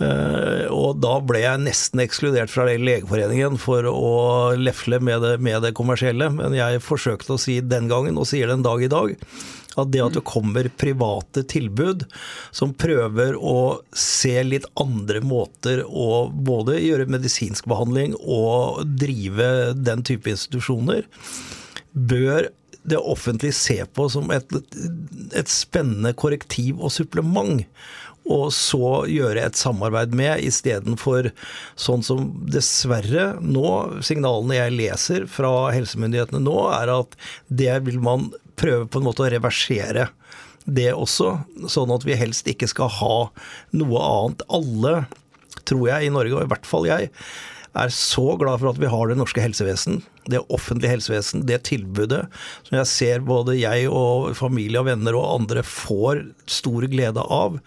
Eh, 0.00 0.66
og 0.72 1.00
da 1.02 1.18
ble 1.20 1.42
jeg 1.42 1.60
nesten 1.60 2.00
ekskludert 2.00 2.52
fra 2.52 2.64
Legeforeningen 2.70 3.58
for 3.60 3.84
å 3.90 4.12
lefle 4.56 5.00
med 5.04 5.20
det, 5.24 5.34
med 5.44 5.60
det 5.66 5.74
kommersielle. 5.76 6.30
Men 6.32 6.56
jeg 6.56 6.82
forsøkte 6.84 7.36
å 7.36 7.40
si 7.40 7.60
den 7.60 7.90
gangen, 7.90 8.20
og 8.20 8.28
sier 8.30 8.48
det 8.48 8.58
en 8.58 8.66
dag 8.66 8.84
i 8.84 8.92
dag, 8.92 9.12
at 9.78 9.90
det 9.92 10.02
at 10.02 10.16
det 10.16 10.26
kommer 10.26 10.66
private 10.80 11.44
tilbud 11.48 12.06
som 12.56 12.72
prøver 12.74 13.36
å 13.36 13.80
se 13.94 14.34
litt 14.42 14.66
andre 14.80 15.22
måter 15.22 15.84
å 15.86 16.26
både 16.32 16.80
gjøre 16.80 17.10
medisinsk 17.12 17.68
behandling 17.70 18.16
og 18.20 18.82
drive 18.98 19.76
den 19.78 20.02
type 20.06 20.32
institusjoner, 20.32 21.06
bør 21.92 22.50
det 22.90 22.98
offentlige 22.98 23.54
se 23.54 23.76
på 23.92 24.06
som 24.10 24.30
et, 24.32 24.54
et 25.36 25.50
spennende 25.52 26.14
korrektiv 26.16 26.80
og 26.80 26.92
supplement 26.94 27.60
og 28.30 28.50
så 28.54 29.02
gjøre 29.10 29.42
et 29.42 29.58
samarbeid 29.58 30.14
med, 30.16 30.44
istedenfor 30.46 31.30
sånn 31.80 32.04
som 32.06 32.28
dessverre 32.50 33.32
nå, 33.42 33.66
signalene 34.06 34.58
jeg 34.58 34.76
leser 34.76 35.26
fra 35.30 35.70
helsemyndighetene 35.74 36.42
nå, 36.44 36.56
er 36.76 36.94
at 36.94 37.18
det 37.48 37.74
vil 37.88 37.98
man 38.02 38.30
prøve 38.60 38.86
på 38.86 39.00
en 39.00 39.08
måte 39.08 39.24
å 39.26 39.30
reversere. 39.32 40.10
Det 40.70 40.90
også, 40.92 41.32
sånn 41.72 41.92
at 41.94 42.04
vi 42.06 42.18
helst 42.20 42.48
ikke 42.50 42.68
skal 42.70 42.92
ha 43.00 43.16
noe 43.80 44.04
annet. 44.04 44.44
Alle, 44.52 44.94
tror 45.64 45.88
jeg, 45.88 46.06
i 46.06 46.12
Norge, 46.14 46.36
og 46.36 46.44
i 46.44 46.52
hvert 46.52 46.68
fall 46.68 46.86
jeg, 46.86 47.10
er 47.70 47.92
så 47.94 48.34
glad 48.38 48.60
for 48.60 48.72
at 48.72 48.80
vi 48.82 48.90
har 48.90 49.10
det 49.10 49.18
norske 49.18 49.42
helsevesen, 49.42 50.00
det 50.28 50.42
offentlige 50.52 50.92
helsevesen, 50.92 51.44
det 51.48 51.62
tilbudet 51.68 52.26
som 52.66 52.76
jeg 52.76 52.88
ser 52.90 53.24
både 53.24 53.56
jeg 53.58 53.88
og 53.88 54.30
familie 54.38 54.80
og 54.80 54.88
venner 54.90 55.16
og 55.16 55.28
andre 55.40 55.64
får 55.66 56.22
stor 56.50 56.86
glede 56.92 57.24
av. 57.24 57.60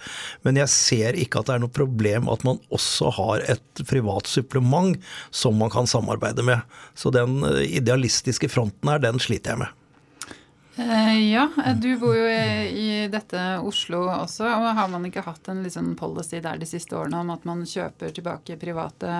Men 0.45 0.59
jeg 0.61 0.71
ser 0.73 1.19
ikke 1.19 1.41
at 1.41 1.49
det 1.49 1.57
er 1.57 1.63
noe 1.65 1.73
problem 1.73 2.29
at 2.31 2.45
man 2.47 2.61
også 2.73 3.13
har 3.17 3.45
et 3.55 3.85
privat 3.89 4.29
supplement 4.29 4.97
som 5.33 5.57
man 5.59 5.73
kan 5.73 5.89
samarbeide 5.89 6.45
med. 6.45 6.61
Så 6.93 7.13
den 7.13 7.41
idealistiske 7.63 8.51
fronten 8.51 8.93
her, 8.93 9.01
den 9.03 9.21
sliter 9.23 9.55
jeg 9.55 9.65
med. 9.65 9.79
Eh, 10.75 11.31
ja, 11.31 11.49
du 11.77 11.91
bor 12.01 12.15
jo 12.17 12.25
i 12.25 13.05
dette 13.11 13.41
Oslo 13.61 14.07
også. 14.09 14.47
og 14.47 14.71
Har 14.73 14.89
man 14.89 15.05
ikke 15.05 15.25
hatt 15.25 15.51
en 15.51 15.61
liksom 15.65 15.93
policy 15.99 16.41
der 16.41 16.57
de 16.57 16.69
siste 16.69 16.97
årene 16.97 17.21
om 17.21 17.29
at 17.35 17.45
man 17.45 17.61
kjøper 17.67 18.13
tilbake 18.15 18.57
private 18.61 19.13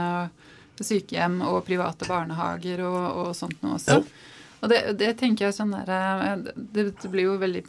sykehjem 0.82 1.42
og 1.46 1.64
private 1.68 2.08
barnehager 2.10 2.86
og, 2.88 3.02
og 3.24 3.36
sånt 3.38 3.60
noe 3.62 3.78
også. 3.78 4.00
Ja. 4.00 4.30
Og 4.64 4.72
det, 4.72 4.80
det, 4.96 5.12
tenker 5.20 5.50
jeg 5.50 5.58
sånn 5.58 5.74
der, 5.76 5.90
eh, 5.92 6.50
det, 6.56 6.88
blir 7.12 7.28
jo 7.28 7.40
veldig 7.42 7.64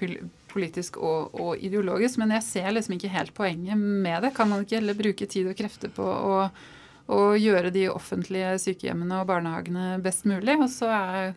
politisk 0.53 1.01
og, 1.03 1.35
og, 1.35 1.57
ideologisk, 1.59 2.21
men 2.23 2.37
jeg 2.37 2.47
ser 2.47 2.71
liksom 2.71 2.95
ikke 2.97 3.11
helt 3.11 3.35
poenget 3.35 3.81
med 3.81 4.23
det. 4.23 4.35
Kan 4.37 4.53
man 4.53 4.62
ikke 4.62 4.79
heller 4.79 4.99
bruke 4.99 5.29
tid 5.31 5.51
og 5.51 5.59
krefter 5.59 5.90
på 5.95 6.07
å, 6.07 6.37
å 7.11 7.23
gjøre 7.35 7.75
de 7.75 7.88
offentlige 7.90 8.55
sykehjemmene 8.62 9.23
og 9.23 9.27
barnehagene 9.33 9.97
best 10.05 10.29
mulig? 10.31 10.55
Og 10.61 10.71
så 10.71 10.93
er, 10.95 11.35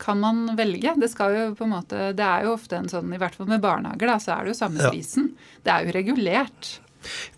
kan 0.00 0.24
man 0.24 0.46
velge. 0.56 0.96
Det, 0.96 1.12
skal 1.12 1.36
jo 1.36 1.46
på 1.58 1.68
en 1.68 1.76
måte, 1.76 2.10
det 2.16 2.24
er 2.24 2.48
jo 2.48 2.56
ofte 2.56 2.80
en 2.80 2.88
sånn, 2.88 3.12
i 3.12 3.20
hvert 3.20 3.36
fall 3.36 3.52
med 3.52 3.60
barnehager, 3.60 4.14
da, 4.14 4.16
så 4.16 4.38
er 4.38 4.46
det 4.46 4.56
jo 4.56 4.60
samme 4.64 4.88
prisen. 4.88 5.34
Det 5.60 5.74
er 5.74 5.84
jo 5.84 5.98
regulert. 6.00 6.78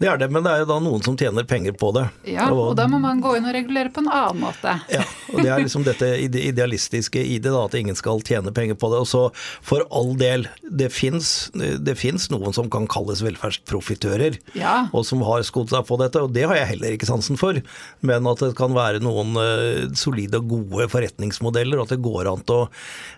Det 0.01 0.09
er 0.09 0.18
det, 0.20 0.29
men 0.33 0.44
det 0.44 0.53
er 0.53 0.62
jo 0.62 0.68
da 0.70 0.79
noen 0.83 1.03
som 1.05 1.16
tjener 1.18 1.44
penger 1.49 1.75
på 1.79 1.90
det. 1.96 2.07
Ja, 2.33 2.49
og, 2.53 2.73
da 2.79 2.87
må 2.90 3.01
man 3.03 3.20
gå 3.23 3.35
inn 3.38 3.46
og 3.49 3.55
regulere 3.55 3.92
på 3.92 4.03
en 4.03 4.11
annen 4.11 4.40
måte. 4.46 4.77
Ja, 4.92 5.05
og 5.33 5.42
det 5.42 5.51
er 5.53 5.62
liksom 5.62 5.85
dette 5.87 6.09
idealistiske 6.20 7.20
i 7.20 7.38
det, 7.38 7.53
da, 7.53 7.64
at 7.66 7.77
ingen 7.79 7.99
skal 7.99 8.23
tjene 8.27 8.53
penger 8.57 8.79
på 8.81 8.90
det. 8.92 9.03
Og 9.05 9.09
så 9.11 9.23
for 9.66 9.85
all 9.94 10.14
del, 10.20 10.46
det 10.64 10.90
fins 10.94 12.31
noen 12.33 12.57
som 12.57 12.70
kan 12.73 12.88
kalles 12.90 13.23
velferdsprofitører, 13.27 14.40
ja. 14.59 14.77
og 14.96 15.05
som 15.09 15.25
har 15.29 15.44
skodd 15.46 15.73
seg 15.75 15.87
på 15.88 16.01
dette, 16.01 16.25
og 16.25 16.35
det 16.37 16.46
har 16.49 16.59
jeg 16.59 16.73
heller 16.75 16.96
ikke 16.96 17.11
sansen 17.11 17.40
for. 17.40 17.61
Men 18.07 18.29
at 18.31 18.42
det 18.44 18.55
kan 18.59 18.75
være 18.77 19.03
noen 19.05 19.37
uh, 19.37 19.90
solide 19.99 20.40
og 20.40 20.51
gode 20.55 20.88
forretningsmodeller, 20.92 21.79
og 21.79 21.88
at 21.88 21.96
det 21.96 22.05
går 22.05 22.33
an 22.33 22.46
til 22.46 22.64
å 22.64 22.68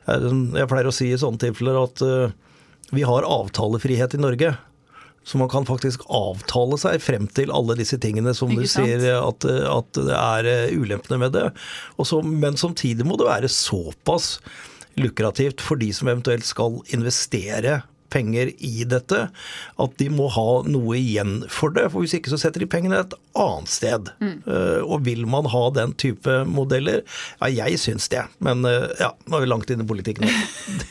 Jeg 0.03 0.69
pleier 0.71 0.89
å 0.89 0.95
si 0.95 1.13
i 1.13 1.19
sånne 1.19 1.41
tilfeller 1.41 1.79
at 1.79 2.03
uh, 2.05 2.33
vi 2.93 3.07
har 3.07 3.25
avtalefrihet 3.25 4.19
i 4.19 4.21
Norge. 4.21 4.53
Så 5.25 5.39
man 5.39 5.51
kan 5.53 5.67
faktisk 5.69 6.03
avtale 6.11 6.79
seg 6.83 7.03
frem 7.03 7.29
til 7.31 7.53
alle 7.55 7.77
disse 7.79 7.99
tingene 8.03 8.35
som 8.35 8.51
du 8.51 8.65
sier 8.67 9.05
at, 9.21 9.47
at, 9.47 9.95
det 9.95 10.19
er 10.19 10.51
eh, 10.51 10.75
ulempene 10.75 11.21
med 11.23 11.37
det. 11.37 11.47
Så, 12.03 12.21
men 12.27 12.59
samtidig 12.59 13.07
må 13.07 13.19
det 13.21 13.31
være 13.31 13.53
såpass 13.53 14.37
lukrativt 14.99 15.63
for 15.65 15.81
de 15.81 15.93
som 15.95 16.11
eventuelt 16.11 16.45
skal 16.45 16.83
investere 16.93 17.81
penger 18.13 18.51
i 18.61 18.85
dette, 18.89 19.27
at 19.81 19.95
de 20.01 20.09
må 20.13 20.29
ha 20.35 20.49
noe 20.69 20.99
igjen 20.99 21.43
for 21.49 21.73
det. 21.75 21.89
For 21.93 22.05
hvis 22.05 22.19
ikke 22.19 22.33
så 22.33 22.41
setter 22.43 22.65
de 22.65 22.71
pengene 22.71 23.01
et 23.01 23.17
annet 23.39 23.73
sted. 23.73 24.11
Mm. 24.21 24.37
Og 24.85 25.05
vil 25.07 25.27
man 25.27 25.47
ha 25.53 25.63
den 25.75 25.95
type 25.99 26.43
modeller? 26.49 27.03
Ja, 27.41 27.49
jeg 27.49 27.81
syns 27.81 28.09
det. 28.13 28.25
Men 28.45 28.65
uh, 28.67 28.89
ja, 29.01 29.13
nå 29.27 29.39
er 29.39 29.45
vi 29.45 29.51
langt 29.51 29.71
inn 29.71 29.85
i 29.85 29.89
politikken. 29.89 30.29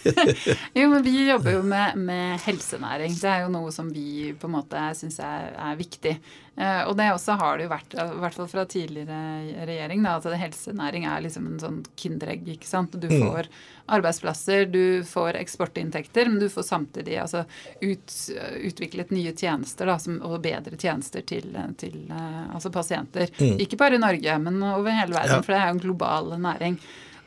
jo, 0.78 0.88
men 0.92 1.04
vi 1.04 1.16
jobber 1.30 1.58
jo 1.58 1.64
med, 1.64 1.98
med, 1.98 2.40
helsenæring. 2.46 3.16
Det 3.18 3.30
er 3.30 3.46
jo 3.46 3.52
noe 3.54 3.74
som 3.74 3.92
vi 3.94 4.32
på 4.40 4.50
en 4.50 4.56
måte 4.58 4.86
syns 4.98 5.20
er, 5.24 5.52
er 5.56 5.80
viktig. 5.80 6.16
Uh, 6.60 6.84
og 6.90 6.96
det 7.00 7.12
også 7.14 7.38
har 7.40 7.58
det 7.58 7.68
jo 7.68 7.74
vært, 7.74 7.96
i 7.96 8.22
hvert 8.24 8.40
fall 8.40 8.50
fra 8.52 8.66
tidligere 8.70 9.66
regjering, 9.68 10.04
da, 10.06 10.18
at 10.20 10.42
helsenæring 10.42 11.08
er 11.10 11.28
liksom 11.28 11.48
en 11.52 11.62
sånn 11.62 11.84
kinderegg. 12.00 12.50
ikke 12.58 12.70
sant? 12.70 12.98
Du 12.98 13.10
mm. 13.12 13.20
får 13.22 13.52
mm 13.52 13.70
arbeidsplasser, 13.92 14.66
du 14.66 15.04
får 15.04 15.36
eksportinntekter, 15.36 16.26
men 16.26 16.40
du 16.40 16.50
får 16.50 16.64
samtidig 16.64 17.18
altså, 17.18 17.44
ut, 17.82 18.14
utviklet 18.62 19.12
nye 19.12 19.34
tjenester 19.36 19.90
da, 19.90 19.98
som, 20.00 20.22
og 20.24 20.40
bedre 20.46 20.78
tjenester 20.80 21.26
til, 21.28 21.58
til 21.82 21.98
eh, 22.08 22.31
altså 22.56 22.72
pasienter. 22.74 23.32
Mm. 23.40 23.62
Ikke 23.66 23.80
bare 23.80 23.98
i 23.98 24.02
Norge, 24.02 24.36
men 24.44 24.60
over 24.64 24.92
hele 24.92 25.16
verden, 25.16 25.40
ja. 25.40 25.46
for 25.46 25.54
det 25.56 25.62
er 25.62 25.72
jo 25.72 25.78
en 25.78 25.86
global 25.86 26.36
næring. 26.42 26.78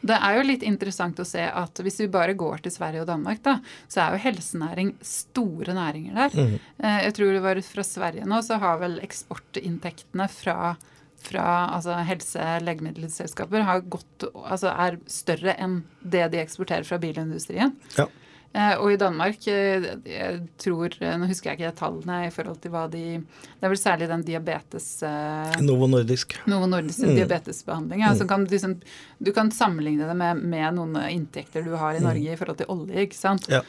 Det 0.04 0.16
er 0.20 0.36
jo 0.36 0.44
litt 0.44 0.64
interessant 0.68 1.20
å 1.22 1.24
se 1.24 1.44
at 1.48 1.80
hvis 1.80 2.02
vi 2.02 2.10
bare 2.12 2.34
går 2.36 2.64
til 2.64 2.74
Sverige 2.74 3.04
og 3.04 3.08
Danmark, 3.08 3.40
da, 3.44 3.54
så 3.88 4.02
er 4.02 4.16
jo 4.16 4.24
helsenæring 4.26 4.90
store 5.04 5.76
næringer 5.76 6.18
der. 6.18 6.34
Mm. 6.36 6.58
Eh, 6.84 6.98
jeg 7.06 7.14
tror 7.16 7.32
det 7.32 7.44
var 7.46 7.60
fra 7.64 7.86
Sverige 7.88 8.28
nå, 8.28 8.40
så 8.44 8.58
har 8.60 8.82
vel 8.82 8.98
eksportinntektene 9.04 10.28
fra 10.32 10.74
fra 11.24 11.44
altså 11.72 11.94
helse- 12.04 12.58
legemiddelselskaper 12.60 13.64
har 13.64 13.80
gått, 13.88 14.26
altså 14.34 14.68
er 14.74 14.98
større 15.08 15.54
enn 15.56 15.78
det 16.02 16.26
de 16.34 16.42
eksporterer 16.42 16.84
fra 16.84 16.98
bilindustrien. 17.00 17.72
Ja. 17.96 18.04
Eh, 18.54 18.76
og 18.78 18.92
i 18.94 18.98
Danmark, 18.98 19.40
eh, 19.50 19.86
jeg 20.06 20.42
tror, 20.62 20.92
eh, 21.02 21.14
nå 21.18 21.26
husker 21.26 21.50
jeg 21.50 21.58
ikke 21.58 21.78
tallene 21.80 22.20
i 22.28 22.30
forhold 22.30 22.60
til 22.62 22.70
hva 22.70 22.84
de 22.90 23.16
Det 23.18 23.66
er 23.66 23.72
vel 23.72 23.80
særlig 23.80 24.06
den 24.12 24.22
diabetes... 24.22 24.86
Novo 25.64 25.88
Nordisk. 25.90 26.36
Novo 26.46 26.68
Nordisk 26.70 27.02
mm. 27.02 27.16
diabetesbehandling. 27.18 28.04
Altså 28.06 28.28
kan 28.30 28.44
du, 28.44 28.52
liksom, 28.54 28.76
du, 29.18 29.32
kan 29.34 29.50
sammenligne 29.50 30.06
det 30.06 30.14
med, 30.20 30.44
med, 30.44 30.68
noen 30.78 30.94
inntekter 31.08 31.66
du 31.66 31.74
har 31.74 31.96
i 31.96 32.02
mm. 32.02 32.06
Norge 32.06 32.28
mm. 32.28 32.36
i 32.36 32.38
forhold 32.38 32.60
til 32.62 32.70
olje, 32.76 33.08
ikke 33.08 33.18
sant. 33.18 33.50
Ja. 33.50 33.64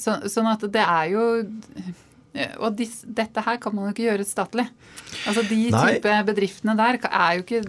Så, 0.00 0.16
sånn 0.32 0.48
at 0.48 0.64
det 0.72 0.86
er 0.86 1.12
jo 1.12 1.26
og 2.32 2.78
dis, 2.78 3.02
dette 3.04 3.42
her 3.44 3.58
kan 3.60 3.74
man 3.76 3.90
jo 3.90 3.92
ikke 3.92 4.06
gjøre 4.06 4.24
statlig. 4.24 4.64
Altså 5.28 5.42
De 5.44 5.58
Nei. 5.68 5.82
type 5.98 6.14
bedriftene 6.30 6.72
der 6.78 6.96
er 7.04 7.34
jo 7.36 7.44
ikke 7.44 7.60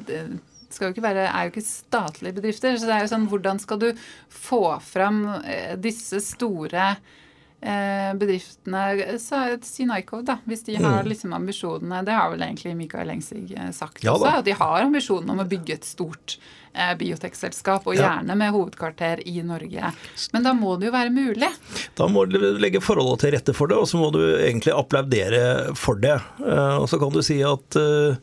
jo 0.82 0.95
ikke 0.95 1.05
være, 1.05 1.28
er 1.30 1.47
jo 1.47 1.53
ikke 1.53 1.65
statlige 1.67 2.38
bedrifter. 2.39 2.78
Så 2.78 2.89
det 2.89 2.95
er 2.95 3.03
jo 3.05 3.11
sånn, 3.11 3.28
hvordan 3.32 3.61
skal 3.61 3.82
du 3.82 3.89
få 4.34 4.63
fram 4.84 5.26
eh, 5.43 5.76
disse 5.82 6.24
store 6.24 6.93
bedriftene 6.93 7.21
bedriftene 8.19 9.59
Si 9.63 9.86
Nycov, 9.88 10.26
da, 10.28 10.38
hvis 10.43 10.65
de 10.67 10.76
har 10.76 11.03
mm. 11.03 11.07
liksom 11.07 11.32
ambisjonene 11.38 12.01
Det 12.03 12.17
har 12.17 12.34
vel 12.34 12.43
egentlig 12.43 12.74
Mikael 12.76 13.13
Engsig 13.13 13.53
eh, 13.55 13.69
sagt 13.71 14.03
ja, 14.03 14.11
også, 14.17 14.34
at 14.41 14.47
de 14.49 14.55
har 14.59 14.84
ambisjonen 14.84 15.32
om 15.32 15.39
å 15.39 15.47
bygge 15.47 15.78
et 15.78 15.88
stort 15.88 16.36
Eh, 16.74 16.95
biotekselskap, 16.97 17.84
og 17.86 17.93
gjerne 17.93 18.34
med 18.34 18.49
hovedkvarter 18.49 19.19
i 19.30 19.43
Norge. 19.45 19.91
Men 20.34 20.45
da 20.47 20.55
må 20.57 20.71
det 20.82 20.88
jo 20.88 20.93
være 20.95 21.11
mulig? 21.13 21.49
Da 21.93 22.07
må 22.09 22.24
du 22.26 22.39
legge 22.57 22.82
forholdene 22.82 23.21
til 23.21 23.34
rette 23.36 23.53
for 23.53 23.69
det, 23.69 23.78
og 23.78 23.86
så 23.91 23.99
må 24.01 24.07
du 24.15 24.17
egentlig 24.39 24.74
applaudere 24.74 25.76
for 25.78 26.01
det. 26.01 26.15
Eh, 26.41 26.78
og 26.82 26.88
så 26.89 26.97
kan 26.97 27.13
du 27.13 27.19
si 27.21 27.38
at 27.45 27.78
eh, 27.78 28.17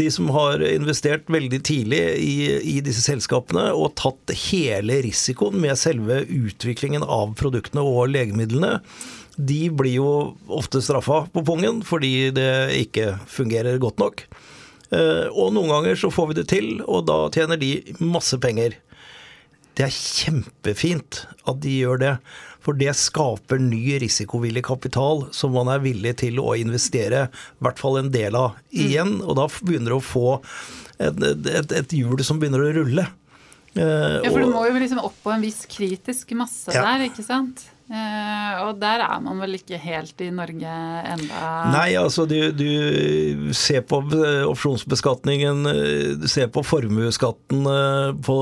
de 0.00 0.06
som 0.14 0.30
har 0.32 0.64
investert 0.64 1.28
veldig 1.28 1.60
tidlig 1.68 2.00
i, 2.16 2.36
i 2.72 2.78
disse 2.80 3.04
selskapene 3.04 3.66
og 3.76 3.92
tatt 4.00 4.32
hele 4.46 5.02
risikoen 5.04 5.60
med 5.60 5.76
selve 5.76 6.22
utviklingen 6.24 7.04
av 7.04 7.34
produktene 7.36 7.84
og 7.84 8.08
legemidlene, 8.14 8.78
de 9.36 9.66
blir 9.68 9.98
jo 9.98 10.14
ofte 10.48 10.80
straffa 10.84 11.26
på 11.32 11.44
pungen 11.44 11.84
fordi 11.84 12.30
det 12.32 12.52
ikke 12.86 13.18
fungerer 13.28 13.76
godt 13.84 14.00
nok. 14.00 14.24
Eh, 14.92 15.28
og 15.32 15.52
noen 15.56 15.70
ganger 15.72 15.98
så 15.98 16.12
får 16.12 16.30
vi 16.30 16.38
det 16.40 16.48
til, 16.52 16.72
og 16.84 17.06
da 17.08 17.24
tjener 17.32 17.60
de 17.60 17.74
masse 18.04 18.36
penger. 18.42 18.76
Det 19.72 19.86
er 19.86 19.94
kjempefint 19.94 21.22
at 21.48 21.62
de 21.64 21.78
gjør 21.80 22.02
det, 22.02 22.16
for 22.62 22.76
det 22.78 22.92
skaper 22.94 23.58
ny 23.62 23.96
risikovillig 24.02 24.62
kapital 24.68 25.24
som 25.34 25.56
man 25.56 25.70
er 25.72 25.80
villig 25.82 26.12
til 26.20 26.38
å 26.42 26.52
investere 26.60 27.24
i 27.32 27.64
hvert 27.64 27.80
fall 27.80 27.98
en 28.02 28.12
del 28.14 28.36
av 28.38 28.60
igjen. 28.70 29.16
Og 29.24 29.34
da 29.40 29.48
begynner 29.62 29.96
du 29.96 29.98
å 29.98 30.04
få 30.04 30.36
et, 31.00 31.24
et, 31.24 31.74
et 31.80 31.96
hjul 31.96 32.20
som 32.22 32.38
begynner 32.38 32.62
å 32.62 32.70
rulle. 32.76 33.08
Ja, 33.72 34.28
for 34.28 34.44
du 34.44 34.52
må 34.52 34.66
jo 34.68 34.76
liksom 34.76 35.00
opp 35.00 35.16
på 35.24 35.32
en 35.32 35.42
viss 35.42 35.64
kritisk 35.72 36.34
masse 36.36 36.74
ja. 36.76 36.84
der, 36.84 37.08
ikke 37.08 37.24
sant? 37.24 37.64
Uh, 37.90 38.68
og 38.68 38.78
der 38.78 39.02
er 39.02 39.18
man 39.20 39.40
vel 39.42 39.56
ikke 39.58 39.76
helt 39.82 40.20
i 40.22 40.28
Norge 40.32 40.70
enda? 40.70 41.40
Nei, 41.74 41.88
altså 41.98 42.24
du, 42.30 42.36
du 42.54 43.50
ser 43.56 43.82
på 43.84 43.98
eh, 44.14 44.44
opsjonsbeskatningen, 44.46 45.66
eh, 45.68 46.04
du 46.22 46.28
ser 46.30 46.46
på 46.54 46.62
formuesskatten 46.64 47.66
på 48.22 48.36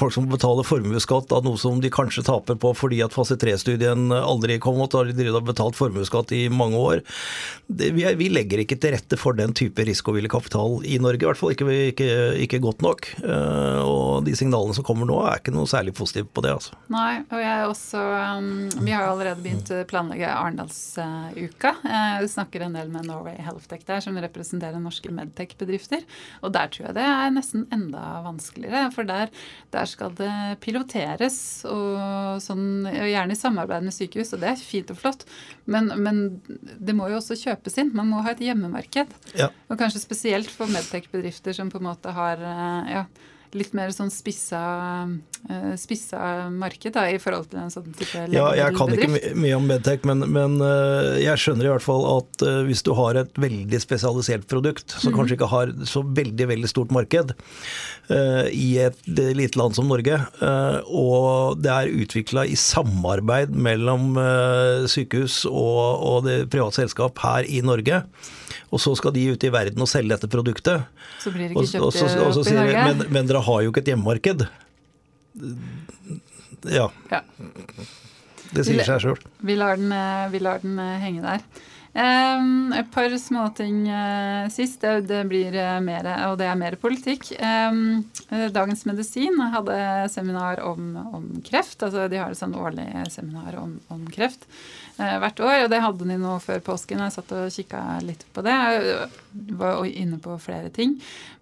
folk 0.00 0.14
som 0.14 0.26
betaler 0.30 0.66
formuesskatt 0.66 1.34
av 1.36 1.44
noe 1.46 1.60
som 1.60 1.78
de 1.82 1.90
kanskje 1.92 2.24
taper 2.26 2.56
på 2.60 2.72
fordi 2.78 3.02
at 3.04 3.14
fase 3.14 3.36
3-studien 3.40 4.08
aldri 4.16 4.56
kom, 4.62 4.80
og 4.80 4.90
da 4.90 5.04
har 5.04 5.12
de 5.12 5.44
betalt 5.44 5.78
formuesskatt 5.78 6.32
i 6.34 6.46
mange 6.50 6.80
år. 6.80 7.04
Det, 7.68 7.92
vi, 7.94 8.06
vi, 8.18 8.30
legger 8.32 8.64
ikke 8.64 8.80
til 8.80 8.96
rette 8.96 9.20
for 9.20 9.36
den 9.38 9.54
type 9.56 9.84
risikovillig 9.86 10.32
kapital 10.32 10.80
i 10.88 10.98
Norge, 11.02 11.22
i 11.22 11.28
hvert 11.28 11.40
fall 11.40 11.54
ikke, 11.54 11.68
ikke, 11.92 12.10
ikke 12.46 12.62
godt 12.64 12.84
nok. 12.86 13.12
Uh, 13.22 13.80
og 13.84 14.26
de 14.26 14.34
signalene 14.38 14.74
som 14.76 14.86
kommer 14.86 15.08
nå 15.08 15.20
er 15.28 15.42
ikke 15.42 15.54
noe 15.54 15.68
særlig 15.70 15.94
positivt 15.98 16.32
på 16.34 16.44
det. 16.46 16.56
altså. 16.56 16.78
Nei, 16.90 17.20
og 17.28 17.38
jeg 17.44 17.52
er 17.52 17.68
også 17.68 18.04
um 18.40 18.69
vi 18.78 18.92
har 18.92 19.04
jo 19.04 19.12
allerede 19.14 19.42
begynt 19.42 19.70
å 19.74 19.80
planlegge 19.88 20.28
Arendalsuka. 20.30 21.72
Eh, 21.84 22.16
vi 22.22 22.28
snakker 22.30 22.64
en 22.64 22.76
del 22.76 22.90
med 22.92 23.08
Norway 23.08 23.38
Healthtech 23.42 23.82
der, 23.88 24.02
som 24.04 24.18
representerer 24.20 24.82
norske 24.82 25.12
medtech-bedrifter. 25.14 26.04
Og 26.44 26.52
der 26.54 26.70
tror 26.72 26.88
jeg 26.88 26.98
det 26.98 27.06
er 27.06 27.34
nesten 27.34 27.66
enda 27.74 28.04
vanskeligere, 28.26 28.90
for 28.94 29.08
der, 29.08 29.32
der 29.74 29.90
skal 29.90 30.14
det 30.18 30.34
piloteres, 30.64 31.40
og 31.68 32.38
sånn, 32.44 32.86
gjerne 32.86 33.34
i 33.34 33.40
samarbeid 33.40 33.88
med 33.88 33.96
sykehus, 33.96 34.34
og 34.36 34.44
det 34.44 34.52
er 34.52 34.62
fint 34.62 34.92
og 34.94 35.00
flott. 35.00 35.26
Men, 35.70 35.90
men 35.98 36.22
det 36.78 36.96
må 36.96 37.10
jo 37.10 37.18
også 37.20 37.38
kjøpes 37.40 37.80
inn. 37.82 37.94
Man 37.96 38.10
må 38.12 38.22
ha 38.26 38.34
et 38.34 38.44
hjemmemarked. 38.44 39.12
Ja. 39.38 39.50
Og 39.70 39.80
kanskje 39.80 40.04
spesielt 40.04 40.50
for 40.52 40.70
medtech-bedrifter 40.70 41.56
som 41.56 41.72
på 41.72 41.80
en 41.80 41.90
måte 41.90 42.14
har 42.14 42.40
eh, 42.40 42.94
ja, 42.98 43.04
litt 43.56 43.72
mer 43.76 43.90
sånn 43.94 44.10
spissa, 44.12 44.60
uh, 45.50 45.72
spissa 45.80 46.48
marked 46.52 46.94
da, 46.94 47.06
i 47.10 47.18
forhold 47.22 47.50
til 47.50 47.60
en 47.62 47.72
sånn 47.72 47.88
type 47.98 48.26
Ja, 48.34 48.50
jeg 48.56 48.76
kan 48.76 48.92
ikke 48.94 49.34
mye 49.38 49.56
om 49.58 49.66
Medtech, 49.70 50.04
men, 50.08 50.24
men 50.32 50.58
uh, 50.62 51.16
jeg 51.20 51.40
skjønner 51.42 51.68
i 51.68 51.72
hvert 51.72 51.84
fall 51.84 52.06
at 52.12 52.44
uh, 52.46 52.60
hvis 52.68 52.84
du 52.86 52.92
har 52.98 53.18
et 53.20 53.40
veldig 53.40 53.82
spesialisert 53.82 54.48
produkt, 54.50 54.88
som 54.96 55.12
mm 55.12 55.18
kanskje 55.20 55.34
ikke 55.34 55.48
har 55.50 55.72
så 55.90 56.00
veldig, 56.16 56.46
veldig 56.48 56.68
stort 56.70 56.92
marked 56.94 57.32
i 58.54 58.68
et 58.80 59.08
lite 59.10 59.58
land 59.58 59.74
som 59.76 59.90
Norge, 59.90 60.16
og 60.86 61.58
det 61.60 61.72
er 61.74 61.90
utvikla 62.04 62.46
i 62.48 62.56
samarbeid 62.56 63.52
mellom 63.52 64.14
sykehus 64.88 65.42
og, 65.50 65.82
og 66.06 66.24
det 66.28 66.38
private 66.54 66.78
selskap 66.80 67.20
her 67.20 67.44
i 67.50 67.60
Norge, 67.66 68.00
og 68.70 68.82
så 68.82 68.94
skal 68.98 69.14
de 69.16 69.24
ut 69.34 69.46
i 69.46 69.50
verden 69.52 69.82
og 69.82 69.90
selge 69.90 70.14
dette 70.14 70.30
produktet. 70.30 70.86
Så 71.22 71.32
blir 71.34 71.50
det 71.50 71.56
ikke 71.56 71.66
kjøpt 71.72 71.82
og, 71.82 71.88
og 71.88 71.96
så, 71.96 72.10
og 72.22 72.34
så, 72.36 72.44
opp 72.44 72.52
i 72.52 72.58
Norge? 72.58 72.84
Men, 72.90 73.02
men, 73.16 73.30
dere 73.30 73.42
har 73.46 73.64
jo 73.64 73.72
ikke 73.72 73.82
et 73.82 73.90
hjemmemarked. 73.92 74.46
Ja. 76.70 76.86
ja. 77.10 77.24
Det 78.54 78.66
sier 78.66 78.86
seg 78.86 79.02
sjøl. 79.02 79.18
Vi, 79.40 79.56
vi 79.56 80.42
lar 80.44 80.62
den 80.62 80.78
eh, 80.78 80.96
henge 81.02 81.26
der. 81.26 81.44
Um, 81.90 82.70
et 82.70 82.86
par 82.94 83.10
småting 83.18 83.80
uh, 83.90 84.46
sist. 84.54 84.78
Det, 84.84 85.08
det 85.10 85.24
blir 85.26 85.56
mer, 85.82 86.06
og 86.28 86.36
det 86.38 86.46
er 86.46 86.58
mer 86.58 86.76
politikk. 86.78 87.32
Um, 87.42 88.04
Dagens 88.30 88.84
Medisin 88.86 89.40
hadde 89.50 89.78
seminar 90.14 90.62
om, 90.62 90.92
om, 91.10 91.26
kreft. 91.46 91.82
altså 91.82 92.06
De 92.10 92.20
har 92.22 92.30
et 92.30 92.38
sånn 92.38 92.54
årlig 92.54 92.86
seminar 93.10 93.58
om, 93.58 93.80
om 93.90 94.06
kreft 94.14 94.46
hvert 95.00 95.42
år. 95.44 95.56
Og 95.64 95.70
det 95.72 95.82
hadde 95.84 96.08
de 96.08 96.18
nå 96.20 96.34
før 96.44 96.62
påsken. 96.70 97.02
Jeg 97.04 97.14
satt 97.16 97.32
og 97.36 97.54
kikka 97.54 97.82
litt 98.04 98.26
på 98.34 98.44
det. 98.46 98.56
Jeg 98.56 99.08
var 99.60 99.84
inne 99.88 100.20
på 100.22 100.36
flere 100.42 100.72
ting. 100.74 100.96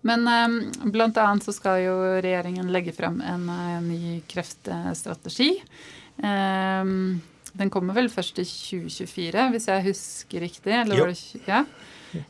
Men 0.06 0.28
um, 0.28 0.58
blant 0.94 1.18
annet 1.20 1.46
så 1.46 1.54
skal 1.56 1.82
jo 1.82 1.96
regjeringen 2.18 2.70
legge 2.74 2.94
fram 2.96 3.20
en, 3.24 3.48
en 3.50 3.88
ny 3.88 4.20
kreftstrategi. 4.30 5.50
Den 7.58 7.70
kommer 7.74 7.96
vel 7.96 8.10
først 8.12 8.38
i 8.42 8.46
2024, 8.46 9.46
hvis 9.54 9.68
jeg 9.70 9.86
husker 9.86 10.44
riktig? 10.44 10.74
Eller 10.74 11.14
ja. 11.48 11.62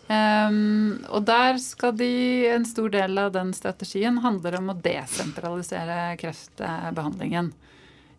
Um, 0.08 0.98
og 1.14 1.22
der 1.28 1.58
skal 1.62 1.94
de, 1.98 2.10
en 2.50 2.66
stor 2.66 2.90
del 2.92 3.18
av 3.20 3.32
den 3.36 3.52
strategien 3.54 4.18
handler 4.24 4.58
om 4.58 4.72
å 4.72 4.78
desentralisere 4.82 6.16
kreftbehandlingen. 6.20 7.52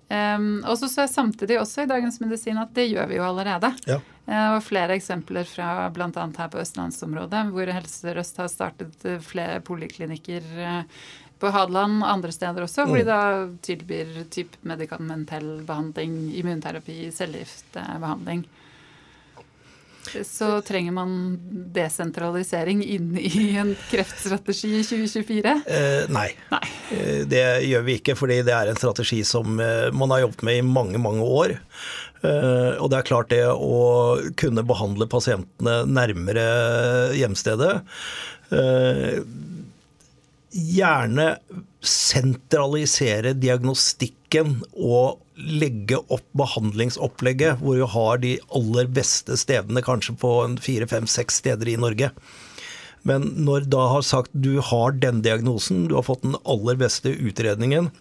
Um, 0.10 0.64
og 0.66 0.74
så 0.80 0.88
så 0.90 1.04
jeg 1.04 1.12
samtidig 1.14 1.60
også 1.62 1.84
i 1.84 1.90
Dagens 1.90 2.18
Medisin 2.18 2.58
at 2.58 2.72
det 2.74 2.88
gjør 2.90 3.12
vi 3.12 3.20
jo 3.20 3.28
allerede. 3.28 3.70
Ja. 3.86 4.00
Uh, 4.26 4.56
og 4.56 4.64
flere 4.66 4.96
eksempler 4.98 5.46
fra 5.46 5.88
bl.a. 5.94 6.10
her 6.10 6.50
på 6.50 6.62
østlandsområdet, 6.64 7.44
hvor 7.54 7.74
Helse 7.76 8.02
Sør-Øst 8.02 8.42
har 8.42 8.50
startet 8.50 9.06
eh, 9.06 9.20
flere 9.22 9.60
poliklinikker 9.66 10.48
eh, 10.66 11.04
på 11.40 11.52
Hadeland 11.54 12.02
andre 12.04 12.34
steder 12.34 12.66
også, 12.66 12.88
hvor 12.90 12.98
de 12.98 13.06
mm. 13.06 13.12
da 13.12 13.22
tilbyr 13.66 14.24
typ 14.34 14.58
medikamentell 14.68 15.62
behandling, 15.68 16.18
immunterapi, 16.42 16.98
cellegiftbehandling. 17.16 18.44
Så 20.26 20.62
trenger 20.62 20.92
man 20.92 21.40
desentralisering 21.74 22.82
inn 22.84 23.18
i 23.18 23.56
en 23.60 23.76
kreftstrategi 23.90 24.72
i 24.80 24.84
2024? 24.84 25.56
Eh, 25.68 26.06
nei. 26.10 26.30
nei. 26.50 26.62
Eh, 26.96 27.22
det 27.30 27.44
gjør 27.68 27.86
vi 27.86 27.98
ikke, 28.00 28.16
fordi 28.18 28.42
det 28.48 28.56
er 28.56 28.72
en 28.72 28.80
strategi 28.80 29.22
som 29.28 29.60
eh, 29.62 29.90
man 29.94 30.14
har 30.16 30.26
jobbet 30.26 30.46
med 30.48 30.62
i 30.62 30.66
mange, 30.66 31.02
mange 31.02 31.26
år. 31.26 31.56
Eh, 32.24 32.74
og 32.80 32.90
det 32.92 33.00
er 33.00 33.10
klart 33.12 33.32
det 33.34 33.44
å 33.52 33.84
kunne 34.40 34.66
behandle 34.68 35.10
pasientene 35.12 35.84
nærmere 35.90 36.50
hjemstedet 37.16 37.76
gjerne 40.50 41.26
sentralisere 41.86 43.36
diagnostikken 43.38 44.56
og 44.74 45.20
legge 45.40 45.98
opp 46.12 46.26
behandlingsopplegget 46.38 47.62
hvor 47.64 47.80
vi 47.80 47.90
har 47.94 48.22
de 48.24 48.36
aller 48.56 48.90
beste 48.92 49.38
stedene, 49.40 49.84
kanskje 49.86 50.16
på 50.20 50.34
fire, 50.64 50.88
fem, 50.90 51.08
seks 51.10 51.40
steder 51.42 51.72
i 51.72 51.80
Norge. 51.80 52.12
Men 53.08 53.30
når 53.40 53.70
da 53.72 53.86
har 53.94 54.04
sagt 54.04 54.34
du 54.34 54.60
har 54.60 54.98
den 55.00 55.24
diagnosen, 55.24 55.88
du 55.88 55.96
har 55.96 56.08
fått 56.08 56.26
den 56.26 56.36
aller 56.44 56.80
beste 56.80 57.14
utredningen, 57.16 57.92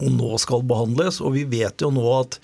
og 0.00 0.12
nå 0.14 0.38
skal 0.40 0.62
behandles, 0.64 1.18
og 1.20 1.34
vi 1.34 1.44
vet 1.50 1.82
jo 1.82 1.90
nå 1.92 2.06
at 2.20 2.38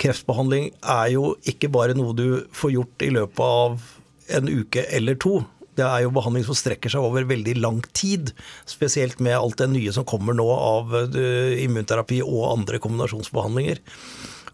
kreftbehandling 0.00 0.70
er 0.80 1.10
jo 1.12 1.34
ikke 1.48 1.68
bare 1.72 1.94
noe 1.96 2.16
du 2.16 2.46
får 2.56 2.72
gjort 2.78 3.04
i 3.04 3.12
løpet 3.12 3.44
av 3.44 3.90
en 4.38 4.48
uke 4.48 4.86
eller 4.96 5.18
to 5.20 5.42
det 5.80 5.86
er 5.88 6.04
jo 6.04 6.12
behandling 6.14 6.44
som 6.46 6.58
strekker 6.58 6.92
seg 6.92 7.04
over 7.04 7.28
veldig 7.28 7.56
lang 7.60 7.80
tid. 7.96 8.34
Spesielt 8.68 9.22
med 9.24 9.38
alt 9.38 9.60
det 9.62 9.70
nye 9.72 9.94
som 9.96 10.06
kommer 10.08 10.36
nå 10.36 10.46
av 10.52 10.94
eh, 11.00 11.56
immunterapi 11.64 12.20
og 12.26 12.50
andre 12.52 12.82
kombinasjonsbehandlinger. 12.82 13.80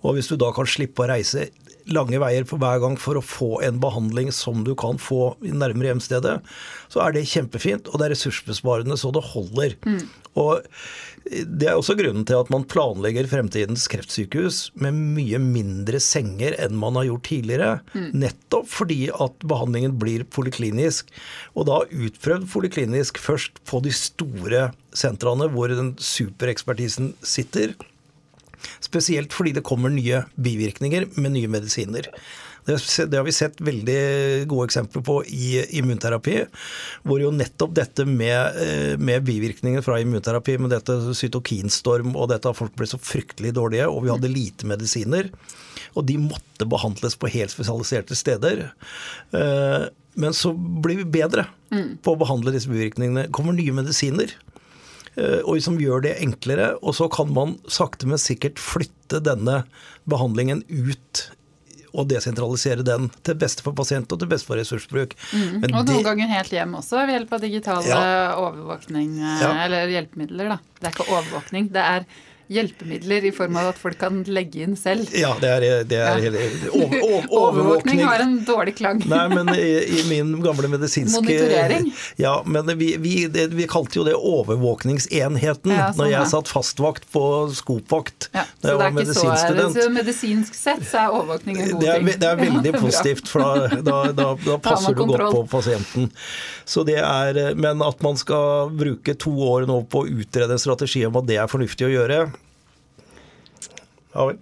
Og 0.06 0.16
hvis 0.16 0.30
du 0.30 0.36
da 0.40 0.52
kan 0.54 0.68
slippe 0.70 1.04
å 1.04 1.10
reise 1.10 1.48
lange 1.92 2.18
veier 2.18 2.46
for 2.48 2.58
hver 2.62 2.80
gang 2.82 2.96
for 2.98 3.18
å 3.18 3.24
få 3.24 3.50
en 3.66 3.80
behandling 3.82 4.32
som 4.34 4.64
du 4.66 4.72
kan 4.78 4.98
få 4.98 5.36
nærmere 5.42 5.92
hjemstedet, 5.92 6.38
så 6.90 7.02
er 7.04 7.14
det 7.14 7.28
kjempefint, 7.30 7.90
og 7.90 8.00
det 8.00 8.08
er 8.08 8.16
ressursbesparende 8.16 8.98
så 8.98 9.12
det 9.14 9.22
holder. 9.32 9.76
Mm. 9.86 10.00
Og 10.36 10.66
det 11.26 11.66
er 11.66 11.74
også 11.74 11.96
grunnen 11.98 12.26
til 12.26 12.38
at 12.38 12.50
man 12.54 12.66
planlegger 12.70 13.26
fremtidens 13.30 13.86
kreftsykehus 13.90 14.60
med 14.82 14.98
mye 15.16 15.40
mindre 15.42 15.98
senger 16.02 16.54
enn 16.62 16.76
man 16.78 16.98
har 16.98 17.08
gjort 17.08 17.26
tidligere. 17.30 17.72
Mm. 17.96 18.10
Nettopp 18.22 18.68
fordi 18.70 19.00
at 19.10 19.48
behandlingen 19.48 19.96
blir 19.98 20.26
poliklinisk. 20.30 21.10
Og 21.58 21.66
da 21.70 21.82
utprøvd 21.86 22.46
poliklinisk 22.52 23.18
først 23.22 23.58
på 23.66 23.82
de 23.86 23.94
store 23.94 24.68
sentrene 24.96 25.50
hvor 25.54 25.72
den 25.72 25.94
superekspertisen 25.98 27.14
sitter. 27.26 27.74
Spesielt 28.86 29.34
fordi 29.34 29.56
det 29.56 29.66
kommer 29.66 29.92
nye 29.92 30.24
bivirkninger 30.38 31.10
med 31.18 31.34
nye 31.34 31.50
medisiner. 31.50 32.10
Det, 32.66 33.14
har 33.14 33.22
vi 33.22 33.32
sett 33.34 33.60
veldig 33.62 34.46
gode 34.50 34.66
eksempler 34.66 35.02
på 35.06 35.20
i 35.30 35.60
immunterapi. 35.78 36.40
Hvor 37.06 37.20
jo 37.22 37.30
nettopp 37.30 37.76
dette 37.78 38.06
med, 38.08 38.58
eh, 38.62 38.96
med 38.98 39.22
bivirkninger 39.26 39.84
fra 39.86 40.00
immunterapi, 40.02 40.56
med 40.58 40.74
dette 40.74 40.96
cytokinstorm 41.14 42.16
og 42.16 42.32
dette 42.32 42.50
at 42.50 42.58
folk 42.58 42.74
ble 42.74 42.88
så 42.90 42.98
fryktelig 42.98 43.54
dårlige, 43.54 43.86
og 43.86 44.02
vi 44.02 44.10
hadde 44.10 44.32
lite 44.32 44.66
medisiner. 44.66 45.30
Og 45.94 46.08
de 46.10 46.18
måtte 46.18 46.66
behandles 46.66 47.14
på 47.14 47.30
helt 47.30 47.54
spesialiserte 47.54 48.18
steder. 48.18 48.66
Eh, 49.30 49.86
men 50.18 50.34
så 50.34 50.50
blir 50.56 51.04
vi 51.04 51.10
bedre 51.20 51.46
mm. 51.70 52.02
på 52.02 52.16
å 52.16 52.18
behandle 52.18 52.54
disse 52.54 52.72
bivirkningene. 52.72 53.28
kommer 53.30 53.54
nye 53.54 53.78
medisiner. 53.78 54.34
Eh, 55.16 55.40
og 55.44 55.60
som 55.64 55.78
gjør 55.80 56.04
det 56.06 56.18
enklere. 56.22 56.74
Og 56.82 56.96
så 56.98 57.08
kan 57.12 57.32
man 57.34 57.56
sakte, 57.70 58.08
men 58.08 58.20
sikkert 58.20 58.60
flytte 58.62 59.22
denne 59.24 59.62
behandlingen 60.08 60.62
ut 60.68 61.26
og 61.96 62.10
desentralisere 62.10 62.84
den 62.84 63.08
til 63.24 63.38
beste 63.40 63.64
for 63.64 63.72
pasient 63.76 64.10
og 64.12 64.20
til 64.20 64.28
beste 64.28 64.50
for 64.50 64.60
ressursbruk. 64.60 65.14
Mm. 65.32 65.62
og 65.64 65.70
noen 65.72 65.88
det, 65.88 66.00
ganger 66.04 66.32
helt 66.34 66.52
hjem 66.52 66.74
også, 66.76 66.98
ved 67.00 67.14
hjelp 67.16 67.32
av 67.32 67.44
digitale 67.46 67.88
ja. 67.88 68.00
overvåkning 68.42 69.14
eh, 69.16 69.44
ja. 69.44 69.52
eller 69.64 69.92
hjelpemidler. 69.94 70.52
Da. 70.52 70.58
Det 70.76 70.90
er 70.90 70.96
ikke 70.96 71.08
overvåkning. 71.08 71.70
det 71.72 71.84
er 71.94 72.08
hjelpemidler 72.48 73.24
i 73.24 73.32
form 73.34 73.56
av 73.58 73.72
at 73.72 73.78
folk 73.80 73.98
kan 73.98 74.20
legge 74.30 74.62
inn 74.62 74.76
selv. 74.78 75.10
Ja, 75.16 75.32
det 75.40 75.50
er, 75.50 75.64
det 75.88 75.98
er 75.98 76.20
hele 76.22 76.42
over, 76.70 76.96
over, 77.02 77.26
overvåkning. 77.40 78.02
har 78.06 78.22
en 78.22 78.36
dårlig 78.46 78.76
klang. 78.78 79.02
Nei, 79.10 79.24
men 79.32 79.50
i, 79.56 79.70
i 79.98 80.04
min 80.10 80.34
gamle 80.44 80.70
medisinske 80.70 81.22
Monitorering? 81.22 81.90
Ja, 82.22 82.38
men 82.46 82.70
vi, 82.78 82.92
vi, 83.02 83.14
det, 83.32 83.48
vi 83.56 83.66
kalte 83.70 83.98
jo 83.98 84.06
det 84.06 84.14
overvåkningsenheten 84.14 85.74
ja, 85.74 85.88
sånn, 85.90 86.04
når 86.04 86.12
jeg 86.12 86.30
satt 86.34 86.52
fastvakt 86.52 87.08
på 87.14 87.24
Skopvakt 87.56 88.28
ja, 88.32 88.46
da 88.62 88.72
jeg 88.72 88.82
var 88.82 88.94
medisinstudent. 88.94 89.80
Så 89.80 89.88
medisinsk 89.94 90.58
sett 90.58 90.86
så 90.86 91.02
er 91.02 91.16
overvåkning 91.18 91.60
en 91.62 91.72
god 91.74 91.82
det 91.82 91.90
er, 91.90 92.00
ting. 92.00 92.22
Det 92.22 92.30
er 92.30 92.40
veldig 92.44 92.74
positivt, 92.78 93.32
for 93.32 93.42
da, 93.42 93.82
da, 93.82 93.98
da, 94.14 94.30
da 94.46 94.58
passer 94.62 94.94
du 94.94 95.02
godt 95.10 95.26
på 95.34 95.42
pasienten. 95.56 96.10
Så 96.66 96.86
det 96.86 96.98
er, 97.02 97.54
Men 97.58 97.82
at 97.82 98.02
man 98.06 98.18
skal 98.18 98.70
bruke 98.74 99.14
to 99.18 99.34
år 99.46 99.66
nå 99.66 99.82
på 99.90 100.04
å 100.04 100.10
utrede 100.22 100.54
en 100.54 100.62
strategi 100.62 101.04
om 101.06 101.18
at 101.18 101.28
det 101.28 101.40
er 101.42 101.50
fornuftig 101.50 101.86
å 101.88 101.92
gjøre, 101.92 102.20
ja 104.16 104.30
vel. 104.30 104.40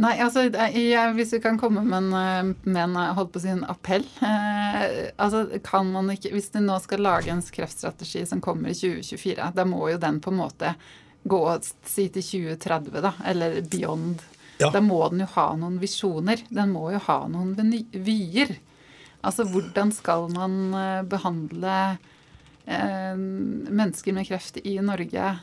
Nei, 0.00 0.14
altså 0.22 0.46
jeg, 0.46 1.12
Hvis 1.16 1.34
vi 1.34 1.40
kan 1.42 1.58
komme 1.60 1.82
med 1.84 1.96
en, 1.98 2.12
eh, 2.16 2.52
med 2.64 2.82
en 2.84 2.96
eh, 2.96 3.12
holdt 3.16 3.32
på 3.34 3.40
å 3.40 3.42
si 3.42 3.50
en 3.52 3.66
appell 3.68 4.04
eh, 4.24 5.10
altså 5.20 5.42
kan 5.66 5.90
man 5.92 6.08
ikke, 6.14 6.30
Hvis 6.32 6.52
du 6.54 6.60
nå 6.62 6.78
skal 6.80 7.02
lage 7.04 7.32
en 7.32 7.42
kreftstrategi 7.42 8.22
som 8.30 8.40
kommer 8.40 8.70
i 8.70 8.78
2024, 8.78 9.50
da 9.56 9.66
må 9.68 9.90
jo 9.90 10.00
den 10.00 10.20
på 10.22 10.32
en 10.32 10.40
måte 10.40 10.74
gå 11.28 11.40
si 11.84 12.06
til 12.08 12.24
2030, 12.24 13.02
da, 13.04 13.12
eller 13.28 13.58
beyond. 13.68 14.22
Ja. 14.60 14.70
Da 14.72 14.80
må 14.80 15.02
den 15.10 15.20
jo 15.24 15.28
ha 15.34 15.50
noen 15.56 15.76
visjoner. 15.80 16.40
Den 16.48 16.72
må 16.72 16.86
jo 16.94 17.00
ha 17.06 17.18
noen 17.28 17.74
vyer. 17.92 18.54
Altså 19.20 19.44
hvordan 19.48 19.92
skal 19.92 20.30
man 20.32 20.56
eh, 20.76 21.02
behandle 21.08 21.76
eh, 22.64 23.16
mennesker 23.16 24.16
med 24.16 24.28
kreft 24.30 24.60
i 24.64 24.78
Norge 24.84 25.34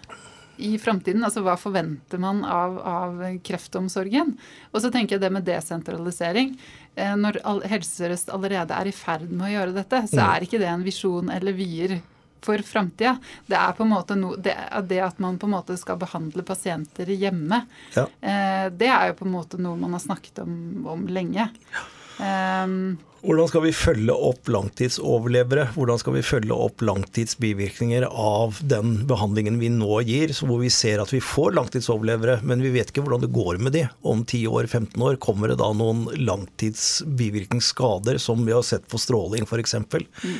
i 0.57 0.73
framtiden? 0.81 1.23
Altså 1.25 1.43
hva 1.45 1.55
forventer 1.59 2.21
man 2.21 2.43
av, 2.45 2.77
av, 2.79 3.23
kreftomsorgen? 3.45 4.35
Og 4.71 4.83
så 4.83 4.91
tenker 4.93 5.17
jeg 5.17 5.25
det 5.25 5.31
med 5.33 5.47
desentralisering. 5.47 6.53
Eh, 6.95 7.15
når 7.19 7.41
Helse 7.69 8.01
Sør-Øst 8.01 8.33
allerede 8.33 8.75
er 8.77 8.89
i 8.89 8.95
ferd 8.95 9.29
med 9.31 9.49
å 9.49 9.55
gjøre 9.55 9.75
dette, 9.77 10.03
så 10.11 10.21
er 10.27 10.45
ikke 10.45 10.61
det 10.61 10.69
en 10.71 10.85
visjon 10.85 11.33
eller 11.33 11.57
vyer 11.57 11.99
for 12.43 12.61
framtida. 12.63 13.17
Det 13.45 13.57
er 13.57 13.75
på 13.75 13.83
en 13.83 13.91
måte 13.91 14.15
no, 14.17 14.35
det, 14.37 14.55
det, 14.87 15.01
at 15.03 15.19
man 15.23 15.39
på 15.41 15.49
en 15.49 15.55
måte 15.57 15.77
skal 15.79 15.99
behandle 15.99 16.45
pasienter 16.47 17.09
hjemme, 17.17 17.63
ja. 17.95 18.07
eh, 18.21 18.67
det 18.71 18.89
er 18.93 19.11
jo 19.11 19.19
på 19.21 19.27
en 19.27 19.35
måte 19.35 19.61
noe 19.61 19.79
man 19.79 19.97
har 19.97 20.03
snakket 20.03 20.43
om, 20.45 20.57
om 20.87 21.07
lenge. 21.11 21.49
Ja. 21.73 21.85
Um, 22.17 22.97
hvordan 23.27 23.49
skal 23.49 23.63
vi 23.65 23.71
følge 23.73 24.13
opp 24.13 24.45
langtidsoverlevere? 24.47 25.71
Hvordan 25.73 25.97
skal 25.99 26.13
vi 26.15 26.21
følge 26.23 26.53
opp 26.53 26.81
langtidsbivirkninger 26.85 28.03
av 28.07 28.59
den 28.61 29.07
behandlingen 29.09 29.59
vi 29.59 29.69
nå 29.73 30.01
gir, 30.05 30.31
hvor 30.37 30.59
vi 30.61 30.69
ser 30.71 30.99
at 31.01 31.11
vi 31.11 31.19
får 31.23 31.53
langtidsoverlevere, 31.57 32.41
men 32.47 32.61
vi 32.63 32.69
vet 32.75 32.89
ikke 32.93 33.01
hvordan 33.03 33.21
det 33.25 33.35
går 33.35 33.57
med 33.63 33.71
de 33.75 33.87
om 34.07 34.23
10 34.23 34.47
år, 34.53 34.67
15 34.69 35.03
år. 35.09 35.15
Kommer 35.23 35.47
det 35.51 35.57
da 35.59 35.69
noen 35.75 36.05
langtidsbivirkningsskader 36.13 38.17
som 38.21 38.45
vi 38.47 38.53
har 38.55 38.63
sett 38.63 38.87
på 38.87 38.97
stråling 39.01 39.43
f.eks.? 39.49 39.75
Mm. 39.75 40.37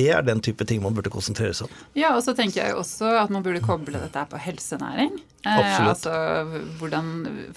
Det 0.00 0.10
er 0.14 0.22
den 0.24 0.40
type 0.40 0.64
ting 0.64 0.82
man 0.86 0.94
burde 0.96 1.12
konsentrere 1.12 1.54
seg 1.56 1.64
om. 1.68 1.74
Ja, 1.98 2.14
og 2.14 2.22
så 2.24 2.32
tenker 2.38 2.58
jeg 2.62 2.74
også 2.78 3.06
at 3.20 3.30
man 3.34 3.44
burde 3.44 3.66
koble 3.66 3.98
dette 3.98 4.26
på 4.30 4.36
helsenæring. 4.40 5.12
Eh, 5.44 5.50
Absolutt. 5.50 6.06
Eh, 6.06 6.12
altså, 6.14 6.14
hvordan, 6.78 7.06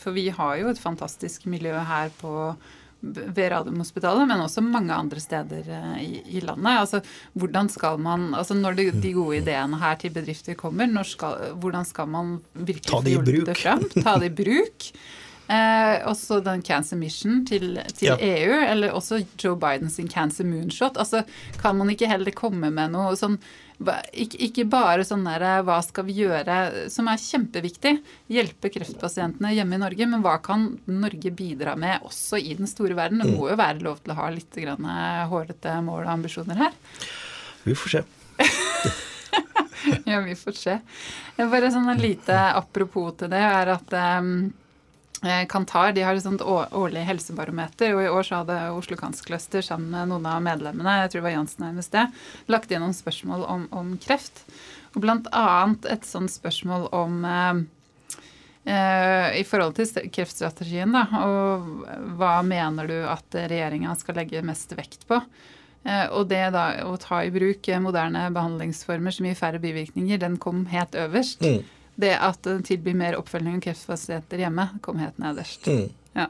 for 0.01 0.11
vi 0.17 0.29
har 0.33 0.57
jo 0.59 0.69
et 0.73 0.81
fantastisk 0.81 1.45
miljø 1.45 1.77
her 1.77 2.09
på 2.19 2.55
ved 3.03 3.51
Radiumhospitalet, 3.51 4.27
men 4.29 4.43
også 4.45 4.63
mange 4.63 4.95
andre 4.95 5.19
steder 5.19 5.67
eh, 5.67 5.97
i, 6.03 6.21
i, 6.37 6.43
landet. 6.43 6.79
Altså, 6.79 7.01
hvordan 7.33 7.69
skal 7.69 7.99
man, 7.99 8.29
altså 8.33 8.55
Når 8.55 8.77
de, 8.79 8.87
de 9.03 9.13
gode 9.13 9.41
ideene 9.41 9.79
her 9.81 9.99
til 9.99 10.13
bedrifter 10.15 10.55
kommer, 10.59 11.03
skal, 11.03 11.51
hvordan 11.59 11.85
skal 11.85 12.07
man 12.07 12.37
virkelig 12.53 12.95
få 12.95 13.03
hjulpet 13.09 13.51
det 13.51 13.57
fram? 13.59 13.83
Ta 13.99 14.17
det 14.21 14.31
i 14.31 14.37
bruk. 14.43 14.89
Eh, 15.51 15.97
også 16.07 16.39
den 16.43 16.61
Cancer 16.63 16.95
Mission 16.95 17.41
til, 17.47 17.75
til 17.97 18.07
ja. 18.07 18.15
EU, 18.15 18.53
eller 18.63 18.95
også 18.95 19.19
Joe 19.35 19.57
Bidens 19.59 19.99
Cancer 20.09 20.47
Moonshot. 20.47 20.97
Altså, 20.97 21.23
Kan 21.59 21.77
man 21.77 21.91
ikke 21.91 22.07
heller 22.07 22.31
komme 22.31 22.71
med 22.71 22.95
noe 22.95 23.17
sånn 23.19 23.39
ikke, 23.83 24.37
ikke 24.45 24.63
bare 24.71 25.03
sånn 25.03 25.25
der 25.25 25.43
hva 25.65 25.81
skal 25.83 26.05
vi 26.07 26.15
gjøre, 26.21 26.87
som 26.93 27.09
er 27.11 27.19
kjempeviktig. 27.19 27.97
Hjelpe 28.31 28.71
kreftpasientene 28.71 29.51
hjemme 29.57 29.75
i 29.75 29.81
Norge. 29.81 30.07
Men 30.07 30.23
hva 30.23 30.37
kan 30.45 30.69
Norge 30.87 31.33
bidra 31.35 31.75
med 31.75 32.05
også 32.07 32.39
i 32.39 32.55
den 32.55 32.69
store 32.69 32.95
verden? 32.95 33.19
Det 33.19 33.33
må 33.33 33.49
jo 33.51 33.59
være 33.59 33.83
lov 33.83 33.99
til 33.99 34.15
å 34.15 34.19
ha 34.21 34.29
litt 34.31 34.55
grann 34.55 34.87
hårete 35.33 35.75
mål 35.83 36.05
og 36.05 36.13
ambisjoner 36.15 36.63
her. 36.63 36.79
Vi 37.65 37.75
får 37.75 37.97
se. 37.97 38.05
ja, 40.13 40.23
vi 40.23 40.39
får 40.39 40.59
se. 40.61 40.79
Bare 41.41 41.73
sånn 41.73 41.91
en 41.91 41.99
lite 41.99 42.39
apropos 42.53 43.17
til 43.19 43.33
det 43.33 43.43
er 43.43 43.75
at 43.75 43.99
um, 44.21 44.35
Eh, 44.45 44.62
Kantar 45.49 45.93
de 45.95 46.03
har 46.03 46.17
et 46.17 46.25
sånt 46.25 46.41
årlig 46.43 47.05
helsebarometer, 47.07 47.93
og 47.95 48.03
i 48.03 48.09
år 48.11 48.25
så 48.27 48.41
hadde 48.41 48.57
Oslo 48.75 48.97
Cancer 48.99 49.23
Cluster 49.27 49.63
sammen 49.63 49.93
med 49.93 50.11
noen 50.11 50.27
av 50.27 50.41
medlemmene 50.43 50.97
jeg 50.99 51.13
tror 51.13 51.21
det 51.21 51.27
var 51.29 51.35
Jansen 51.37 51.79
i 51.79 51.85
sted, 51.85 52.17
lagt 52.51 52.73
inn 52.73 52.83
noen 52.83 52.97
spørsmål 52.97 53.45
om, 53.47 53.63
om, 53.71 53.93
kreft. 54.03 54.43
Og 54.93 55.03
blant 55.05 55.29
annet 55.31 55.87
et 55.89 56.03
sånt 56.05 56.31
spørsmål 56.33 56.89
om 56.93 57.23
eh, 57.29 57.61
eh, 58.67 59.29
i 59.39 59.45
forhold 59.47 59.79
til 59.79 60.11
kreftstrategien, 60.13 60.91
da, 60.91 61.05
og 61.23 61.87
hva 62.19 62.35
mener 62.43 62.91
du 62.91 62.97
at 63.07 63.39
regjeringa 63.39 63.95
skal 63.99 64.19
legge 64.19 64.43
mest 64.45 64.75
vekt 64.75 65.07
på? 65.07 65.21
Eh, 65.87 66.05
og 66.11 66.27
det 66.31 66.49
da 66.55 66.67
å 66.87 66.97
ta 66.99 67.21
i 67.23 67.31
bruk 67.31 67.71
moderne 67.83 68.27
behandlingsformer 68.35 69.15
som 69.15 69.29
gir 69.29 69.39
færre 69.39 69.63
bivirkninger, 69.63 70.19
den 70.19 70.35
kom 70.41 70.65
helt 70.73 70.99
øverst. 70.99 71.47
Mm 71.47 71.63
det 71.95 72.13
at 72.17 72.41
den 72.45 72.63
tilbyr 72.65 72.95
mer 72.97 73.17
oppfølging 73.19 73.59
av 73.59 73.67
kreftpasienter 73.67 74.41
hjemme, 74.45 74.67
kom 74.85 75.01
helt 75.01 75.19
nederst. 75.21 75.67
Mm. 75.67 75.91
Ja. 76.17 76.29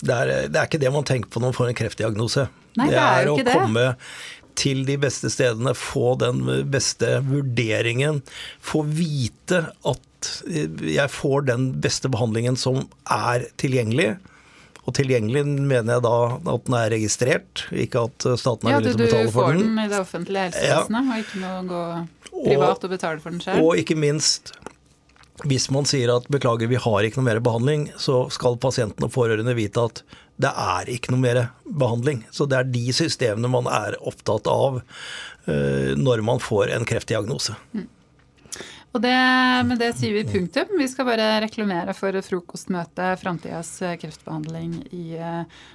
Det, 0.00 0.14
er, 0.14 0.32
det, 0.48 0.58
er, 0.58 0.68
ikke 0.68 0.82
det 0.82 0.92
man 0.94 1.06
tenker 1.08 1.30
på 1.32 1.40
når 1.40 1.52
man 1.52 1.58
får 1.58 1.72
en 1.72 1.78
kreftdiagnose. 1.80 2.48
Nei, 2.78 2.88
det, 2.90 2.98
er, 2.98 3.02
det 3.02 3.24
er 3.24 3.32
å 3.32 3.36
det. 3.40 3.54
komme 3.54 3.86
til 4.58 4.84
de 4.86 4.96
beste 5.02 5.30
stedene, 5.32 5.74
få 5.74 6.14
den 6.20 6.44
beste 6.70 7.18
vurderingen, 7.26 8.20
få 8.62 8.84
vite 8.86 9.64
at 9.82 10.30
jeg 10.54 11.10
får 11.12 11.48
den 11.50 11.66
beste 11.84 12.08
behandlingen 12.12 12.56
som 12.58 12.84
er 13.10 13.48
tilgjengelig. 13.60 14.14
Og 14.84 14.92
tilgjengelig 14.98 15.46
mener 15.48 15.96
jeg 15.96 16.04
da 16.04 16.16
at 16.36 16.66
den 16.66 16.76
er 16.76 16.90
registrert, 16.92 17.64
ikke 17.72 18.04
at 18.04 18.26
staten 18.40 18.68
er 18.68 18.82
villig 18.82 18.92
til 18.92 19.00
å 19.00 19.06
betale 19.06 19.32
for 19.32 19.48
den. 19.48 19.62
Ja, 19.62 19.64
du 19.64 19.64
får 19.64 19.64
den 19.64 19.80
i 19.80 19.88
det 19.88 20.00
offentlige 20.00 20.44
helsevesenet, 20.48 21.00
ja. 21.00 21.14
og 21.14 21.24
ikke 21.24 21.40
må 21.40 21.52
gå 21.70 21.82
privat 22.34 22.76
og, 22.76 22.84
og 22.84 22.94
betale 22.94 23.24
for 23.24 23.34
den 23.34 23.44
selv. 23.44 23.64
Og 23.64 23.80
ikke 23.80 23.96
minst 23.98 24.52
hvis 25.48 25.68
man 25.72 25.86
sier 25.88 26.12
at 26.14 26.28
beklager, 26.32 26.70
vi 26.70 26.80
har 26.80 27.06
ikke 27.06 27.20
noe 27.20 27.28
mer 27.28 27.40
behandling, 27.44 27.88
så 28.00 28.24
skal 28.32 28.58
pasienten 28.60 29.06
og 29.06 29.12
pårørende 29.14 29.56
vite 29.56 29.88
at 29.90 30.04
det 30.40 30.50
er 30.50 30.90
ikke 30.90 31.14
noe 31.14 31.22
mer 31.22 31.40
behandling. 31.64 32.24
Så 32.34 32.48
det 32.50 32.58
er 32.58 32.70
de 32.70 32.84
systemene 32.96 33.50
man 33.52 33.68
er 33.70 33.98
opptatt 34.02 34.48
av 34.50 34.80
uh, 34.80 35.90
når 35.98 36.24
man 36.26 36.42
får 36.42 36.74
en 36.74 36.86
kreftdiagnose. 36.88 37.56
Og 38.94 39.02
det, 39.02 39.14
med 39.66 39.80
det 39.82 39.90
sier 39.98 40.14
vi 40.14 40.22
punktum. 40.28 40.76
Vi 40.78 40.86
skal 40.86 41.08
bare 41.08 41.40
reklamere 41.42 41.90
for 41.98 42.14
frokostmøte 42.22 43.08
Framtidas 43.18 43.72
kreftbehandling 43.98 44.76
i 44.94 45.18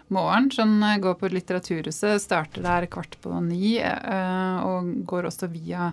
morgen. 0.08 0.48
Som 0.56 0.78
går 1.04 1.18
på 1.20 1.28
Litteraturhuset. 1.34 2.24
Starter 2.24 2.64
der 2.64 2.88
kvart 2.88 3.18
på 3.20 3.34
ni 3.44 3.76
og 3.84 4.94
går 5.04 5.28
også 5.28 5.52
via 5.52 5.90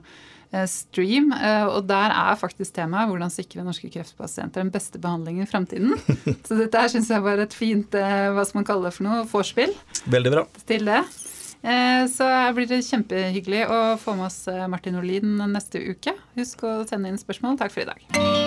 stream. 0.70 1.32
Og 1.72 1.82
der 1.88 2.14
er 2.14 2.38
faktisk 2.40 2.76
temaet 2.76 3.10
hvordan 3.10 3.32
sikre 3.32 3.64
norske 3.66 3.90
kreftpasienter 3.92 4.62
den 4.62 4.72
beste 4.74 5.00
behandlingen 5.02 5.46
i 5.46 5.50
framtiden. 5.50 5.96
Så 6.46 6.58
dette 6.58 6.82
her 6.82 6.92
syns 6.92 7.10
jeg 7.12 7.24
var 7.24 7.42
et 7.42 7.56
fint 7.56 7.96
hva 7.96 8.44
skal 8.46 8.62
man 8.62 8.68
kalle 8.68 8.88
det 8.88 8.96
for 8.96 9.08
noe, 9.08 9.24
vorspiel. 9.30 9.74
Veldig 10.12 10.34
bra. 10.36 10.46
Til 10.68 10.86
det. 10.88 11.02
Så 12.12 12.26
her 12.30 12.52
blir 12.54 12.68
det 12.70 12.84
kjempehyggelig 12.86 13.64
å 13.66 13.80
få 13.98 14.14
med 14.18 14.28
oss 14.28 14.44
eh, 14.52 14.66
Martin 14.70 15.00
Olin 15.00 15.34
neste 15.50 15.82
uke. 15.82 16.14
Husk 16.38 16.62
å 16.62 16.76
sende 16.86 17.10
inn 17.10 17.18
spørsmål. 17.18 17.58
Takk 17.58 17.74
for 17.74 17.82
i 17.82 17.90
dag. 17.90 18.45